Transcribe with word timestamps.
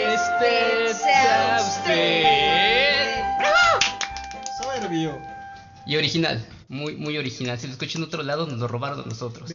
sea 0.93 1.57
usted. 1.61 3.23
Soberbio. 4.61 5.17
Y 5.85 5.97
original, 5.97 6.45
muy, 6.67 6.95
muy 6.95 7.17
original. 7.17 7.59
Si 7.59 7.67
lo 7.67 7.73
escuchan 7.73 8.01
en 8.01 8.07
otro 8.07 8.23
lado, 8.23 8.47
nos 8.47 8.57
lo 8.59 8.67
robaron 8.67 9.01
a 9.01 9.05
nosotros. 9.05 9.53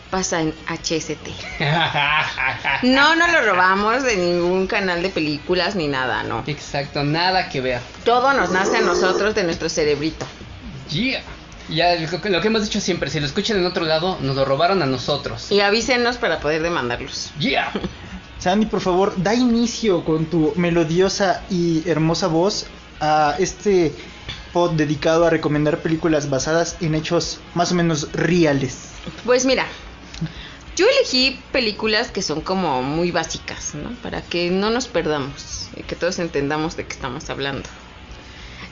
pasa 0.10 0.42
en 0.42 0.54
HST. 0.68 1.28
No, 2.84 3.16
no 3.16 3.28
lo 3.28 3.42
robamos 3.44 4.04
de 4.04 4.18
ningún 4.18 4.68
canal 4.68 5.02
de 5.04 5.10
películas 5.10 5.76
ni 5.76 5.88
nada, 5.88 6.24
no. 6.24 6.44
Exacto, 6.48 7.04
nada 7.04 7.50
que 7.50 7.62
ver. 7.62 7.82
Todo 8.04 8.34
nos 8.34 8.50
nace 8.52 8.78
a 8.78 8.82
nosotros 8.82 9.36
de 9.36 9.44
nuestro 9.44 9.70
cerebrito. 9.70 10.26
Yeah. 10.90 11.22
Ya 11.70 11.96
lo 11.96 12.22
que, 12.22 12.30
lo 12.30 12.42
que 12.42 12.48
hemos 12.48 12.64
dicho 12.64 12.80
siempre, 12.80 13.10
si 13.10 13.20
lo 13.20 13.26
escuchan 13.26 13.58
en 13.58 13.66
otro 13.66 13.86
lado, 13.86 14.18
nos 14.22 14.36
lo 14.36 14.46
robaron 14.46 14.82
a 14.82 14.86
nosotros. 14.86 15.52
Y 15.52 15.60
avísenos 15.60 16.18
para 16.18 16.40
poder 16.40 16.62
demandarlos. 16.62 17.32
Yeah. 17.40 17.72
Sandy, 18.40 18.68
por 18.68 18.82
favor, 18.82 19.14
da 19.18 19.34
inicio 19.34 20.06
con 20.06 20.26
tu 20.28 20.54
melodiosa 20.56 21.44
y 21.50 21.88
hermosa 21.90 22.28
voz 22.28 22.68
a 23.00 23.36
este 23.40 23.94
pod 24.54 24.74
dedicado 24.74 25.26
a 25.26 25.30
recomendar 25.30 25.80
películas 25.80 26.30
basadas 26.30 26.78
en 26.80 26.96
hechos 26.96 27.40
más 27.56 27.72
o 27.72 27.76
menos 27.76 28.12
reales. 28.14 28.92
Pues 29.26 29.46
mira, 29.46 29.66
yo 30.76 30.86
elegí 30.88 31.40
películas 31.52 32.12
que 32.12 32.22
son 32.22 32.42
como 32.42 32.84
muy 32.84 33.12
básicas, 33.12 33.74
¿no? 33.74 33.90
Para 34.04 34.22
que 34.22 34.52
no 34.52 34.70
nos 34.70 34.88
perdamos 34.88 35.70
y 35.76 35.84
que 35.84 35.96
todos 35.96 36.20
entendamos 36.20 36.78
de 36.78 36.86
qué 36.86 36.94
estamos 36.94 37.30
hablando. 37.30 37.68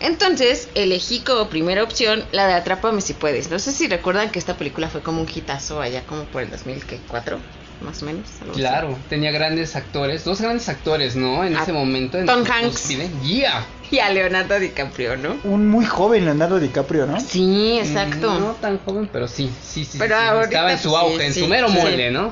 Entonces 0.06 0.70
elegí 0.76 1.20
como 1.22 1.50
primera 1.50 1.84
opción 1.84 2.24
la 2.32 2.48
de 2.48 2.54
Atrápame 2.54 3.02
si 3.02 3.14
puedes. 3.14 3.50
No 3.50 3.58
sé 3.60 3.72
si 3.72 3.88
recuerdan 3.88 4.30
que 4.30 4.40
esta 4.40 4.56
película 4.56 4.88
fue 4.90 5.02
como 5.02 5.22
un 5.22 5.28
hitazo 5.34 5.82
allá 5.82 6.04
como 6.06 6.24
por 6.26 6.44
el 6.44 6.52
2004, 6.52 7.40
más 7.82 8.04
o 8.04 8.06
menos. 8.06 8.28
algo 8.42 8.52
así. 8.54 8.62
Claro, 8.62 8.98
tenía 9.10 9.32
grandes 9.32 9.76
actores, 9.76 10.24
dos 10.24 10.40
grandes 10.42 10.70
actores, 10.70 11.16
¿no? 11.16 11.44
En 11.44 11.56
A 11.58 11.64
ese 11.64 11.74
momento. 11.74 12.20
en 12.20 12.28
Tom 12.28 12.44
Hanks. 12.48 12.88
Yeah. 13.24 13.66
Y 13.90 14.00
a 14.00 14.10
Leonardo 14.12 14.60
DiCaprio, 14.60 15.18
¿no? 15.18 15.38
Un 15.44 15.68
muy 15.68 15.86
joven 15.86 16.26
Leonardo 16.26 16.60
DiCaprio, 16.60 17.06
¿no? 17.08 17.20
Sí, 17.20 17.80
exacto. 17.80 18.32
Mm, 18.32 18.40
No 18.40 18.52
tan 18.62 18.78
joven, 18.80 19.10
pero 19.12 19.28
sí, 19.28 19.50
sí, 19.64 19.86
sí. 19.86 19.98
Pero 19.98 20.16
sí, 20.18 20.24
ahorita, 20.24 20.46
Estaba 20.46 20.72
en 20.72 20.80
su 20.80 20.96
auge, 20.96 21.18
sí, 21.20 21.40
en 21.40 21.46
su 21.46 21.48
mero 21.50 21.68
sí. 21.70 21.74
mole, 21.76 22.12
¿no? 22.12 22.32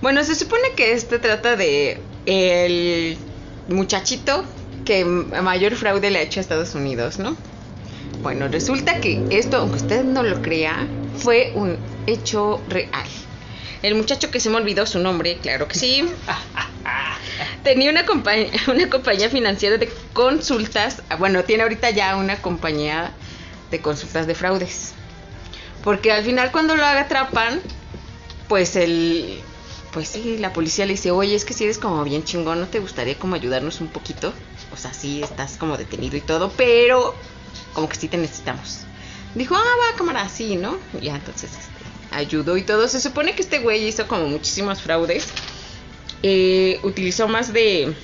Bueno, 0.00 0.22
se 0.24 0.34
supone 0.34 0.62
que 0.76 0.92
este 0.92 1.18
trata 1.18 1.56
de 1.56 2.00
el 2.26 3.18
muchachito 3.68 4.44
que 4.84 5.04
mayor 5.04 5.74
fraude 5.76 6.10
le 6.10 6.18
ha 6.18 6.22
hecho 6.22 6.40
a 6.40 6.42
Estados 6.42 6.74
Unidos, 6.74 7.18
¿no? 7.18 7.36
Bueno, 8.22 8.48
resulta 8.48 9.00
que 9.00 9.24
esto, 9.30 9.56
aunque 9.58 9.76
usted 9.76 10.04
no 10.04 10.22
lo 10.22 10.42
crea, 10.42 10.86
fue 11.16 11.52
un 11.54 11.78
hecho 12.06 12.60
real. 12.68 13.08
El 13.82 13.94
muchacho 13.94 14.30
que 14.30 14.40
se 14.40 14.50
me 14.50 14.56
olvidó 14.56 14.84
su 14.84 14.98
nombre, 14.98 15.38
claro 15.38 15.66
que 15.66 15.74
sí. 15.74 16.04
Tenía 17.64 17.90
una 17.90 18.04
compañía, 18.04 18.50
una 18.68 18.90
compañía 18.90 19.30
financiera 19.30 19.78
de 19.78 19.90
consultas. 20.12 21.02
Bueno, 21.18 21.44
tiene 21.44 21.62
ahorita 21.62 21.90
ya 21.90 22.16
una 22.16 22.36
compañía 22.36 23.12
de 23.70 23.80
consultas 23.80 24.26
de 24.26 24.34
fraudes. 24.34 24.92
Porque 25.82 26.12
al 26.12 26.24
final 26.24 26.50
cuando 26.52 26.76
lo 26.76 26.84
atrapan, 26.84 27.60
pues 28.48 28.76
el 28.76 29.40
pues 29.92 30.08
sí, 30.08 30.38
la 30.38 30.52
policía 30.52 30.86
le 30.86 30.92
dice, 30.92 31.10
oye, 31.10 31.34
es 31.34 31.44
que 31.44 31.54
si 31.54 31.64
eres 31.64 31.78
como 31.78 32.02
bien 32.04 32.24
chingón, 32.24 32.60
¿no 32.60 32.68
te 32.68 32.78
gustaría 32.78 33.18
como 33.18 33.34
ayudarnos 33.34 33.80
un 33.80 33.88
poquito? 33.88 34.32
O 34.72 34.76
sea, 34.76 34.92
sí, 34.92 35.22
estás 35.22 35.56
como 35.56 35.76
detenido 35.76 36.16
y 36.16 36.20
todo, 36.20 36.52
pero 36.56 37.14
como 37.72 37.88
que 37.88 37.96
sí 37.96 38.08
te 38.08 38.16
necesitamos. 38.16 38.80
Dijo, 39.34 39.54
ah, 39.54 39.58
va, 39.58 39.96
cámara, 39.96 40.28
sí, 40.28 40.56
¿no? 40.56 40.78
Y 41.00 41.06
ya, 41.06 41.16
entonces, 41.16 41.50
este, 41.50 42.14
ayudó 42.14 42.56
y 42.56 42.62
todo. 42.62 42.88
Se 42.88 43.00
supone 43.00 43.34
que 43.34 43.42
este 43.42 43.58
güey 43.58 43.86
hizo 43.86 44.06
como 44.06 44.26
muchísimos 44.26 44.80
fraudes. 44.80 45.28
Eh, 46.22 46.78
utilizó 46.82 47.28
más 47.28 47.52
de 47.52 47.94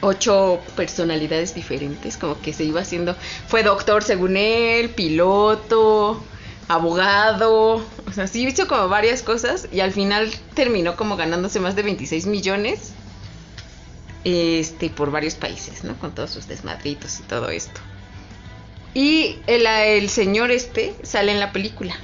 ocho 0.00 0.60
personalidades 0.76 1.54
diferentes, 1.54 2.16
como 2.16 2.40
que 2.40 2.52
se 2.52 2.64
iba 2.64 2.80
haciendo, 2.80 3.16
fue 3.48 3.62
doctor 3.62 4.04
según 4.04 4.36
él, 4.36 4.90
piloto, 4.90 6.22
abogado, 6.68 7.76
o 8.06 8.12
sea, 8.12 8.26
sí 8.26 8.46
hizo 8.46 8.66
como 8.66 8.88
varias 8.88 9.22
cosas 9.22 9.68
y 9.70 9.80
al 9.80 9.92
final 9.92 10.30
terminó 10.54 10.96
como 10.96 11.16
ganándose 11.16 11.60
más 11.60 11.76
de 11.76 11.82
26 11.82 12.26
millones 12.26 12.92
este 14.24 14.90
por 14.90 15.12
varios 15.12 15.36
países, 15.36 15.84
¿no? 15.84 15.96
Con 15.98 16.12
todos 16.12 16.30
sus 16.30 16.48
desmadritos 16.48 17.20
y 17.20 17.22
todo 17.22 17.50
esto. 17.50 17.80
Y 18.92 19.38
el, 19.46 19.66
el 19.66 20.08
señor 20.08 20.50
este 20.50 20.96
sale 21.02 21.30
en 21.30 21.38
la 21.38 21.52
película. 21.52 21.94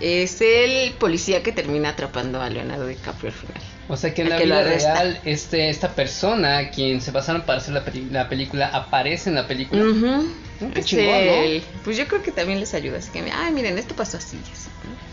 Es 0.00 0.40
el 0.40 0.92
policía 0.94 1.42
que 1.42 1.52
termina 1.52 1.90
atrapando 1.90 2.40
a 2.40 2.48
Leonardo 2.50 2.86
DiCaprio 2.86 3.30
al 3.30 3.36
final. 3.36 3.62
O 3.90 3.96
sea 3.96 4.12
que 4.12 4.20
en 4.22 4.26
El 4.26 4.30
la 4.32 4.38
que 4.38 4.44
vida 4.44 4.62
real, 4.64 5.20
este, 5.24 5.70
esta 5.70 5.88
persona, 5.94 6.70
quien 6.70 7.00
se 7.00 7.10
basaron 7.10 7.42
para 7.42 7.58
hacer 7.58 7.72
la, 7.72 7.84
peli- 7.84 8.08
la 8.10 8.28
película, 8.28 8.68
aparece 8.68 9.30
en 9.30 9.36
la 9.36 9.46
película. 9.46 9.82
Ujú. 9.82 10.28
Mm, 10.60 10.70
qué 10.72 10.80
Es 10.80 10.86
chingón, 10.86 11.06
¿no? 11.26 11.32
el- 11.32 11.62
Pues 11.84 11.96
yo 11.96 12.06
creo 12.06 12.22
que 12.22 12.30
también 12.30 12.60
les 12.60 12.74
ayuda. 12.74 12.98
Así 12.98 13.10
que, 13.10 13.20
ay, 13.32 13.52
miren, 13.52 13.78
esto 13.78 13.96
pasó 13.96 14.18
así. 14.18 14.38
así, 14.52 14.68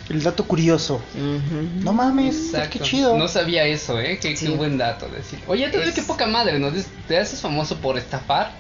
El 0.10 0.22
dato 0.24 0.46
curioso. 0.46 1.02
¿no? 1.84 1.94
Mames, 1.94 2.36
Exacto. 2.48 2.70
qué 2.74 2.80
chido. 2.80 3.18
No 3.18 3.28
sabía 3.30 3.64
eso, 3.66 4.00
¿eh? 4.00 4.20
Qué, 4.22 4.32
qué 4.32 4.38
Sí. 4.38 4.48
buen 4.50 4.78
dato 4.78 5.08
decir. 5.08 5.40
Oye, 5.48 5.68
todavía 5.70 5.90
Es- 5.92 5.96
qué 5.96 6.02
poca 6.04 6.28
madre, 6.28 6.60
¿no? 6.60 6.70
Te 7.08 7.18
haces 7.18 7.40
famoso 7.40 7.78
por 7.80 7.98
estafar, 7.98 8.52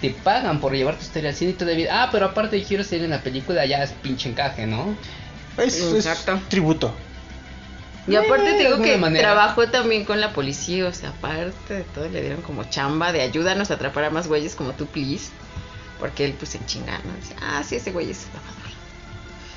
te 0.00 0.10
pagan 0.10 0.60
por 0.60 0.74
llevar 0.76 0.96
tu 0.96 1.02
historia 1.02 1.30
al 1.30 1.36
cine 1.36 1.50
y 1.50 1.54
todavía... 1.54 1.88
Ah, 2.04 2.08
pero 2.12 2.26
aparte 2.26 2.62
quiero 2.62 2.84
salir 2.84 3.04
en 3.04 3.10
la 3.10 3.22
película, 3.22 3.66
ya 3.66 3.82
es 3.82 3.90
pinche 3.90 4.28
encaje, 4.28 4.66
¿no? 4.66 4.96
Es, 5.58 5.74
es 5.74 6.06
Exacto. 6.06 6.40
tributo. 6.48 6.94
Y 8.08 8.14
aparte 8.14 8.52
te 8.52 8.64
digo 8.64 8.80
que 8.82 8.96
manera. 8.98 9.28
trabajó 9.28 9.68
también 9.68 10.04
con 10.04 10.20
la 10.20 10.32
policía, 10.32 10.86
o 10.86 10.92
sea, 10.92 11.10
aparte 11.10 11.74
de 11.74 11.84
todo 11.84 12.08
le 12.08 12.20
dieron 12.20 12.40
como 12.40 12.64
chamba 12.64 13.12
de 13.12 13.20
ayúdanos 13.20 13.70
a 13.70 13.74
atrapar 13.74 14.04
a 14.04 14.10
más 14.10 14.28
güeyes 14.28 14.54
como 14.54 14.72
tú, 14.72 14.86
please. 14.86 15.30
Porque 15.98 16.24
él 16.24 16.34
pues 16.38 16.50
se 16.50 16.64
chinga, 16.66 17.00
¿no? 17.04 17.14
Dice, 17.16 17.34
ah, 17.40 17.62
sí, 17.66 17.76
ese 17.76 17.90
güey 17.90 18.10
es 18.10 18.24
estafador. 18.24 18.56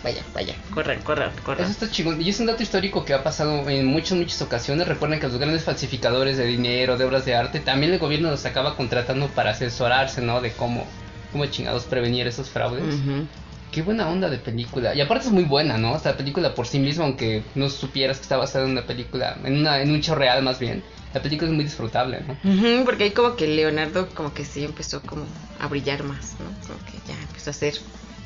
Vaya, 0.04 0.24
vaya, 0.34 0.56
corran, 0.74 1.02
corran, 1.02 1.32
corran. 1.44 1.64
Eso 1.64 1.72
está 1.72 1.92
chingón. 1.92 2.22
Y 2.22 2.30
es 2.30 2.40
un 2.40 2.46
dato 2.46 2.64
histórico 2.64 3.04
que 3.04 3.14
ha 3.14 3.22
pasado 3.22 3.68
en 3.70 3.86
muchas, 3.86 4.18
muchas 4.18 4.42
ocasiones. 4.42 4.88
Recuerden 4.88 5.20
que 5.20 5.28
los 5.28 5.38
grandes 5.38 5.66
falsificadores 5.66 6.38
de 6.38 6.46
dinero, 6.46 6.98
de 6.98 7.04
obras 7.04 7.26
de 7.26 7.36
arte, 7.36 7.60
también 7.60 7.92
el 7.92 8.00
gobierno 8.00 8.32
los 8.32 8.46
acaba 8.46 8.78
contratando 8.78 9.28
para 9.28 9.52
asesorarse, 9.52 10.22
¿no? 10.22 10.40
De 10.40 10.54
cómo, 10.54 10.88
cómo 11.34 11.46
chingados 11.48 11.84
prevenir 11.84 12.26
esos 12.28 12.50
fraudes. 12.50 12.96
Ujú. 12.96 13.28
Qué 13.72 13.82
buena 13.84 14.10
onda 14.10 14.30
de 14.30 14.38
película. 14.38 14.96
Y 14.96 15.02
aparte 15.02 15.28
es 15.28 15.32
muy 15.32 15.44
buena, 15.44 15.78
¿no? 15.78 15.96
Esta 15.96 16.18
película 16.18 16.56
por 16.56 16.66
sí 16.66 16.80
misma, 16.80 17.06
aunque 17.06 17.44
no 17.56 17.70
supieras 17.70 18.18
que 18.18 18.24
está 18.24 18.38
basada 18.38 18.66
en 18.66 18.72
una 18.72 18.86
película, 18.86 19.38
en, 19.44 19.58
una, 19.58 19.82
en 19.82 19.92
un 19.92 19.98
hecho 19.98 20.16
real 20.16 20.42
más 20.42 20.60
bien. 20.60 20.84
La 21.14 21.22
película 21.22 21.50
es 21.50 21.56
muy 21.56 21.64
disfrutable, 21.64 22.22
¿no? 22.28 22.86
Porque 22.86 23.06
ahí 23.06 23.12
como 23.12 23.36
que 23.36 23.48
Leonardo 23.48 24.10
como 24.10 24.34
que 24.34 24.46
sí 24.46 24.64
empezó 24.64 25.02
como 25.02 25.24
a 25.60 25.68
brillar 25.68 26.04
más, 26.04 26.36
¿no? 26.40 26.68
Como 26.68 26.80
que 26.86 26.98
ya 27.08 27.20
empezó 27.20 27.50
a 27.50 27.54
ser 27.54 27.76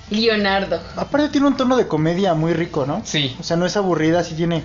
Leonardo. 0.10 0.82
Aparte 0.96 1.30
tiene 1.30 1.48
un 1.48 1.58
tono 1.58 1.78
de 1.78 1.88
comedia 1.88 2.34
muy 2.34 2.54
rico, 2.54 2.86
¿no? 2.86 3.02
Sí. 3.06 3.36
O 3.40 3.44
sea, 3.44 3.58
no 3.58 3.66
es 3.66 3.78
aburrida, 3.78 4.24
sí 4.24 4.36
tiene... 4.36 4.64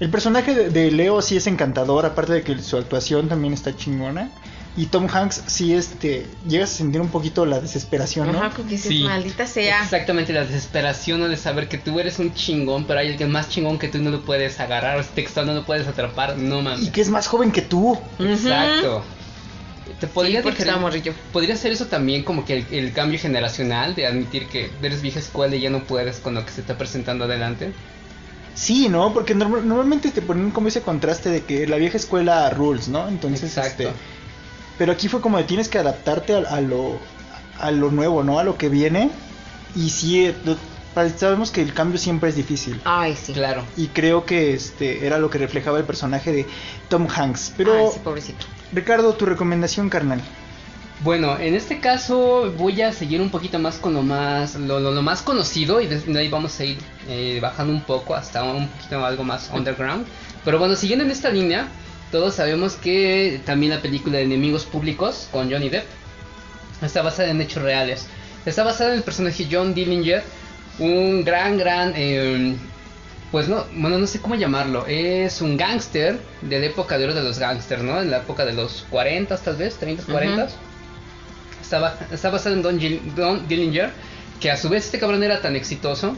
El 0.00 0.10
personaje 0.10 0.54
de, 0.54 0.70
de 0.70 0.90
Leo 0.90 1.22
sí 1.22 1.36
es 1.36 1.46
encantador, 1.46 2.06
aparte 2.06 2.32
de 2.32 2.42
que 2.42 2.58
su 2.60 2.76
actuación 2.76 3.28
también 3.28 3.54
está 3.54 3.76
chingona. 3.76 4.30
Y 4.74 4.86
Tom 4.86 5.06
Hanks 5.12 5.42
sí 5.48 5.74
este 5.74 6.26
llegas 6.48 6.70
a 6.72 6.76
sentir 6.78 7.00
un 7.02 7.08
poquito 7.10 7.44
la 7.44 7.60
desesperación, 7.60 8.32
¿no? 8.32 8.38
Ajá, 8.38 8.50
como 8.56 8.66
que 8.68 8.76
dices, 8.76 8.88
Sí. 8.88 9.02
maldita 9.02 9.46
sea. 9.46 9.82
Exactamente, 9.82 10.32
la 10.32 10.44
desesperación 10.46 11.20
¿no? 11.20 11.28
de 11.28 11.36
saber 11.36 11.68
que 11.68 11.76
tú 11.76 12.00
eres 12.00 12.18
un 12.18 12.32
chingón, 12.32 12.86
pero 12.86 13.00
hay 13.00 13.08
alguien 13.10 13.30
más 13.30 13.50
chingón 13.50 13.78
que 13.78 13.88
tú 13.88 13.98
no 13.98 14.08
lo 14.10 14.22
puedes 14.22 14.58
agarrar, 14.60 14.98
o 14.98 15.04
textual 15.04 15.46
no 15.46 15.52
lo 15.52 15.66
puedes 15.66 15.86
atrapar, 15.86 16.38
no 16.38 16.62
mames. 16.62 16.86
Y 16.86 16.90
que 16.90 17.02
es 17.02 17.10
más 17.10 17.26
joven 17.26 17.52
que 17.52 17.60
tú. 17.60 17.98
Exacto. 18.18 19.02
Te 20.00 20.06
podría 20.06 20.40
Sí, 20.40 20.48
porque 20.48 20.64
morrillo. 20.72 21.12
Podría 21.32 21.54
ser 21.56 21.72
eso 21.72 21.86
también 21.86 22.22
como 22.24 22.44
que 22.46 22.58
el, 22.58 22.66
el 22.70 22.92
cambio 22.94 23.18
generacional 23.18 23.94
de 23.94 24.06
admitir 24.06 24.46
que 24.48 24.70
eres 24.82 25.02
vieja 25.02 25.18
escuela 25.18 25.54
y 25.54 25.60
ya 25.60 25.70
no 25.70 25.84
puedes 25.84 26.16
con 26.16 26.34
lo 26.34 26.46
que 26.46 26.50
se 26.52 26.62
está 26.62 26.78
presentando 26.78 27.24
adelante. 27.26 27.72
Sí, 28.54 28.88
¿no? 28.88 29.12
Porque 29.12 29.34
norm- 29.34 29.62
normalmente 29.64 30.10
te 30.10 30.22
ponen 30.22 30.50
como 30.50 30.68
ese 30.68 30.80
contraste 30.82 31.28
de 31.30 31.42
que 31.44 31.66
la 31.66 31.76
vieja 31.76 31.96
escuela 31.98 32.48
rules, 32.50 32.88
¿no? 32.88 33.06
Entonces, 33.08 33.56
Exacto. 33.56 33.82
este, 33.84 33.94
pero 34.82 34.90
aquí 34.90 35.06
fue 35.06 35.20
como 35.20 35.38
de 35.38 35.44
tienes 35.44 35.68
que 35.68 35.78
adaptarte 35.78 36.34
a, 36.34 36.38
a 36.56 36.60
lo 36.60 36.98
a 37.60 37.70
lo 37.70 37.92
nuevo, 37.92 38.24
¿no? 38.24 38.40
A 38.40 38.42
lo 38.42 38.58
que 38.58 38.68
viene. 38.68 39.10
Y 39.76 39.90
sí, 39.90 40.24
eh, 40.26 40.34
sabemos 41.16 41.52
que 41.52 41.62
el 41.62 41.72
cambio 41.72 41.98
siempre 42.00 42.30
es 42.30 42.34
difícil. 42.34 42.80
Ay, 42.84 43.14
sí. 43.14 43.32
Claro. 43.32 43.62
Y 43.76 43.86
creo 43.88 44.26
que 44.26 44.54
este 44.54 45.06
era 45.06 45.18
lo 45.18 45.30
que 45.30 45.38
reflejaba 45.38 45.78
el 45.78 45.84
personaje 45.84 46.32
de 46.32 46.46
Tom 46.88 47.06
Hanks. 47.08 47.52
Pero, 47.56 47.72
Ay, 47.74 47.86
sí, 47.94 48.00
pobrecito. 48.02 48.44
Ricardo, 48.72 49.12
tu 49.14 49.24
recomendación, 49.24 49.88
carnal. 49.88 50.20
Bueno, 51.04 51.38
en 51.38 51.54
este 51.54 51.78
caso 51.78 52.52
voy 52.58 52.82
a 52.82 52.92
seguir 52.92 53.20
un 53.20 53.30
poquito 53.30 53.60
más 53.60 53.76
con 53.76 53.94
lo 53.94 54.02
más 54.02 54.56
lo, 54.56 54.80
lo- 54.80 54.90
lo 54.90 55.02
más 55.02 55.22
conocido 55.22 55.80
y 55.80 55.86
de 55.86 56.18
ahí 56.18 56.28
vamos 56.28 56.58
a 56.58 56.64
ir 56.64 56.78
eh, 57.08 57.38
bajando 57.40 57.72
un 57.72 57.82
poco 57.82 58.16
hasta 58.16 58.42
un 58.42 58.66
poquito 58.66 59.04
algo 59.04 59.22
más 59.22 59.48
underground. 59.54 60.06
Pero 60.44 60.58
bueno, 60.58 60.74
siguiendo 60.74 61.04
en 61.04 61.12
esta 61.12 61.28
línea, 61.30 61.68
todos 62.12 62.34
sabemos 62.36 62.74
que 62.74 63.40
también 63.44 63.72
la 63.72 63.80
película 63.82 64.18
de 64.18 64.24
Enemigos 64.24 64.64
Públicos 64.64 65.28
con 65.32 65.50
Johnny 65.50 65.68
Depp 65.70 65.86
está 66.82 67.02
basada 67.02 67.30
en 67.30 67.40
hechos 67.40 67.62
reales. 67.62 68.06
Está 68.46 68.62
basada 68.62 68.90
en 68.90 68.98
el 68.98 69.02
personaje 69.02 69.48
John 69.50 69.72
Dillinger, 69.74 70.22
un 70.78 71.24
gran, 71.24 71.56
gran, 71.58 71.92
eh, 71.96 72.54
pues 73.30 73.48
no, 73.48 73.64
bueno, 73.74 73.98
no 73.98 74.06
sé 74.06 74.20
cómo 74.20 74.34
llamarlo. 74.34 74.84
Es 74.86 75.40
un 75.40 75.56
gángster 75.56 76.20
de 76.42 76.60
la 76.60 76.66
época 76.66 76.98
de 76.98 77.04
oro 77.04 77.14
de 77.14 77.22
los 77.22 77.38
gángsters, 77.38 77.82
¿no? 77.82 78.00
En 78.00 78.10
la 78.10 78.18
época 78.18 78.44
de 78.44 78.52
los 78.52 78.84
40 78.90 79.36
tal 79.38 79.56
vez, 79.56 79.76
30, 79.76 80.04
40. 80.04 80.44
Ujú. 80.44 80.52
Está, 81.62 81.98
está 82.10 82.30
basado 82.30 82.54
en 82.56 82.62
Don, 82.62 82.78
Gil- 82.78 83.00
Don 83.14 83.48
Dillinger, 83.48 83.90
que 84.40 84.50
a 84.50 84.56
su 84.56 84.68
vez 84.68 84.84
este 84.84 84.98
cabrón 84.98 85.22
era 85.22 85.40
tan 85.40 85.56
exitoso 85.56 86.16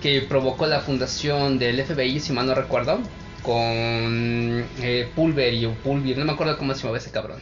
que 0.00 0.22
provocó 0.22 0.66
la 0.66 0.80
fundación 0.80 1.58
del 1.58 1.84
FBI, 1.84 2.20
si 2.20 2.32
mal 2.32 2.46
no 2.46 2.54
recuerdo, 2.54 3.00
con 3.44 4.64
eh, 4.80 5.08
Pulver 5.14 5.66
o 5.66 5.74
Pulver, 5.74 6.18
no 6.18 6.24
me 6.24 6.32
acuerdo 6.32 6.58
cómo 6.58 6.74
se 6.74 6.80
llamaba 6.80 6.98
ese 6.98 7.10
cabrón. 7.10 7.38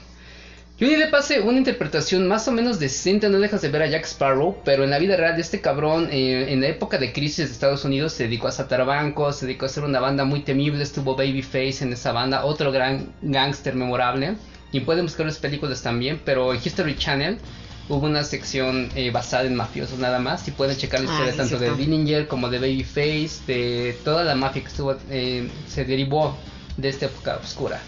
Johnny 0.79 0.97
Depp 0.97 1.15
hace 1.15 1.41
una 1.41 1.59
interpretación 1.59 2.27
más 2.27 2.49
o 2.49 2.53
menos 2.53 2.81
decente, 2.81 3.29
no 3.29 3.39
dejas 3.39 3.63
de 3.63 3.69
ver 3.69 3.83
a 3.83 3.87
Jack 3.87 4.05
Sparrow, 4.05 4.57
pero 4.65 4.83
en 4.83 4.91
la 4.91 4.99
vida 4.99 5.17
real 5.17 5.39
este 5.39 5.61
cabrón, 5.61 6.09
eh, 6.11 6.53
en 6.53 6.61
la 6.61 6.67
época 6.67 6.99
de 6.99 7.13
crisis 7.13 7.47
de 7.47 7.53
Estados 7.53 7.85
Unidos, 7.85 8.15
se 8.15 8.25
dedicó 8.25 8.47
a 8.47 8.51
asaltar 8.51 8.85
bancos, 8.85 9.37
se 9.37 9.47
dedicó 9.47 9.67
a 9.67 9.69
hacer 9.69 9.85
una 9.85 10.01
banda 10.01 10.25
muy 10.25 10.41
temible, 10.41 10.83
estuvo 10.83 11.15
Babyface 11.15 11.85
en 11.85 11.93
esa 11.93 12.11
banda, 12.11 12.45
otro 12.45 12.73
gran 12.73 13.13
gángster 13.23 13.77
memorable, 13.77 14.35
y 14.73 14.81
pueden 14.81 15.05
buscar 15.05 15.25
las 15.27 15.39
películas 15.39 15.83
también, 15.83 16.21
pero 16.25 16.53
en 16.53 16.61
History 16.65 16.97
Channel 16.97 17.39
hubo 17.89 18.07
una 18.07 18.25
sección 18.25 18.89
eh, 18.95 19.11
basada 19.11 19.45
en 19.45 19.55
mafiosos 19.55 19.99
nada 19.99 20.19
más, 20.19 20.47
y 20.49 20.51
pueden 20.53 20.77
checar 20.77 21.01
la 21.01 21.11
Ah, 21.11 21.13
historia 21.13 21.33
sí, 21.33 21.39
tanto 21.39 21.55
de 21.59 21.67
cierto. 21.67 21.77
Dillinger 21.79 22.29
como 22.29 22.49
de 22.49 22.59
Babyface, 22.59 23.43
de 23.47 23.97
toda 24.05 24.25
la 24.25 24.35
mafia 24.35 24.63
que 24.63 24.69
estuvo, 24.69 24.97
eh, 25.11 25.49
se 25.69 25.85
derivó 25.85 26.37
de 26.77 26.89
esta 26.89 27.07
época 27.07 27.39
oscura. 27.43 27.81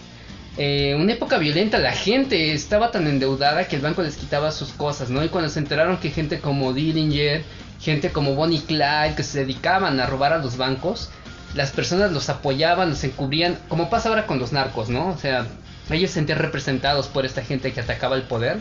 Eh, 0.56 0.94
una 0.96 1.12
época 1.14 1.38
violenta, 1.38 1.78
la 1.78 1.92
gente 1.92 2.52
estaba 2.52 2.90
tan 2.92 3.06
endeudada 3.08 3.66
que 3.66 3.76
el 3.76 3.82
banco 3.82 4.02
les 4.02 4.16
quitaba 4.16 4.52
sus 4.52 4.70
cosas, 4.70 5.10
¿no? 5.10 5.24
Y 5.24 5.28
cuando 5.28 5.48
se 5.50 5.58
enteraron 5.58 5.96
que 5.96 6.10
gente 6.10 6.38
como 6.38 6.72
Dillinger, 6.72 7.42
gente 7.80 8.10
como 8.10 8.34
Bonnie 8.34 8.60
Clyde, 8.60 9.14
que 9.16 9.22
se 9.24 9.40
dedicaban 9.40 9.98
a 9.98 10.06
robar 10.06 10.32
a 10.32 10.38
los 10.38 10.56
bancos, 10.56 11.10
las 11.54 11.70
personas 11.70 12.12
los 12.12 12.28
apoyaban, 12.28 12.90
los 12.90 13.02
encubrían, 13.04 13.58
como 13.68 13.90
pasa 13.90 14.08
ahora 14.10 14.26
con 14.26 14.38
los 14.38 14.52
narcos, 14.52 14.88
¿no? 14.88 15.08
O 15.08 15.18
sea, 15.18 15.46
ellos 15.90 16.10
se 16.10 16.14
sentían 16.14 16.38
representados 16.38 17.08
por 17.08 17.26
esta 17.26 17.42
gente 17.42 17.72
que 17.72 17.80
atacaba 17.80 18.16
el 18.16 18.22
poder 18.22 18.58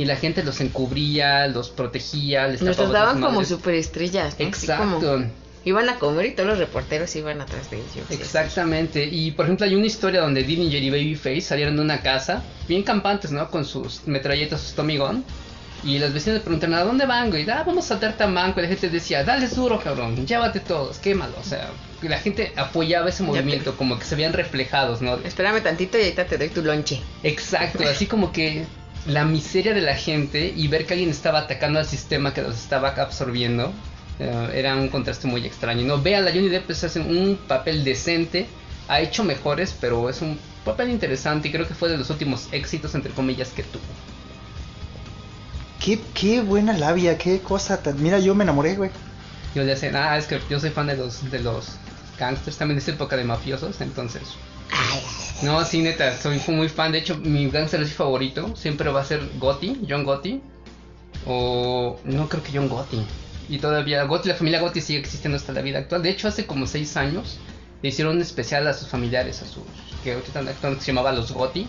y 0.00 0.06
la 0.06 0.16
gente 0.16 0.42
los 0.42 0.62
encubría, 0.62 1.46
los 1.48 1.68
protegía, 1.68 2.48
les 2.48 2.62
Nos 2.62 2.74
sus 2.74 2.86
trataban 2.86 3.20
como 3.20 3.44
superestrellas. 3.44 4.38
¿no? 4.38 4.46
Exacto. 4.46 4.98
como 4.98 5.26
iban 5.62 5.90
a 5.90 5.98
comer 5.98 6.24
y 6.24 6.30
todos 6.30 6.48
los 6.48 6.58
reporteros 6.58 7.14
iban 7.16 7.42
atrás 7.42 7.70
de 7.70 7.76
ellos. 7.76 8.06
Exactamente, 8.08 9.04
y 9.04 9.32
por 9.32 9.44
ejemplo 9.44 9.66
hay 9.66 9.74
una 9.74 9.84
historia 9.84 10.22
donde 10.22 10.42
Dillinger 10.42 10.82
y 10.82 10.88
Babyface 10.88 11.42
salieron 11.42 11.76
de 11.76 11.82
una 11.82 12.00
casa, 12.00 12.42
bien 12.66 12.82
campantes, 12.82 13.30
¿no? 13.30 13.50
Con 13.50 13.66
sus 13.66 14.06
metralletas, 14.06 14.62
sus 14.62 14.72
Tommy 14.72 14.96
Gun, 14.96 15.22
y 15.84 15.98
los 15.98 16.14
vecinos 16.14 16.38
le 16.38 16.44
preguntaron, 16.44 16.76
¿a 16.76 16.84
dónde 16.84 17.04
van, 17.04 17.28
güey? 17.28 17.48
Ah, 17.50 17.62
vamos 17.66 17.84
a 17.84 17.88
saltar 17.88 18.16
tamanco, 18.16 18.60
y 18.60 18.62
la 18.62 18.68
gente 18.70 18.88
decía, 18.88 19.22
dale 19.22 19.48
duro, 19.48 19.78
cabrón, 19.80 20.26
llévate 20.26 20.60
todos, 20.60 20.96
quémalo, 20.96 21.34
o 21.38 21.44
sea, 21.44 21.68
la 22.00 22.18
gente 22.18 22.54
apoyaba 22.56 23.10
ese 23.10 23.22
movimiento, 23.22 23.76
como 23.76 23.98
que 23.98 24.06
se 24.06 24.16
veían 24.16 24.32
reflejados, 24.32 25.02
¿no? 25.02 25.16
Espérame 25.16 25.62
tantito 25.62 25.98
y 25.98 26.04
ahorita 26.04 26.24
te 26.24 26.38
doy 26.38 26.48
tu 26.48 26.62
lonche. 26.62 27.02
Exacto, 27.22 27.84
así 27.86 28.06
como 28.06 28.32
que 28.32 28.64
la 29.06 29.24
miseria 29.24 29.74
de 29.74 29.80
la 29.80 29.94
gente 29.94 30.52
y 30.54 30.68
ver 30.68 30.86
que 30.86 30.94
alguien 30.94 31.10
estaba 31.10 31.40
atacando 31.40 31.78
al 31.78 31.86
sistema 31.86 32.34
que 32.34 32.42
los 32.42 32.56
estaba 32.56 32.88
absorbiendo 32.88 33.72
eh, 34.18 34.50
era 34.54 34.76
un 34.76 34.88
contraste 34.88 35.26
muy 35.26 35.44
extraño. 35.46 35.84
No, 35.86 36.00
vean, 36.00 36.24
la 36.24 36.30
Johnny 36.30 36.48
Depp 36.48 36.66
pues, 36.66 36.84
hace 36.84 37.00
un 37.00 37.38
papel 37.48 37.84
decente, 37.84 38.46
ha 38.88 39.00
hecho 39.00 39.24
mejores, 39.24 39.74
pero 39.80 40.10
es 40.10 40.20
un 40.20 40.38
papel 40.64 40.90
interesante 40.90 41.48
y 41.48 41.52
creo 41.52 41.66
que 41.66 41.74
fue 41.74 41.88
de 41.88 41.96
los 41.96 42.10
últimos 42.10 42.48
éxitos, 42.52 42.94
entre 42.94 43.12
comillas, 43.12 43.48
que 43.50 43.62
tuvo. 43.62 43.82
Qué, 45.82 45.98
qué 46.12 46.42
buena 46.42 46.74
labia, 46.74 47.16
qué 47.16 47.40
cosa 47.40 47.82
tan... 47.82 48.02
Mira, 48.02 48.18
yo 48.18 48.34
me 48.34 48.44
enamoré, 48.44 48.76
güey. 48.76 48.90
Yo 49.54 49.64
le 49.64 49.72
hacen, 49.72 49.96
ah, 49.96 50.18
es 50.18 50.26
que 50.26 50.38
yo 50.50 50.60
soy 50.60 50.70
fan 50.70 50.86
de 50.86 50.96
los, 50.96 51.30
de 51.30 51.40
los 51.40 51.76
gangsters, 52.18 52.58
también 52.58 52.76
de 52.76 52.82
esa 52.82 52.92
época 52.92 53.16
de 53.16 53.24
mafiosos, 53.24 53.80
entonces... 53.80 54.22
No, 55.42 55.64
sí, 55.64 55.80
neta, 55.80 56.16
soy 56.16 56.40
muy 56.48 56.68
fan. 56.68 56.92
De 56.92 56.98
hecho, 56.98 57.16
mi 57.16 57.48
gangster 57.48 57.80
así 57.80 57.92
favorito 57.92 58.54
siempre 58.56 58.90
va 58.90 59.00
a 59.00 59.04
ser 59.04 59.20
Gotti, 59.38 59.80
John 59.88 60.04
Gotti. 60.04 60.40
O 61.26 61.98
no 62.04 62.28
creo 62.28 62.42
que 62.42 62.52
John 62.52 62.68
Gotti. 62.68 63.00
Y 63.48 63.58
todavía 63.58 64.04
Gotti, 64.04 64.28
la 64.28 64.34
familia 64.34 64.60
Gotti 64.60 64.80
sigue 64.80 64.98
existiendo 64.98 65.36
hasta 65.36 65.52
la 65.52 65.62
vida 65.62 65.78
actual. 65.78 66.02
De 66.02 66.10
hecho, 66.10 66.28
hace 66.28 66.46
como 66.46 66.66
seis 66.66 66.96
años 66.96 67.38
le 67.82 67.88
hicieron 67.88 68.16
un 68.16 68.22
especial 68.22 68.66
a 68.68 68.74
sus 68.74 68.88
familiares, 68.88 69.42
a 69.42 69.46
sus 69.46 69.64
que 70.04 70.14
ahorita 70.14 70.40
están 70.50 70.80
se 70.80 70.86
llamaba 70.92 71.12
Los 71.12 71.32
Gotti. 71.32 71.66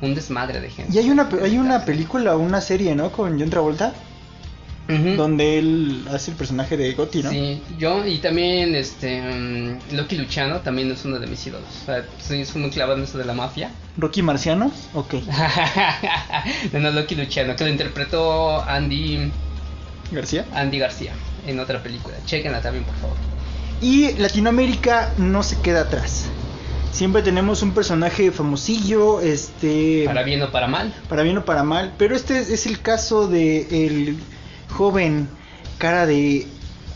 Un 0.00 0.14
desmadre 0.14 0.60
de 0.60 0.70
gente. 0.70 0.94
Y 0.94 0.98
hay 0.98 1.10
una, 1.10 1.28
hay 1.42 1.58
una 1.58 1.84
película, 1.84 2.36
una 2.36 2.60
serie, 2.60 2.94
¿no? 2.94 3.10
Con 3.10 3.38
John 3.40 3.50
Travolta. 3.50 3.94
Donde 4.88 5.58
él 5.58 6.06
hace 6.10 6.30
el 6.30 6.36
personaje 6.38 6.78
de 6.78 6.94
Gotti, 6.94 7.22
¿no? 7.22 7.30
Sí, 7.30 7.62
yo 7.78 8.06
y 8.06 8.18
también 8.18 8.74
este 8.74 9.20
mm, 9.20 9.94
Loki 9.94 10.16
Luciano 10.16 10.60
también 10.60 10.90
es 10.90 11.04
uno 11.04 11.18
de 11.18 11.26
mis 11.26 11.46
ídolos. 11.46 11.68
O 11.82 11.84
sea, 11.84 12.06
soy, 12.26 12.46
soy 12.46 12.62
muy 12.62 12.70
clavado 12.70 12.96
en 12.96 13.04
eso 13.04 13.18
de 13.18 13.26
la 13.26 13.34
mafia. 13.34 13.70
Rocky 13.98 14.22
Marciano, 14.22 14.72
ok. 14.94 15.14
no, 16.72 16.80
no, 16.80 16.90
Loki 16.90 17.16
Luciano, 17.16 17.54
que 17.54 17.64
lo 17.64 17.70
interpretó 17.70 18.62
Andy 18.62 19.30
García. 20.10 20.46
Andy 20.54 20.78
García 20.78 21.12
en 21.46 21.60
otra 21.60 21.82
película. 21.82 22.16
Chequenla 22.24 22.60
también, 22.60 22.84
por 22.84 22.94
favor. 22.96 23.16
Y 23.80 24.12
Latinoamérica 24.14 25.12
no 25.18 25.42
se 25.42 25.60
queda 25.60 25.82
atrás. 25.82 26.26
Siempre 26.92 27.22
tenemos 27.22 27.62
un 27.62 27.72
personaje 27.72 28.32
famosillo, 28.32 29.20
este... 29.20 30.04
Para 30.06 30.22
bien 30.22 30.42
o 30.42 30.50
para 30.50 30.66
mal. 30.66 30.92
para 31.08 31.22
bien 31.22 31.38
o 31.38 31.44
para 31.44 31.62
mal. 31.62 31.92
Pero 31.98 32.16
este 32.16 32.38
es, 32.38 32.50
es 32.50 32.66
el 32.66 32.80
caso 32.80 33.28
de 33.28 33.86
el 33.86 34.18
joven 34.70 35.28
cara 35.78 36.06
de 36.06 36.46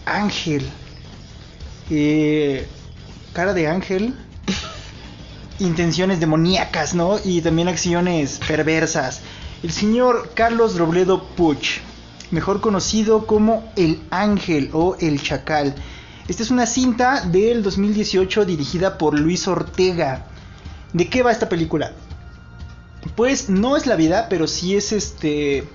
ángel. 0.04 0.68
Eh, 1.90 2.66
cara 3.32 3.54
de 3.54 3.68
ángel. 3.68 4.14
Intenciones 5.58 6.20
demoníacas, 6.20 6.94
¿no? 6.94 7.18
Y 7.24 7.40
también 7.40 7.68
acciones 7.68 8.40
perversas. 8.46 9.20
El 9.62 9.70
señor 9.70 10.32
Carlos 10.34 10.76
Robledo 10.76 11.22
Puch, 11.36 11.78
mejor 12.32 12.60
conocido 12.60 13.26
como 13.26 13.70
El 13.76 14.02
Ángel 14.10 14.70
o 14.72 14.96
El 14.98 15.22
Chacal. 15.22 15.76
Esta 16.26 16.42
es 16.42 16.50
una 16.50 16.66
cinta 16.66 17.20
del 17.20 17.62
2018 17.62 18.44
dirigida 18.44 18.98
por 18.98 19.18
Luis 19.18 19.46
Ortega. 19.46 20.26
¿De 20.92 21.08
qué 21.08 21.22
va 21.22 21.30
esta 21.30 21.48
película? 21.48 21.92
Pues 23.14 23.48
no 23.48 23.76
es 23.76 23.86
la 23.86 23.96
vida, 23.96 24.26
pero 24.28 24.46
sí 24.46 24.76
es 24.76 24.92
este 24.92 25.68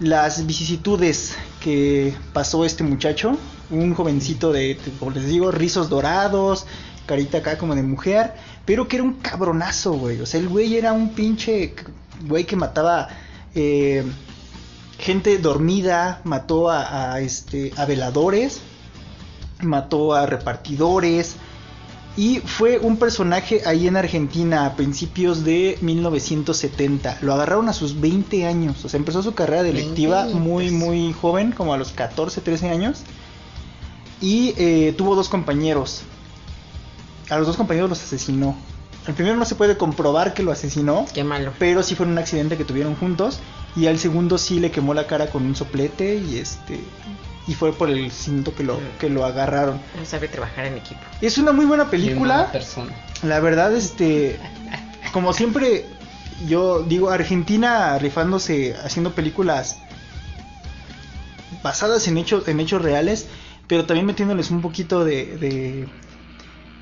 las 0.00 0.46
vicisitudes 0.46 1.36
que 1.60 2.14
pasó 2.32 2.64
este 2.64 2.84
muchacho, 2.84 3.38
un 3.70 3.94
jovencito 3.94 4.52
de, 4.52 4.78
como 4.98 5.12
les 5.12 5.26
digo, 5.26 5.50
rizos 5.50 5.88
dorados, 5.88 6.66
carita 7.06 7.38
acá 7.38 7.58
como 7.58 7.74
de 7.74 7.82
mujer, 7.82 8.34
pero 8.64 8.88
que 8.88 8.96
era 8.96 9.04
un 9.04 9.14
cabronazo, 9.14 9.92
güey. 9.94 10.20
O 10.20 10.26
sea, 10.26 10.40
el 10.40 10.48
güey 10.48 10.76
era 10.76 10.92
un 10.92 11.10
pinche 11.10 11.74
güey 12.26 12.44
que 12.44 12.56
mataba 12.56 13.08
eh, 13.54 14.04
gente 14.98 15.38
dormida, 15.38 16.20
mató 16.24 16.70
a, 16.70 17.14
a, 17.14 17.20
este 17.20 17.72
a 17.76 17.84
veladores, 17.84 18.60
mató 19.62 20.14
a 20.14 20.26
repartidores. 20.26 21.36
Y 22.16 22.38
fue 22.38 22.78
un 22.78 22.96
personaje 22.96 23.62
ahí 23.66 23.88
en 23.88 23.96
Argentina 23.96 24.66
a 24.66 24.76
principios 24.76 25.44
de 25.44 25.78
1970. 25.80 27.18
Lo 27.22 27.34
agarraron 27.34 27.68
a 27.68 27.72
sus 27.72 28.00
20 28.00 28.46
años. 28.46 28.84
O 28.84 28.88
sea, 28.88 28.98
empezó 28.98 29.22
su 29.22 29.34
carrera 29.34 29.64
delictiva 29.64 30.24
20 30.24 30.40
muy, 30.40 30.70
muy 30.70 31.12
joven, 31.12 31.50
como 31.50 31.74
a 31.74 31.76
los 31.76 31.90
14, 31.90 32.40
13 32.40 32.70
años. 32.70 33.02
Y 34.20 34.54
eh, 34.56 34.94
tuvo 34.96 35.16
dos 35.16 35.28
compañeros. 35.28 36.02
A 37.30 37.36
los 37.36 37.48
dos 37.48 37.56
compañeros 37.56 37.90
los 37.90 38.00
asesinó. 38.00 38.56
El 39.08 39.14
primero 39.14 39.36
no 39.36 39.44
se 39.44 39.56
puede 39.56 39.76
comprobar 39.76 40.34
que 40.34 40.44
lo 40.44 40.52
asesinó. 40.52 41.06
Qué 41.12 41.24
malo. 41.24 41.52
Pero 41.58 41.82
sí 41.82 41.96
fue 41.96 42.06
en 42.06 42.12
un 42.12 42.18
accidente 42.18 42.56
que 42.56 42.64
tuvieron 42.64 42.94
juntos. 42.94 43.40
Y 43.74 43.88
al 43.88 43.98
segundo 43.98 44.38
sí 44.38 44.60
le 44.60 44.70
quemó 44.70 44.94
la 44.94 45.08
cara 45.08 45.30
con 45.30 45.44
un 45.44 45.56
soplete. 45.56 46.14
Y 46.14 46.38
este. 46.38 46.80
Y 47.46 47.54
fue 47.54 47.72
por 47.72 47.90
el 47.90 48.10
cinto 48.10 48.54
que 48.54 48.62
lo, 48.64 48.80
que 48.98 49.10
lo 49.10 49.24
agarraron. 49.24 49.80
No 49.98 50.04
sabe 50.06 50.28
trabajar 50.28 50.64
en 50.66 50.78
equipo. 50.78 51.00
Es 51.20 51.36
una 51.36 51.52
muy 51.52 51.66
buena 51.66 51.90
película. 51.90 52.50
persona. 52.50 52.94
La 53.22 53.40
verdad, 53.40 53.74
este. 53.74 54.38
Como 55.12 55.32
siempre, 55.32 55.84
yo 56.48 56.82
digo, 56.82 57.10
Argentina 57.10 57.98
rifándose 57.98 58.74
haciendo 58.82 59.12
películas 59.12 59.78
basadas 61.62 62.06
en 62.08 62.18
hechos, 62.18 62.46
en 62.48 62.60
hechos 62.60 62.82
reales, 62.82 63.26
pero 63.68 63.84
también 63.86 64.06
metiéndoles 64.06 64.50
un 64.50 64.60
poquito 64.60 65.04
de, 65.04 65.36
de, 65.38 65.88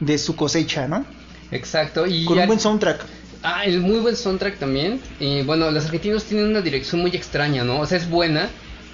de 0.00 0.18
su 0.18 0.34
cosecha, 0.36 0.88
¿no? 0.88 1.04
Exacto. 1.50 2.06
Y 2.06 2.24
Con 2.24 2.38
un 2.38 2.46
buen 2.46 2.60
soundtrack. 2.60 3.04
Ah, 3.42 3.64
el 3.64 3.80
muy 3.80 3.98
buen 4.00 4.16
soundtrack 4.16 4.58
también. 4.58 5.00
Y 5.20 5.42
bueno, 5.42 5.70
los 5.70 5.84
argentinos 5.84 6.24
tienen 6.24 6.46
una 6.46 6.60
dirección 6.60 7.00
muy 7.00 7.10
extraña, 7.14 7.64
¿no? 7.64 7.80
O 7.80 7.86
sea, 7.86 7.98
es 7.98 8.08
buena, 8.08 8.48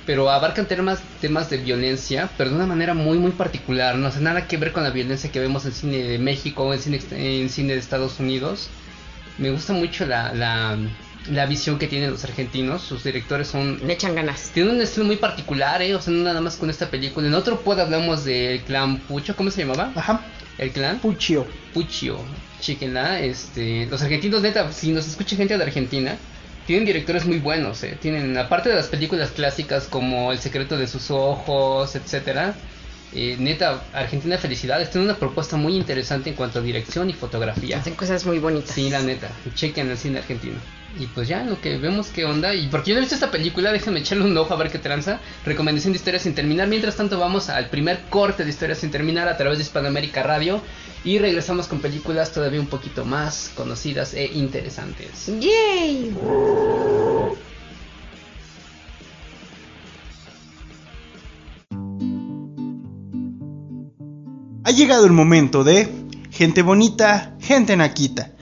pero 0.08 0.30
abarcan 0.30 0.64
temas, 0.64 1.02
temas 1.20 1.50
de 1.50 1.58
violencia, 1.58 2.30
pero 2.38 2.48
de 2.48 2.56
una 2.56 2.64
manera 2.64 2.94
muy, 2.94 3.18
muy 3.18 3.32
particular, 3.32 3.96
¿no? 3.96 4.08
O 4.08 4.10
sea, 4.10 4.22
nada 4.22 4.46
que 4.46 4.56
ver 4.56 4.72
con 4.72 4.82
la 4.82 4.88
violencia 4.88 5.30
que 5.30 5.38
vemos 5.38 5.66
en 5.66 5.72
cine 5.72 5.98
de 5.98 6.18
México 6.18 6.62
o 6.64 6.72
en 6.72 6.80
cine, 6.80 6.98
en 7.10 7.50
cine 7.50 7.74
de 7.74 7.78
Estados 7.78 8.18
Unidos. 8.18 8.70
Me 9.36 9.50
gusta 9.50 9.74
mucho 9.74 10.06
la, 10.06 10.32
la, 10.32 10.78
la 11.30 11.44
visión 11.44 11.78
que 11.78 11.88
tienen 11.88 12.10
los 12.10 12.24
argentinos. 12.24 12.80
Sus 12.80 13.04
directores 13.04 13.48
son 13.48 13.86
Le 13.86 13.92
echan 13.92 14.14
ganas. 14.14 14.50
tiene 14.54 14.70
un 14.70 14.80
estilo 14.80 15.04
muy 15.04 15.16
particular, 15.16 15.82
¿eh? 15.82 15.94
O 15.94 16.00
sea, 16.00 16.14
no 16.14 16.24
nada 16.24 16.40
más 16.40 16.56
con 16.56 16.70
esta 16.70 16.88
película. 16.88 17.26
En 17.28 17.34
otro 17.34 17.60
pod 17.60 17.78
hablamos 17.78 18.24
del 18.24 18.62
clan 18.62 19.00
Pucho, 19.00 19.36
¿cómo 19.36 19.50
se 19.50 19.66
llamaba? 19.66 19.92
Ajá. 19.94 20.22
El 20.56 20.70
clan 20.70 21.00
Puccio. 21.00 21.46
Puccio. 21.74 22.18
Chequenla, 22.62 23.20
este, 23.20 23.84
los 23.84 24.00
argentinos, 24.00 24.40
neta, 24.40 24.72
si 24.72 24.90
nos 24.90 25.06
escucha 25.06 25.36
gente 25.36 25.58
de 25.58 25.64
Argentina, 25.64 26.16
tienen 26.68 26.84
directores 26.84 27.24
muy 27.24 27.38
buenos, 27.38 27.82
¿eh? 27.82 27.96
Tienen, 27.98 28.36
aparte 28.36 28.68
de 28.68 28.74
las 28.74 28.88
películas 28.88 29.30
clásicas 29.30 29.86
como 29.88 30.32
El 30.32 30.38
secreto 30.38 30.76
de 30.76 30.86
sus 30.86 31.10
ojos, 31.10 31.96
etcétera. 31.96 32.56
Eh, 33.14 33.36
neta, 33.38 33.82
Argentina 33.92 34.36
felicidades, 34.38 34.90
tiene 34.90 35.06
una 35.06 35.16
propuesta 35.16 35.56
muy 35.56 35.76
interesante 35.76 36.30
en 36.30 36.36
cuanto 36.36 36.58
a 36.58 36.62
dirección 36.62 37.08
y 37.08 37.14
fotografía. 37.14 37.78
Hacen 37.78 37.94
cosas 37.94 38.26
muy 38.26 38.38
bonitas. 38.38 38.74
Sí, 38.74 38.90
la 38.90 39.00
neta, 39.00 39.30
chequen 39.54 39.90
el 39.90 39.96
cine 39.96 40.18
argentino. 40.18 40.56
Y 40.98 41.06
pues 41.06 41.28
ya, 41.28 41.44
lo 41.44 41.60
que 41.60 41.76
vemos 41.78 42.08
qué 42.08 42.24
onda. 42.24 42.54
Y 42.54 42.66
porque 42.68 42.90
yo 42.90 42.94
no 42.94 42.98
he 42.98 43.02
visto 43.02 43.14
esta 43.14 43.30
película, 43.30 43.72
déjenme 43.72 44.00
echarle 44.00 44.24
un 44.24 44.36
ojo 44.36 44.52
a 44.52 44.56
ver 44.56 44.70
qué 44.70 44.78
tranza. 44.78 45.20
Recomendación 45.44 45.92
de 45.92 45.98
historias 45.98 46.22
sin 46.22 46.34
terminar. 46.34 46.66
Mientras 46.68 46.96
tanto, 46.96 47.18
vamos 47.18 47.48
al 47.50 47.68
primer 47.70 48.00
corte 48.10 48.44
de 48.44 48.50
historias 48.50 48.78
sin 48.78 48.90
terminar 48.90 49.28
a 49.28 49.36
través 49.36 49.58
de 49.58 49.64
Hispanoamérica 49.64 50.22
Radio. 50.22 50.60
Y 51.04 51.18
regresamos 51.18 51.68
con 51.68 51.80
películas 51.80 52.32
todavía 52.32 52.60
un 52.60 52.66
poquito 52.66 53.04
más 53.04 53.52
conocidas 53.54 54.14
e 54.14 54.26
interesantes. 54.26 55.26
¡Yay! 55.26 56.14
Ha 64.68 64.70
llegado 64.70 65.06
el 65.06 65.12
momento 65.12 65.64
de 65.64 65.88
gente 66.30 66.60
bonita, 66.60 67.32
gente 67.40 67.74
naquita. 67.74 68.32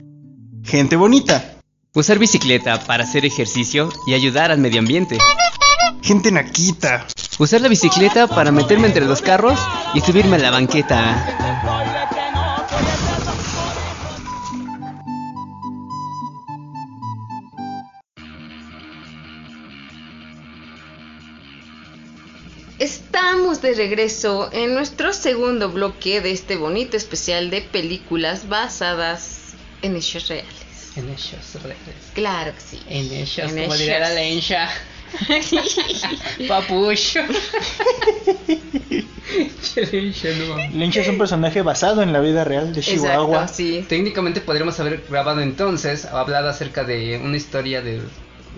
Gente 0.61 0.97
bonita, 0.97 1.53
Usar 1.93 2.19
bicicleta 2.19 2.81
para 2.81 3.05
hacer 3.05 3.25
ejercicio 3.25 3.89
y 4.05 4.13
ayudar 4.13 4.51
al 4.51 4.57
medio 4.57 4.79
ambiente. 4.79 5.17
gente 6.01 6.29
naquita. 6.33 7.07
Usar 7.39 7.61
la 7.61 7.69
bicicleta 7.69 8.27
para 8.27 8.51
meterme 8.51 8.87
entre 8.87 9.05
los 9.05 9.21
carros 9.21 9.57
y 9.93 10.01
subirme 10.01 10.35
a 10.35 10.39
la 10.39 10.51
banqueta. 10.51 12.06
Estamos 23.57 23.75
de 23.77 23.83
regreso 23.83 24.49
en 24.53 24.75
nuestro 24.75 25.13
segundo 25.13 25.71
bloque 25.71 26.21
de 26.21 26.29
este 26.29 26.57
bonito 26.57 26.95
especial 26.95 27.49
de 27.49 27.61
películas 27.61 28.47
basadas 28.47 29.55
en 29.81 29.95
hechos 29.95 30.27
reales. 30.27 30.91
En 30.95 31.09
hechos 31.09 31.55
reales. 31.63 32.11
Claro 32.13 32.53
que 32.53 32.61
sí. 32.61 32.79
En 32.87 33.11
hechos, 33.11 33.51
En 33.51 33.63
como 33.63 33.75
diría 33.75 33.97
la 33.97 34.21
hechos. 34.21 34.49
lencha. 34.51 34.69
Papucho. 36.47 37.21
Lencha 40.73 41.01
es 41.01 41.07
un 41.07 41.17
personaje 41.17 41.63
basado 41.63 42.03
en 42.03 42.13
la 42.13 42.19
vida 42.19 42.43
real 42.43 42.75
de 42.75 42.81
Chihuahua. 42.81 43.41
Exacto, 43.41 43.53
sí. 43.55 43.85
Técnicamente 43.89 44.39
podríamos 44.39 44.79
haber 44.79 45.03
grabado 45.09 45.41
entonces, 45.41 46.05
o 46.11 46.17
hablado 46.17 46.47
acerca 46.49 46.83
de 46.83 47.19
una 47.23 47.37
historia 47.37 47.81
de 47.81 48.01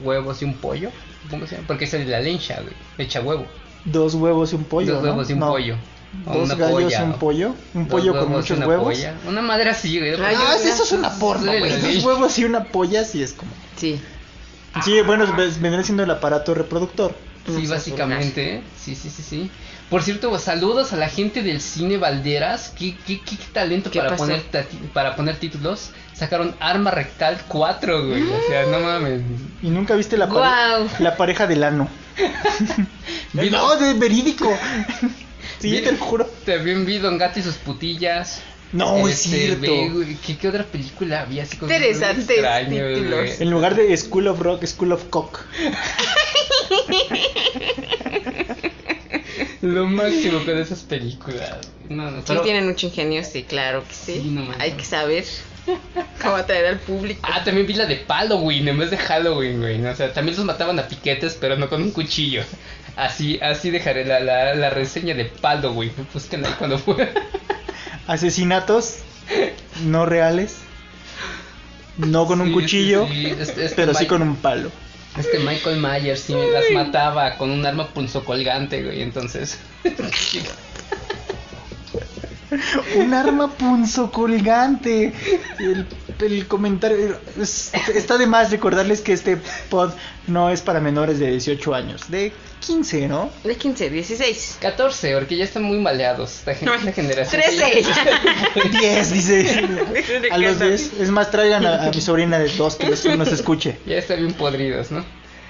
huevos 0.03 0.41
y 0.41 0.45
un 0.45 0.55
pollo. 0.55 0.91
¿Cómo 1.29 1.47
se 1.47 1.55
llama? 1.55 1.67
Porque 1.67 1.85
esa 1.85 1.97
es 1.97 2.07
la 2.07 2.19
lencha, 2.19 2.59
güey. 2.61 2.73
Echa 2.97 3.21
huevo. 3.21 3.47
Dos 3.85 4.15
huevos 4.15 4.51
y 4.53 4.55
un 4.55 4.63
pollo. 4.65 4.93
Dos 4.95 5.03
¿no? 5.03 5.09
huevos 5.09 5.29
y 5.29 5.33
un 5.33 5.39
No. 5.39 5.47
pollo. 5.49 5.75
O 6.25 6.33
Dos 6.33 6.45
una 6.45 6.55
gallos 6.55 6.73
polla, 6.83 6.99
y 6.99 7.03
un 7.03 7.13
pollo. 7.13 7.55
Un 7.75 7.83
Dos 7.87 7.91
pollo 7.91 8.19
con 8.19 8.31
muchos 8.31 8.57
una 8.57 8.67
huevos. 8.67 8.85
polla. 8.85 9.13
Una 9.27 9.41
madre 9.41 9.69
así, 9.69 9.99
güey. 9.99 10.13
Ah, 10.15 10.55
eso 10.63 10.83
es 10.83 10.91
una 10.91 11.11
porno, 11.11 11.51
güey. 11.57 11.79
Dos 11.95 12.03
huevos 12.03 12.37
y 12.39 12.45
una 12.45 12.63
polla, 12.65 13.03
sí 13.03 13.21
es 13.21 13.33
como. 13.33 13.51
Sí. 13.75 14.01
Sí, 14.83 15.01
bueno, 15.01 15.25
vendría 15.59 15.83
siendo 15.83 16.03
el 16.03 16.11
aparato 16.11 16.53
reproductor. 16.53 17.15
Sí, 17.47 17.65
básicamente. 17.67 18.61
Sí, 18.79 18.95
sí, 18.95 19.09
sí, 19.09 19.23
sí. 19.23 19.51
Por 19.89 20.03
cierto, 20.03 20.37
saludos 20.37 20.93
a 20.93 20.97
la 20.97 21.09
gente 21.09 21.41
del 21.41 21.61
cine 21.61 21.97
Valderas. 21.97 22.69
Qué, 22.77 22.95
qué, 23.07 23.19
qué 23.21 23.37
talento 23.51 23.89
¿Qué 23.89 23.97
para 23.99 24.11
pasó? 24.11 24.23
poner, 24.25 24.43
para 24.93 25.15
poner 25.15 25.37
títulos. 25.37 25.89
Sacaron 26.13 26.53
Arma 26.59 26.91
Rectal 26.91 27.39
4, 27.47 28.07
güey. 28.07 28.21
O 28.23 28.47
sea, 28.47 28.65
no 28.67 28.79
mames. 28.81 29.21
Y 29.63 29.69
nunca 29.69 29.95
viste 29.95 30.17
la, 30.17 30.27
pare- 30.29 30.85
la 30.99 31.17
pareja 31.17 31.47
del 31.47 31.63
ano. 31.63 31.87
no, 33.51 33.75
de 33.77 33.93
verídico. 33.93 34.55
sí, 35.59 35.71
Vi- 35.71 35.81
te 35.81 35.91
lo 35.93 35.97
juro. 35.97 36.25
También 36.45 36.85
vi 36.85 36.97
Don 36.99 37.17
Gato 37.17 37.39
y 37.39 37.43
sus 37.43 37.55
putillas. 37.55 38.41
No, 38.71 39.07
es 39.07 39.25
Este, 39.25 39.55
cierto. 39.57 39.99
ve, 39.99 40.17
¿qué, 40.25 40.37
qué 40.37 40.47
otra 40.47 40.63
película 40.63 41.21
había 41.21 41.41
así 41.43 41.57
con 41.57 41.71
Interesantes 41.71 42.27
güey? 42.27 43.31
En 43.39 43.49
lugar 43.49 43.75
de 43.75 43.95
School 43.97 44.27
of 44.27 44.39
Rock, 44.39 44.63
School 44.65 44.91
of 44.91 45.05
Cock. 45.09 45.39
Lo 49.61 49.85
máximo 49.87 50.43
con 50.45 50.57
esas 50.57 50.79
películas. 50.81 51.57
No, 51.89 52.09
no, 52.11 52.17
Sí, 52.19 52.23
pero- 52.27 52.41
tienen 52.41 52.67
mucho 52.67 52.87
ingenio, 52.87 53.23
sí, 53.23 53.43
claro 53.43 53.83
que 53.87 53.93
sí. 53.93 54.21
Sí, 54.21 54.29
no. 54.29 54.45
Hay 54.59 54.73
que 54.73 54.85
saber 54.85 55.25
cómo 56.21 56.35
atraer 56.35 56.65
al 56.67 56.79
público. 56.79 57.21
Ah, 57.23 57.43
también 57.43 57.67
vi 57.67 57.73
la 57.73 57.85
de 57.85 57.97
Halloween 58.07 58.67
en 58.67 58.77
vez 58.77 58.91
de 58.91 58.97
Halloween, 58.97 59.59
güey. 59.59 59.85
O 59.85 59.95
sea, 59.95 60.11
también 60.13 60.35
los 60.37 60.45
mataban 60.45 60.79
a 60.79 60.87
piquetes, 60.87 61.37
pero 61.39 61.55
no 61.57 61.69
con 61.69 61.81
un 61.81 61.91
cuchillo. 61.91 62.43
Así, 62.95 63.39
así 63.41 63.69
dejaré 63.71 64.05
la, 64.05 64.19
la, 64.19 64.55
la 64.55 64.69
reseña 64.69 65.13
de 65.15 65.31
Halloween. 65.41 65.91
Busquen 66.13 66.45
ahí 66.45 66.53
cuando 66.57 66.77
fue. 66.77 67.11
Asesinatos 68.07 68.97
no 69.85 70.05
reales. 70.05 70.57
No 71.97 72.25
con 72.25 72.41
un 72.41 72.53
cuchillo, 72.53 73.07
sí, 73.07 73.13
sí. 73.13 73.25
Este- 73.27 73.65
este 73.65 73.75
pero 73.75 73.93
sí 73.93 74.05
con 74.07 74.21
un 74.21 74.35
palo. 74.37 74.71
Este 75.17 75.39
Michael 75.39 75.81
Myers 75.81 76.21
sí 76.21 76.33
las 76.33 76.65
mataba 76.73 77.35
con 77.35 77.49
un 77.51 77.65
arma 77.65 77.87
punzocolgante, 77.87 78.83
güey. 78.83 79.01
Entonces. 79.01 79.59
Un 82.95 83.13
arma 83.13 83.49
punzocolgante. 83.51 85.13
El, 85.59 85.85
el 86.19 86.47
comentario. 86.47 87.17
es- 87.39 87.71
está 87.93 88.17
de 88.17 88.25
más 88.27 88.51
recordarles 88.51 89.01
que 89.01 89.13
este 89.13 89.37
pod 89.69 89.91
no 90.27 90.49
es 90.49 90.61
para 90.61 90.79
menores 90.79 91.19
de 91.19 91.31
18 91.31 91.73
años. 91.75 92.09
De 92.09 92.31
15, 92.65 93.07
¿no? 93.07 93.29
De 93.43 93.55
15, 93.55 93.89
16. 93.89 94.57
14, 94.61 95.13
porque 95.15 95.37
ya 95.37 95.43
están 95.45 95.63
muy 95.63 95.79
maleados. 95.79 96.39
Esta, 96.39 96.55
gen- 96.55 96.69
esta 96.69 96.91
generación. 96.91 97.41
13. 97.41 97.83
10, 98.79 99.11
dice. 99.13 99.63
A 100.31 100.37
los 100.37 100.59
10. 100.59 100.93
Es 100.99 101.09
más, 101.09 101.31
traigan 101.31 101.65
a, 101.65 101.83
a 101.85 101.89
mi 101.91 102.01
sobrina 102.01 102.39
de 102.39 102.49
2 102.49 102.75
que 102.75 102.87
los- 102.89 103.05
nos 103.05 103.27
escuche. 103.31 103.77
Ya 103.85 103.97
están 103.97 104.17
bien 104.19 104.33
podridos, 104.33 104.91
¿no? 104.91 105.05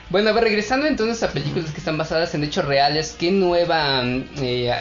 Bueno, 0.09 0.29
a 0.31 0.33
ver, 0.33 0.45
regresando 0.45 0.87
entonces 0.87 1.21
a 1.23 1.31
películas 1.31 1.71
que 1.71 1.77
están 1.77 1.97
basadas 1.97 2.33
en 2.33 2.43
hechos 2.43 2.65
reales, 2.65 3.15
¿qué 3.19 3.31
nueva 3.31 4.01
eh, 4.41 4.73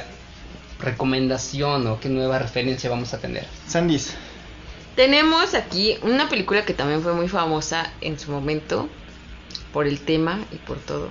recomendación 0.81 1.87
o 1.87 2.01
qué 2.01 2.09
nueva 2.09 2.39
referencia 2.39 2.89
vamos 2.91 3.15
a 3.15 3.19
tener? 3.19 3.47
Sandys. 3.67 4.15
Tenemos 4.97 5.55
aquí 5.55 5.99
una 6.03 6.29
película 6.29 6.65
que 6.65 6.75
también 6.75 7.03
fue 7.03 7.15
muy 7.15 7.29
famosa 7.29 7.93
en 8.01 8.19
su 8.19 8.31
momento 8.31 8.89
por 9.73 9.87
el 9.87 10.01
tema 10.01 10.45
y 10.51 10.57
por 10.57 10.79
todo. 10.79 11.11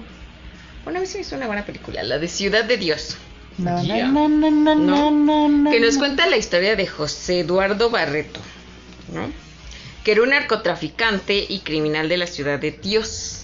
Bueno, 0.83 0.99
a 0.99 1.01
mí 1.01 1.07
sí 1.07 1.15
me 1.15 1.21
hizo 1.21 1.35
una 1.35 1.47
buena 1.47 1.65
película, 1.65 2.03
la 2.03 2.17
de 2.17 2.27
Ciudad 2.27 2.65
de 2.65 2.77
Dios, 2.77 3.17
na, 3.57 3.81
Yeah. 3.81 4.07
¿no? 4.07 4.29
na, 4.29 5.71
que 5.71 5.79
nos 5.79 5.97
cuenta 5.97 6.27
la 6.27 6.37
historia 6.37 6.75
de 6.75 6.87
José 6.87 7.41
Eduardo 7.41 7.89
Barreto, 7.89 8.39
¿no? 9.13 9.31
que 10.03 10.13
era 10.13 10.23
un 10.23 10.29
narcotraficante 10.29 11.45
y 11.49 11.59
criminal 11.59 12.07
de 12.07 12.15
la 12.17 12.27
Ciudad 12.27 12.59
de 12.59 12.71
Dios. 12.71 13.43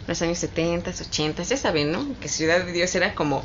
En 0.00 0.08
los 0.08 0.20
años 0.20 0.38
70, 0.38 0.90
80, 0.90 1.42
ya 1.42 1.56
saben, 1.56 1.90
¿no? 1.90 2.06
Que 2.20 2.28
Ciudad 2.28 2.64
de 2.64 2.72
Dios 2.72 2.94
era 2.94 3.14
como 3.14 3.42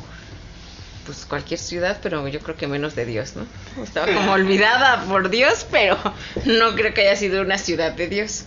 pues 1.06 1.24
cualquier 1.26 1.58
ciudad, 1.60 1.98
pero 2.02 2.26
yo 2.28 2.40
creo 2.40 2.56
que 2.56 2.66
menos 2.66 2.94
de 2.94 3.04
Dios, 3.06 3.34
¿no? 3.36 3.44
Estaba 3.82 4.06
como 4.12 4.32
olvidada 4.32 5.04
por 5.04 5.30
Dios, 5.30 5.66
pero 5.70 5.96
no 6.44 6.74
creo 6.74 6.94
que 6.94 7.02
haya 7.02 7.16
sido 7.16 7.42
una 7.42 7.58
ciudad 7.58 7.92
de 7.92 8.08
Dios. 8.08 8.44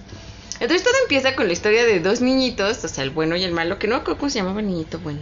Entonces 0.60 0.84
todo 0.84 0.94
empieza 1.04 1.36
con 1.36 1.48
la 1.48 1.54
historia 1.54 1.84
de 1.86 2.00
dos 2.00 2.22
niñitos, 2.22 2.84
o 2.84 2.88
sea, 2.88 3.04
el 3.04 3.10
bueno 3.10 3.36
y 3.36 3.44
el 3.44 3.52
malo, 3.52 3.78
que 3.78 3.88
no 3.88 4.04
creo 4.04 4.18
cómo 4.18 4.30
se 4.30 4.40
llamaba 4.40 4.62
el 4.62 4.68
niñito 4.68 5.00
bueno. 5.00 5.20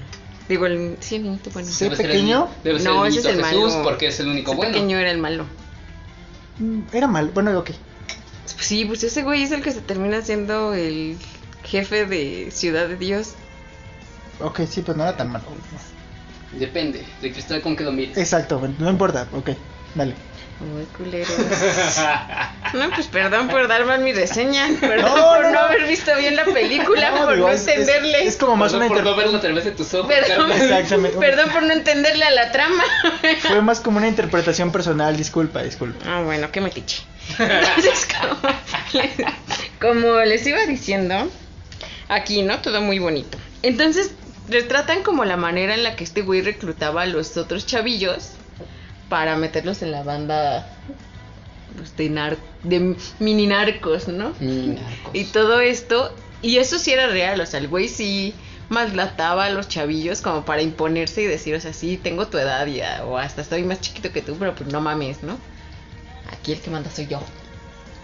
Digo, 0.48 0.66
el, 0.68 0.98
sí, 1.00 1.16
el 1.16 1.24
niñito 1.24 1.50
bueno. 1.52 1.68
Sí. 1.72 1.90
Pequeño? 1.90 2.50
el, 2.58 2.64
debe 2.64 2.80
ser 2.80 2.92
No, 2.92 3.06
el 3.06 3.12
ese 3.12 3.20
es 3.20 3.26
niñito 3.26 3.42
el 3.42 3.50
Jesús 3.56 3.72
malo. 3.74 3.84
porque 3.84 4.08
es 4.08 4.20
el 4.20 4.28
único 4.28 4.52
Ese 4.52 4.58
bueno. 4.58 4.72
pequeño 4.74 4.98
era 5.00 5.10
el 5.12 5.18
malo. 5.18 5.46
Mm, 6.60 6.82
Era 6.94 7.08
mal. 7.08 7.30
Bueno, 7.34 7.58
ok. 7.58 7.72
Sí, 8.46 8.86
pues 8.86 9.04
ese 9.04 9.24
güey 9.24 9.44
es 9.44 9.52
el 9.52 9.62
que 9.64 9.72
se 9.72 9.82
termina 9.82 10.22
siendo 10.22 10.74
el 10.74 11.18
jefe 11.64 12.06
de 12.06 12.52
Ciudad 12.52 12.88
de 12.88 12.96
Dios. 12.98 13.34
Ok, 14.40 14.62
sí, 14.70 14.82
pues 14.82 14.96
no 14.98 15.04
era 15.04 15.18
tan 15.18 15.32
malo. 15.32 15.46
Depende 16.60 17.04
de 17.22 17.32
cristal 17.32 17.62
con 17.62 17.76
que 17.76 17.84
lo 17.84 17.92
mires. 17.92 18.18
Exacto, 18.18 18.62
no 18.80 18.90
importa. 18.90 19.28
Ok, 19.34 19.52
dale. 19.96 20.14
Muy 20.60 20.86
culeros. 20.98 21.28
No, 22.74 22.90
pues 22.92 23.08
perdón 23.08 23.50
por 23.50 23.68
dar 23.68 23.86
mal 23.86 24.00
mi 24.02 24.14
reseña. 24.14 24.70
Perdón 24.80 25.12
No, 25.16 25.26
por 25.26 25.42
no, 25.42 25.48
no, 25.48 25.52
no. 25.52 25.60
haber 25.60 25.88
visto 25.88 26.12
bien 26.18 26.36
la 26.38 26.46
película, 26.46 27.10
No, 27.12 27.26
por 27.26 27.36
digo, 27.36 27.48
no 27.48 27.54
es- 27.54 27.68
entenderle. 27.68 28.26
Es, 28.26 28.38
como 28.38 28.56
más 28.56 28.72
Perdón 28.72 28.88
una 28.88 28.96
por 28.96 29.04
no 29.04 29.16
verlo 29.18 29.38
a 29.38 29.42
través 29.42 29.66
de 29.66 29.72
tus 29.72 29.94
ojos. 29.94 30.14
Perdón. 30.14 30.52
Exactamente. 30.54 31.18
perdón 31.18 31.50
por 31.52 31.64
no 31.64 31.74
entenderle 31.74 32.24
a 32.24 32.32
la 32.32 32.52
trama. 32.52 32.84
Fue 33.42 33.62
más 33.62 33.82
como 33.82 33.98
una 33.98 34.08
interpretación 34.08 34.72
personal. 34.72 35.18
Disculpa, 35.18 35.64
disculpa. 35.64 36.06
Ah, 36.08 36.22
bueno, 36.24 36.50
qué 36.52 36.62
metiche. 36.62 37.02
Entonces, 37.40 38.08
como, 38.22 38.54
como 39.82 40.20
les 40.22 40.46
iba 40.48 40.66
diciendo, 40.66 41.30
aquí, 42.08 42.42
¿no? 42.44 42.60
Todo 42.60 42.80
muy 42.82 43.00
bonito. 43.00 43.38
Entonces, 43.64 44.12
retratan 44.54 45.04
como 45.04 45.26
la 45.26 45.36
manera 45.36 45.74
en 45.74 45.84
la 45.84 45.96
que 45.96 46.04
este 46.04 46.22
güey 46.22 46.42
reclutaba 46.42 47.02
a 47.02 47.06
los 47.06 47.36
otros 47.36 47.66
chavillos 47.66 48.32
para 49.10 49.36
meterlos 49.36 49.82
en 49.82 49.92
la 49.92 50.04
banda 50.04 50.68
pues, 51.76 51.96
de, 51.98 52.10
nar 52.10 52.38
de 52.64 52.96
mini 53.20 53.48
narcos, 53.48 54.08
¿no? 54.08 54.30
Mm, 54.40 54.76
narcos. 54.76 55.14
Y 55.14 55.26
todo 55.26 55.60
esto, 55.60 56.16
y 56.42 56.58
eso 56.58 56.80
sí 56.80 56.92
era 56.92 57.08
real, 57.08 57.42
o 57.42 57.46
sea, 57.46 57.60
el 57.60 57.68
güey 57.68 57.90
sí 57.90 58.34
maltrataba 58.70 59.46
a 59.46 59.50
los 59.50 59.68
chavillos 59.68 60.22
como 60.22 60.46
para 60.46 60.62
imponerse 60.62 61.22
y 61.22 61.26
decir, 61.26 61.56
o 61.56 61.60
sea, 61.60 61.74
sí, 61.74 61.98
tengo 62.02 62.28
tu 62.28 62.38
edad 62.38 62.66
ya, 62.68 63.04
o 63.06 63.18
hasta 63.18 63.42
estoy 63.42 63.64
más 63.64 63.82
chiquito 63.82 64.12
que 64.12 64.22
tú, 64.22 64.36
pero 64.40 64.56
pues 64.56 64.72
no 64.72 64.82
mames, 64.82 65.22
¿no? 65.24 65.38
Aquí 66.32 66.54
el 66.54 66.62
que 66.62 66.72
manda 66.72 66.90
soy 66.90 67.08
yo. 67.08 67.22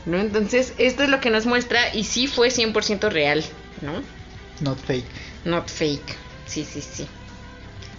¿No? 0.05 0.17
Entonces, 0.17 0.73
esto 0.77 1.03
es 1.03 1.09
lo 1.09 1.19
que 1.19 1.29
nos 1.29 1.45
muestra 1.45 1.93
y 1.93 2.03
sí 2.03 2.27
fue 2.27 2.49
100% 2.49 3.09
real, 3.09 3.43
¿no? 3.81 4.01
Not 4.61 4.79
fake. 4.79 5.05
Not 5.45 5.69
fake. 5.69 6.28
Sí, 6.49 6.65
sí, 6.65 6.81
sí. 6.81 7.07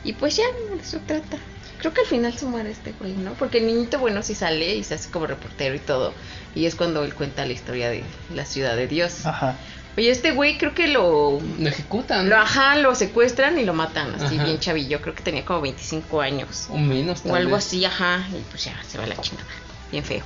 Y 0.05 0.13
pues 0.15 0.37
ya, 0.37 0.45
de 0.75 0.83
eso 0.83 0.99
trata. 1.07 1.39
Creo 1.79 1.95
que 1.95 2.03
al 2.03 2.07
final 2.07 2.37
se 2.37 2.45
muere 2.47 2.71
este 2.71 2.93
güey, 2.93 3.13
¿no? 3.13 3.33
Porque 3.35 3.59
el 3.59 3.67
niñito 3.67 3.99
bueno 3.99 4.23
sí 4.23 4.35
sale 4.35 4.75
y 4.75 4.85
se 4.85 4.95
hace 4.95 5.09
como 5.11 5.27
reportero 5.27 5.75
y 5.75 5.79
todo. 5.79 6.13
Y 6.55 6.67
es 6.67 6.75
cuando 6.75 7.05
él 7.05 7.15
cuenta 7.15 7.47
la 7.47 7.53
historia 7.53 7.89
de 7.89 8.03
la 8.35 8.45
ciudad 8.45 8.77
de 8.77 8.87
Dios. 8.87 9.25
Ajá. 9.25 9.57
Oye, 9.97 10.11
este 10.11 10.33
güey 10.33 10.57
creo 10.59 10.75
que 10.75 10.89
lo, 10.89 11.41
Lo 11.59 11.69
ejecutan. 11.69 12.29
lo 12.29 12.37
ajá, 12.37 12.77
lo 12.77 12.95
secuestran 12.95 13.59
y 13.59 13.65
lo 13.65 13.73
matan, 13.75 14.15
así 14.15 14.37
Ajá. 14.37 14.45
bien 14.45 14.59
chavillo. 14.59 15.01
Creo 15.01 15.15
que 15.15 15.23
tenía 15.23 15.45
como 15.45 15.61
25 15.63 16.21
años. 16.21 16.67
O 16.71 16.77
menos. 16.79 17.23
tal 17.23 17.33
O 17.33 17.35
algo 17.35 17.57
vez. 17.57 17.67
así, 17.67 17.85
ajá. 17.85 18.27
Y 18.31 18.41
pues 18.51 18.65
ya, 18.65 18.75
se 18.87 18.99
va 18.99 19.07
la 19.07 19.17
chingada. 19.21 19.49
Bien 19.91 20.05
feo. 20.05 20.25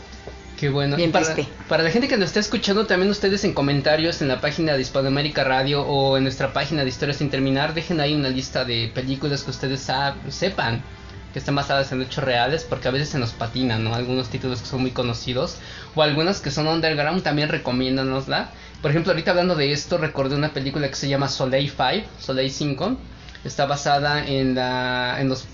Qué 0.58 0.68
bueno. 0.68 0.96
Bien 0.96 1.10
para, 1.10 1.34
para 1.68 1.82
la 1.82 1.90
gente 1.90 2.06
que 2.06 2.16
nos 2.16 2.26
está 2.26 2.40
escuchando, 2.40 2.86
también 2.86 3.10
ustedes 3.10 3.44
en 3.44 3.54
comentarios 3.54 4.22
en 4.22 4.28
la 4.28 4.40
página 4.40 4.74
de 4.74 4.82
Hispanoamérica 4.82 5.42
Radio 5.44 5.82
o 5.82 6.16
en 6.16 6.22
nuestra 6.22 6.52
página 6.52 6.82
de 6.84 6.88
Historias 6.88 7.18
sin 7.18 7.30
Terminar, 7.30 7.74
dejen 7.74 8.00
ahí 8.00 8.14
una 8.14 8.28
lista 8.28 8.64
de 8.64 8.90
películas 8.94 9.42
que 9.42 9.50
ustedes 9.50 9.90
sepan 10.28 10.82
que 11.34 11.40
están 11.40 11.56
basadas 11.56 11.90
en 11.90 12.00
hechos 12.00 12.22
reales, 12.22 12.62
porque 12.62 12.86
a 12.86 12.92
veces 12.92 13.08
se 13.08 13.18
nos 13.18 13.32
patinan, 13.32 13.82
¿no? 13.82 13.92
Algunos 13.92 14.28
títulos 14.28 14.60
que 14.60 14.68
son 14.68 14.82
muy 14.82 14.92
conocidos 14.92 15.56
o 15.96 16.02
algunas 16.02 16.40
que 16.40 16.52
son 16.52 16.68
underground 16.68 17.24
también 17.24 17.48
recomiéndanosla. 17.48 18.50
Por 18.80 18.92
ejemplo, 18.92 19.10
ahorita 19.10 19.32
hablando 19.32 19.56
de 19.56 19.72
esto, 19.72 19.98
recordé 19.98 20.36
una 20.36 20.52
película 20.52 20.88
que 20.88 20.94
se 20.94 21.08
llama 21.08 21.28
Soleil 21.28 21.68
5, 21.70 22.06
Soleil 22.20 22.52
5. 22.52 22.96
Está 23.44 23.66
basada 23.66 24.24
en, 24.24 24.54
la, 24.54 25.16
en, 25.20 25.28
los, 25.28 25.46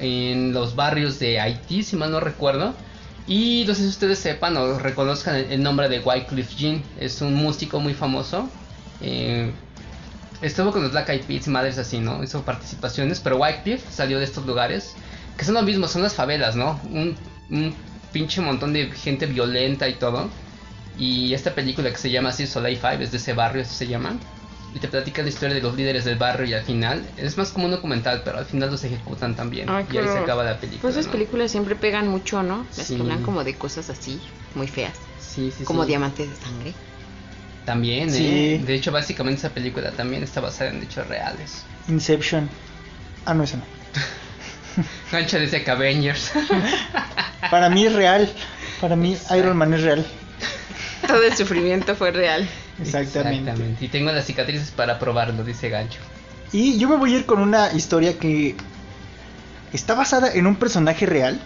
en 0.00 0.52
los 0.52 0.76
barrios 0.76 1.18
de 1.18 1.40
Haití, 1.40 1.82
si 1.82 1.96
mal 1.96 2.10
no 2.10 2.20
recuerdo. 2.20 2.74
Y 3.26 3.64
no 3.66 3.74
sé 3.74 3.82
si 3.82 3.88
ustedes 3.88 4.18
sepan 4.18 4.56
o 4.56 4.78
reconozcan 4.78 5.36
el, 5.36 5.52
el 5.52 5.62
nombre 5.62 5.88
de 5.88 6.00
Wycliffe 6.00 6.54
Jean. 6.56 6.82
Es 6.98 7.20
un 7.20 7.34
músico 7.34 7.80
muy 7.80 7.94
famoso. 7.94 8.48
Eh, 9.00 9.50
estuvo 10.40 10.72
con 10.72 10.82
los 10.82 10.92
Black 10.92 11.08
Eyed 11.10 11.24
Peas 11.24 11.46
y 11.46 11.50
madres 11.50 11.78
así, 11.78 11.98
¿no? 11.98 12.22
Hizo 12.22 12.42
participaciones, 12.42 13.20
pero 13.20 13.36
Wycliffe 13.36 13.90
salió 13.90 14.18
de 14.18 14.24
estos 14.24 14.46
lugares. 14.46 14.94
Que 15.36 15.44
son 15.44 15.54
lo 15.54 15.62
mismo, 15.62 15.88
son 15.88 16.02
las 16.02 16.14
favelas, 16.14 16.56
¿no? 16.56 16.80
Un, 16.90 17.16
un 17.50 17.74
pinche 18.12 18.40
montón 18.40 18.72
de 18.72 18.90
gente 18.90 19.26
violenta 19.26 19.88
y 19.88 19.94
todo. 19.94 20.28
Y 20.98 21.32
esta 21.32 21.54
película 21.54 21.90
que 21.90 21.96
se 21.96 22.10
llama 22.10 22.30
así 22.30 22.46
Soleil 22.46 22.78
5 22.78 23.02
es 23.02 23.12
de 23.12 23.16
ese 23.16 23.32
barrio, 23.32 23.62
así 23.62 23.74
se 23.74 23.86
llama. 23.86 24.16
Y 24.74 24.78
te 24.78 24.88
platica 24.88 25.22
la 25.22 25.28
historia 25.28 25.54
de 25.54 25.60
los 25.60 25.76
líderes 25.76 26.04
del 26.06 26.16
barrio 26.16 26.46
y 26.46 26.54
al 26.54 26.64
final 26.64 27.06
es 27.18 27.36
más 27.36 27.50
como 27.50 27.66
un 27.66 27.72
documental, 27.72 28.22
pero 28.24 28.38
al 28.38 28.46
final 28.46 28.70
los 28.70 28.82
ejecutan 28.84 29.36
también. 29.36 29.68
Ay, 29.68 29.84
y 29.92 29.98
ahí 29.98 30.06
se 30.08 30.18
acaba 30.18 30.44
la 30.44 30.58
película. 30.58 30.80
Pues 30.80 30.94
esas 30.94 31.06
¿no? 31.06 31.12
películas 31.12 31.50
siempre 31.50 31.76
pegan 31.76 32.08
mucho, 32.08 32.42
¿no? 32.42 32.66
Las 32.76 32.86
Sí. 32.86 32.94
que 32.96 33.02
hablan 33.02 33.22
como 33.22 33.44
de 33.44 33.54
cosas 33.54 33.90
así, 33.90 34.18
muy 34.54 34.66
feas. 34.68 34.94
Sí, 35.20 35.52
sí, 35.56 35.64
como 35.64 35.82
sí. 35.82 35.88
diamantes 35.88 36.30
de 36.30 36.36
sangre. 36.36 36.72
También, 37.66 38.10
Sí. 38.10 38.26
¿eh? 38.26 38.62
De 38.64 38.74
hecho, 38.74 38.90
básicamente 38.92 39.40
esa 39.40 39.50
película 39.50 39.92
también 39.92 40.22
está 40.22 40.40
basada 40.40 40.70
en 40.70 40.82
hechos 40.82 41.06
reales. 41.06 41.64
Inception. 41.88 42.48
Ah, 43.26 43.34
no, 43.34 43.44
esa 43.44 43.58
no. 43.58 43.64
Gancha 45.12 45.38
decía 45.38 45.62
que 45.62 45.70
Avengers. 45.70 46.32
Para 47.50 47.68
mí 47.68 47.84
es 47.84 47.92
real. 47.92 48.32
Para 48.80 48.96
mí 48.96 49.16
Iron 49.36 49.56
Man 49.56 49.74
es 49.74 49.82
real. 49.82 50.06
Todo 51.06 51.22
el 51.24 51.36
sufrimiento 51.36 51.94
fue 51.94 52.10
real. 52.10 52.48
Exactamente. 52.80 53.76
Y 53.80 53.88
tengo 53.88 54.10
las 54.12 54.26
cicatrices 54.26 54.70
para 54.70 54.98
probarlo, 54.98 55.44
dice 55.44 55.68
Gancho. 55.68 56.00
Y 56.52 56.78
yo 56.78 56.88
me 56.88 56.96
voy 56.96 57.14
a 57.14 57.18
ir 57.18 57.26
con 57.26 57.40
una 57.40 57.72
historia 57.72 58.18
que 58.18 58.54
está 59.72 59.94
basada 59.94 60.32
en 60.32 60.46
un 60.46 60.56
personaje 60.56 61.06
real. 61.06 61.40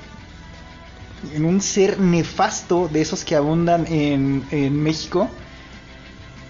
En 1.35 1.45
un 1.45 1.61
ser 1.61 1.99
nefasto 1.99 2.89
de 2.89 3.01
esos 3.01 3.25
que 3.25 3.35
abundan 3.37 3.87
en, 3.87 4.45
en 4.51 4.83
México. 4.83 5.29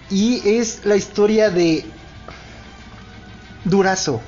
Y 0.09 0.47
es 0.47 0.85
la 0.85 0.95
historia 0.95 1.49
de 1.49 1.85
Durazo. 3.63 4.21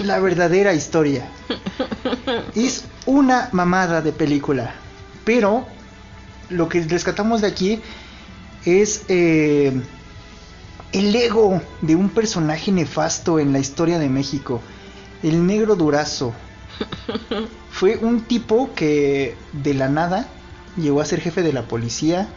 La 0.00 0.18
verdadera 0.20 0.72
historia. 0.74 1.28
Es 2.54 2.84
una 3.04 3.48
mamada 3.52 4.00
de 4.00 4.12
película. 4.12 4.74
Pero 5.24 5.66
lo 6.48 6.68
que 6.68 6.80
rescatamos 6.82 7.40
de 7.42 7.48
aquí 7.48 7.80
es 8.66 9.04
eh, 9.08 9.80
el 10.92 11.14
ego 11.14 11.62
de 11.80 11.94
un 11.96 12.08
personaje 12.10 12.72
nefasto 12.72 13.38
en 13.38 13.52
la 13.52 13.58
historia 13.58 13.98
de 13.98 14.08
México. 14.08 14.60
El 15.22 15.46
negro 15.46 15.76
Durazo. 15.76 16.34
Fue 17.70 17.96
un 17.96 18.22
tipo 18.22 18.70
que 18.74 19.34
de 19.52 19.74
la 19.74 19.88
nada 19.88 20.28
llegó 20.76 21.00
a 21.00 21.04
ser 21.04 21.20
jefe 21.20 21.42
de 21.42 21.52
la 21.52 21.62
policía, 21.68 22.28